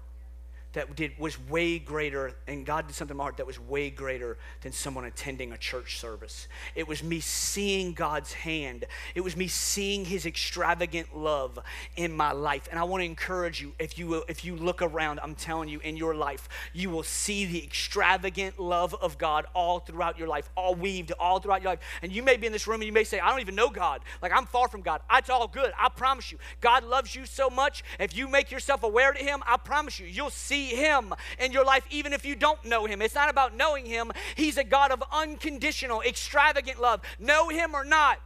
that 0.73 0.95
did 0.95 1.17
was 1.17 1.39
way 1.49 1.79
greater 1.79 2.33
and 2.47 2.65
god 2.65 2.85
did 2.87 2.95
something 2.95 3.13
in 3.13 3.17
my 3.17 3.23
heart 3.23 3.37
that 3.37 3.47
was 3.47 3.59
way 3.59 3.89
greater 3.89 4.37
than 4.61 4.71
someone 4.71 5.05
attending 5.05 5.51
a 5.51 5.57
church 5.57 5.99
service. 5.99 6.47
It 6.75 6.87
was 6.87 7.03
me 7.03 7.19
seeing 7.19 7.93
god's 7.93 8.33
hand. 8.33 8.85
It 9.15 9.21
was 9.21 9.35
me 9.35 9.47
seeing 9.47 10.05
his 10.05 10.25
extravagant 10.25 11.17
love 11.17 11.57
in 11.95 12.11
my 12.11 12.31
life. 12.31 12.67
And 12.69 12.79
i 12.79 12.83
want 12.83 13.01
to 13.01 13.05
encourage 13.05 13.61
you 13.61 13.73
if 13.79 13.97
you 13.97 14.23
if 14.27 14.45
you 14.45 14.55
look 14.55 14.81
around 14.81 15.19
i'm 15.23 15.35
telling 15.35 15.69
you 15.69 15.79
in 15.79 15.97
your 15.97 16.13
life 16.13 16.47
you 16.73 16.89
will 16.89 17.03
see 17.03 17.45
the 17.45 17.63
extravagant 17.63 18.59
love 18.59 18.95
of 19.01 19.17
god 19.17 19.45
all 19.55 19.79
throughout 19.79 20.19
your 20.19 20.27
life 20.27 20.49
all 20.55 20.75
weaved 20.75 21.11
all 21.19 21.39
throughout 21.39 21.61
your 21.61 21.71
life. 21.71 21.79
And 22.01 22.11
you 22.11 22.21
may 22.21 22.37
be 22.37 22.45
in 22.45 22.53
this 22.53 22.67
room 22.67 22.81
and 22.81 22.85
you 22.85 22.93
may 22.93 23.03
say 23.03 23.19
i 23.19 23.29
don't 23.29 23.41
even 23.41 23.55
know 23.55 23.69
god. 23.69 24.01
Like 24.21 24.31
i'm 24.31 24.45
far 24.45 24.67
from 24.67 24.81
god. 24.81 25.01
It's 25.11 25.29
all 25.29 25.47
good. 25.47 25.71
I 25.77 25.89
promise 25.89 26.31
you. 26.31 26.37
God 26.61 26.83
loves 26.83 27.15
you 27.15 27.25
so 27.25 27.49
much. 27.49 27.83
If 27.99 28.15
you 28.15 28.27
make 28.27 28.51
yourself 28.51 28.83
aware 28.83 29.11
to 29.11 29.19
him 29.19 29.41
i 29.47 29.57
promise 29.57 29.99
you 29.99 30.05
you'll 30.05 30.29
see 30.29 30.58
see 30.59 30.75
Him 30.75 31.13
in 31.39 31.51
your 31.51 31.65
life, 31.65 31.85
even 31.89 32.13
if 32.13 32.25
you 32.25 32.35
don't 32.35 32.63
know 32.65 32.85
Him. 32.85 33.01
It's 33.01 33.15
not 33.15 33.29
about 33.29 33.55
knowing 33.55 33.85
Him, 33.85 34.11
He's 34.35 34.57
a 34.57 34.63
God 34.63 34.91
of 34.91 35.03
unconditional, 35.11 36.01
extravagant 36.01 36.81
love. 36.81 37.01
Know 37.19 37.49
Him 37.49 37.73
or 37.73 37.83
not, 37.83 38.19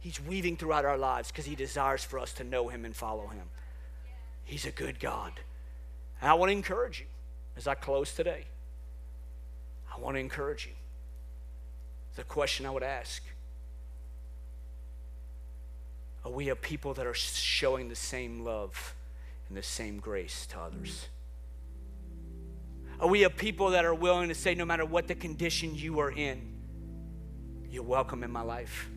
He's 0.00 0.20
weaving 0.20 0.56
throughout 0.56 0.84
our 0.84 0.98
lives 0.98 1.30
because 1.30 1.46
He 1.46 1.54
desires 1.54 2.04
for 2.04 2.18
us 2.18 2.32
to 2.34 2.44
know 2.44 2.68
Him 2.68 2.84
and 2.84 2.94
follow 2.94 3.28
Him. 3.28 3.46
He's 4.44 4.66
a 4.66 4.70
good 4.70 5.00
God. 5.00 5.32
And 6.20 6.30
I 6.30 6.34
want 6.34 6.50
to 6.50 6.52
encourage 6.52 7.00
you 7.00 7.06
as 7.56 7.66
I 7.66 7.74
close 7.74 8.14
today. 8.14 8.44
I 9.94 10.00
want 10.00 10.16
to 10.16 10.20
encourage 10.20 10.66
you. 10.66 10.72
The 12.16 12.24
question 12.24 12.66
I 12.66 12.70
would 12.70 12.82
ask 12.82 13.22
Are 16.24 16.30
we 16.30 16.48
a 16.48 16.56
people 16.56 16.94
that 16.94 17.06
are 17.06 17.14
showing 17.14 17.88
the 17.88 17.96
same 17.96 18.44
love 18.44 18.94
and 19.48 19.56
the 19.56 19.62
same 19.62 19.98
grace 19.98 20.46
to 20.46 20.58
others? 20.58 21.08
Are 23.00 23.08
we 23.08 23.24
a 23.24 23.30
people 23.30 23.70
that 23.70 23.84
are 23.84 23.94
willing 23.94 24.28
to 24.28 24.34
say, 24.34 24.54
no 24.54 24.64
matter 24.64 24.84
what 24.84 25.08
the 25.08 25.14
condition 25.14 25.74
you 25.74 25.98
are 26.00 26.10
in, 26.10 26.54
you're 27.68 27.82
welcome 27.82 28.22
in 28.22 28.30
my 28.30 28.42
life? 28.42 28.88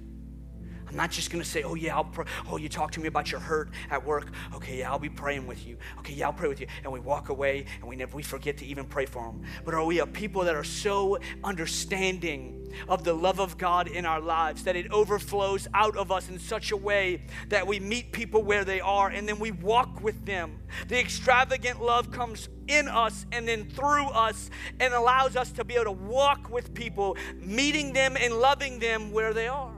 I'm 0.90 0.96
not 0.96 1.12
just 1.12 1.32
going 1.32 1.44
to 1.44 1.50
say, 1.50 1.64
oh, 1.64 1.76
yeah, 1.76 1.96
I'll 1.96 2.06
pray. 2.06 2.26
Oh, 2.50 2.58
you 2.58 2.70
talk 2.70 2.92
to 2.94 3.00
me 3.00 3.08
about 3.08 3.32
your 3.32 3.40
hurt 3.40 3.70
at 3.90 4.04
work. 4.04 4.32
Okay, 4.56 4.80
yeah, 4.80 4.92
I'll 4.92 5.00
be 5.00 5.10
praying 5.10 5.46
with 5.46 5.66
you. 5.68 5.78
Okay, 6.00 6.14
yeah, 6.14 6.28
I'll 6.28 6.34
pray 6.34 6.48
with 6.48 6.62
you. 6.62 6.68
And 6.84 6.92
we 6.94 7.00
walk 7.00 7.30
away 7.30 7.66
and 7.80 7.90
we 7.90 7.96
never, 7.96 8.16
we 8.16 8.24
forget 8.24 8.58
to 8.58 8.66
even 8.66 8.86
pray 8.86 9.06
for 9.06 9.24
them. 9.24 9.44
But 9.66 9.74
are 9.74 9.84
we 9.84 10.00
a 10.00 10.08
people 10.08 10.44
that 10.44 10.56
are 10.56 10.64
so 10.64 11.18
understanding 11.44 12.74
of 12.88 13.04
the 13.04 13.14
love 13.14 13.40
of 13.40 13.58
God 13.58 13.88
in 13.88 14.06
our 14.06 14.22
lives 14.22 14.64
that 14.64 14.76
it 14.76 14.92
overflows 14.92 15.68
out 15.74 15.98
of 15.98 16.12
us 16.12 16.30
in 16.30 16.40
such 16.40 16.72
a 16.72 16.78
way 16.78 17.24
that 17.50 17.66
we 17.66 17.80
meet 17.80 18.12
people 18.12 18.44
where 18.44 18.64
they 18.64 18.80
are 18.80 19.10
and 19.10 19.28
then 19.28 19.40
we 19.40 19.52
walk 19.52 20.02
with 20.02 20.26
them? 20.26 20.60
The 20.88 21.00
extravagant 21.00 21.82
love 21.82 22.12
comes 22.12 22.50
in 22.68 22.88
us 22.88 23.26
and 23.32 23.48
then 23.48 23.70
through 23.70 24.08
us 24.08 24.50
and 24.80 24.94
allows 24.94 25.36
us 25.36 25.52
to 25.54 25.64
be 25.64 25.76
able 25.76 25.86
to 25.86 25.92
walk 25.92 26.50
with 26.50 26.74
people, 26.74 27.18
meeting 27.36 27.94
them 27.94 28.18
and 28.20 28.34
loving 28.36 28.80
them 28.80 29.12
where 29.12 29.34
they 29.34 29.48
are. 29.48 29.77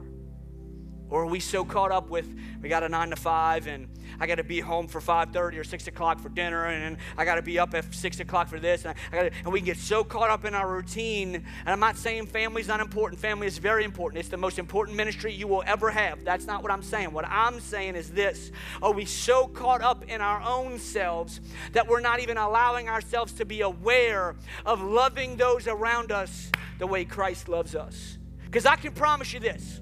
Or 1.10 1.22
are 1.22 1.26
we 1.26 1.40
so 1.40 1.64
caught 1.64 1.90
up 1.90 2.08
with 2.08 2.32
we 2.62 2.68
got 2.68 2.82
a 2.82 2.88
nine 2.88 3.10
to 3.10 3.16
five 3.16 3.66
and 3.66 3.88
I 4.20 4.26
got 4.26 4.36
to 4.36 4.44
be 4.44 4.60
home 4.60 4.86
for 4.86 5.00
5:30 5.00 5.58
or 5.58 5.64
6 5.64 5.86
o'clock 5.88 6.20
for 6.20 6.28
dinner 6.28 6.66
and 6.66 6.96
I 7.16 7.24
got 7.24 7.34
to 7.34 7.42
be 7.42 7.58
up 7.58 7.74
at 7.74 7.92
6 7.92 8.20
o'clock 8.20 8.48
for 8.48 8.60
this 8.60 8.84
and, 8.84 8.94
gotta, 9.10 9.30
and 9.44 9.52
we 9.52 9.60
can 9.60 9.66
get 9.66 9.78
so 9.78 10.04
caught 10.04 10.30
up 10.30 10.44
in 10.44 10.54
our 10.54 10.70
routine. 10.70 11.34
And 11.34 11.68
I'm 11.68 11.80
not 11.80 11.96
saying 11.96 12.26
family's 12.26 12.68
not 12.68 12.80
important. 12.80 13.20
Family 13.20 13.46
is 13.46 13.58
very 13.58 13.84
important. 13.84 14.20
It's 14.20 14.28
the 14.28 14.36
most 14.36 14.58
important 14.58 14.96
ministry 14.96 15.32
you 15.32 15.48
will 15.48 15.64
ever 15.66 15.90
have. 15.90 16.24
That's 16.24 16.46
not 16.46 16.62
what 16.62 16.70
I'm 16.70 16.82
saying. 16.82 17.12
What 17.12 17.24
I'm 17.26 17.60
saying 17.60 17.96
is 17.96 18.10
this: 18.10 18.52
Are 18.82 18.92
we 18.92 19.04
so 19.04 19.46
caught 19.46 19.82
up 19.82 20.04
in 20.04 20.20
our 20.20 20.40
own 20.42 20.78
selves 20.78 21.40
that 21.72 21.88
we're 21.88 22.00
not 22.00 22.20
even 22.20 22.36
allowing 22.36 22.88
ourselves 22.88 23.32
to 23.34 23.44
be 23.44 23.62
aware 23.62 24.36
of 24.64 24.80
loving 24.80 25.36
those 25.36 25.66
around 25.66 26.12
us 26.12 26.50
the 26.78 26.86
way 26.86 27.04
Christ 27.04 27.48
loves 27.48 27.74
us? 27.74 28.18
Because 28.44 28.66
I 28.66 28.76
can 28.76 28.92
promise 28.92 29.32
you 29.32 29.40
this 29.40 29.80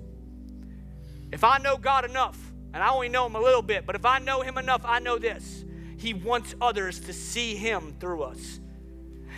if 1.32 1.44
I 1.44 1.58
know 1.58 1.76
God 1.76 2.04
enough, 2.04 2.38
and 2.72 2.82
I 2.82 2.90
only 2.90 3.08
know 3.08 3.26
Him 3.26 3.34
a 3.34 3.40
little 3.40 3.62
bit, 3.62 3.86
but 3.86 3.94
if 3.94 4.04
I 4.04 4.18
know 4.18 4.42
Him 4.42 4.58
enough, 4.58 4.82
I 4.84 4.98
know 4.98 5.18
this 5.18 5.64
He 5.96 6.14
wants 6.14 6.54
others 6.60 7.00
to 7.00 7.12
see 7.12 7.54
Him 7.56 7.94
through 7.98 8.22
us. 8.22 8.60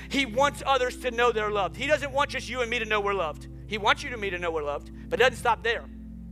He 0.08 0.26
wants 0.26 0.62
others 0.66 0.96
to 0.98 1.10
know 1.10 1.30
they're 1.30 1.50
loved. 1.50 1.76
He 1.76 1.86
doesn't 1.86 2.12
want 2.12 2.30
just 2.30 2.48
you 2.48 2.62
and 2.62 2.70
me 2.70 2.78
to 2.80 2.84
know 2.84 3.00
we're 3.00 3.14
loved. 3.14 3.46
He 3.66 3.78
wants 3.78 4.02
you 4.02 4.10
and 4.10 4.20
me 4.20 4.30
to 4.30 4.38
know 4.38 4.50
we're 4.50 4.64
loved, 4.64 4.90
but 5.08 5.20
it 5.20 5.22
doesn't 5.22 5.38
stop 5.38 5.62
there. 5.62 5.84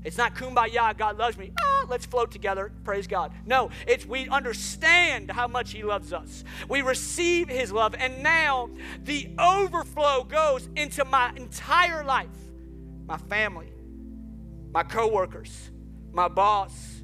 It's 0.04 0.16
not 0.16 0.34
kumbaya, 0.34 0.96
God 0.96 1.18
loves 1.18 1.36
me. 1.36 1.52
Ah, 1.60 1.84
let's 1.88 2.06
float 2.06 2.30
together. 2.30 2.72
Praise 2.84 3.06
God. 3.06 3.32
No, 3.46 3.70
it's 3.86 4.06
we 4.06 4.28
understand 4.28 5.30
how 5.30 5.46
much 5.46 5.72
He 5.72 5.82
loves 5.82 6.12
us. 6.12 6.44
We 6.68 6.82
receive 6.82 7.48
His 7.48 7.72
love, 7.72 7.94
and 7.94 8.22
now 8.22 8.70
the 9.04 9.28
overflow 9.38 10.24
goes 10.24 10.68
into 10.76 11.04
my 11.04 11.32
entire 11.36 12.04
life, 12.04 12.28
my 13.06 13.18
family, 13.18 13.72
my 14.72 14.82
coworkers, 14.82 15.70
my 16.12 16.28
boss, 16.28 17.02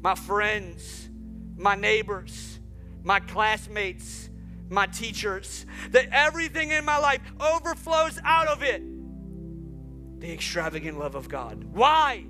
my 0.00 0.14
friends, 0.14 1.08
my 1.56 1.74
neighbors, 1.74 2.58
my 3.02 3.20
classmates, 3.20 4.30
my 4.68 4.86
teachers, 4.86 5.66
that 5.90 6.08
everything 6.12 6.70
in 6.70 6.84
my 6.84 6.98
life 6.98 7.20
overflows 7.40 8.18
out 8.24 8.48
of 8.48 8.62
it. 8.62 8.82
The 10.20 10.32
extravagant 10.32 10.98
love 10.98 11.14
of 11.14 11.28
God. 11.28 11.64
Why? 11.64 12.24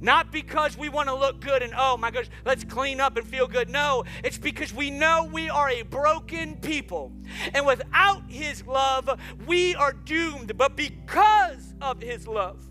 Not 0.00 0.30
because 0.30 0.78
we 0.78 0.88
want 0.88 1.08
to 1.08 1.14
look 1.14 1.40
good 1.40 1.62
and, 1.62 1.72
oh 1.76 1.96
my 1.96 2.12
gosh, 2.12 2.26
let's 2.44 2.62
clean 2.62 3.00
up 3.00 3.16
and 3.16 3.26
feel 3.26 3.48
good. 3.48 3.68
No, 3.68 4.04
it's 4.22 4.38
because 4.38 4.72
we 4.72 4.90
know 4.90 5.28
we 5.32 5.50
are 5.50 5.68
a 5.68 5.82
broken 5.82 6.56
people. 6.56 7.12
And 7.52 7.66
without 7.66 8.22
His 8.30 8.64
love, 8.64 9.10
we 9.46 9.74
are 9.74 9.92
doomed. 9.92 10.56
But 10.56 10.76
because 10.76 11.74
of 11.80 12.00
His 12.00 12.28
love, 12.28 12.68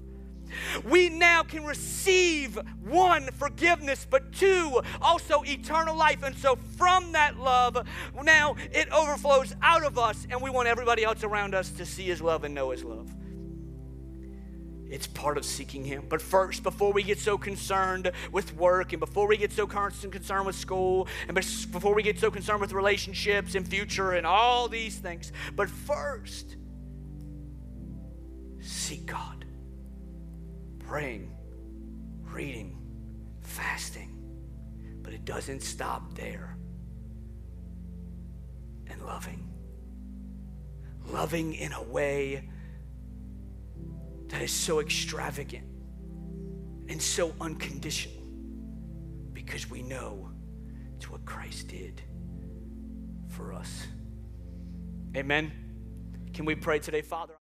we 0.83 1.09
now 1.09 1.43
can 1.43 1.65
receive 1.65 2.59
one, 2.83 3.29
forgiveness, 3.33 4.07
but 4.09 4.31
two, 4.31 4.81
also 5.01 5.43
eternal 5.43 5.95
life. 5.95 6.23
And 6.23 6.35
so 6.35 6.57
from 6.77 7.11
that 7.13 7.37
love, 7.37 7.85
now 8.23 8.55
it 8.71 8.89
overflows 8.91 9.53
out 9.61 9.83
of 9.83 9.97
us, 9.97 10.27
and 10.29 10.41
we 10.41 10.49
want 10.49 10.67
everybody 10.67 11.03
else 11.03 11.23
around 11.23 11.55
us 11.55 11.69
to 11.71 11.85
see 11.85 12.03
His 12.03 12.21
love 12.21 12.43
and 12.43 12.53
know 12.53 12.71
His 12.71 12.83
love. 12.83 13.13
It's 14.89 15.07
part 15.07 15.37
of 15.37 15.43
seeking 15.43 15.83
Him. 15.83 16.05
But 16.07 16.21
first, 16.21 16.63
before 16.63 16.93
we 16.93 17.03
get 17.03 17.19
so 17.19 17.37
concerned 17.37 18.11
with 18.31 18.55
work, 18.55 18.93
and 18.93 18.99
before 18.99 19.27
we 19.27 19.35
get 19.35 19.51
so 19.51 19.67
concerned 19.67 20.45
with 20.45 20.55
school, 20.55 21.07
and 21.27 21.35
before 21.35 21.93
we 21.93 22.03
get 22.03 22.19
so 22.19 22.31
concerned 22.31 22.61
with 22.61 22.71
relationships 22.71 23.55
and 23.55 23.67
future 23.67 24.11
and 24.11 24.25
all 24.25 24.69
these 24.69 24.97
things, 24.97 25.33
but 25.55 25.69
first, 25.69 26.55
seek 28.61 29.05
God 29.07 29.36
praying, 30.87 31.35
reading, 32.23 32.77
fasting. 33.41 34.13
But 35.01 35.13
it 35.13 35.25
doesn't 35.25 35.61
stop 35.61 36.15
there. 36.15 36.57
And 38.87 39.05
loving. 39.05 39.49
Loving 41.07 41.53
in 41.53 41.73
a 41.73 41.83
way 41.83 42.49
that 44.29 44.41
is 44.41 44.51
so 44.51 44.79
extravagant 44.79 45.65
and 46.89 47.01
so 47.01 47.33
unconditional 47.41 48.23
because 49.33 49.69
we 49.69 49.81
know 49.81 50.29
it's 50.95 51.09
what 51.09 51.25
Christ 51.25 51.67
did 51.67 52.01
for 53.27 53.53
us. 53.53 53.87
Amen. 55.15 55.51
Can 56.33 56.45
we 56.45 56.55
pray 56.55 56.79
today, 56.79 57.01
Father? 57.01 57.33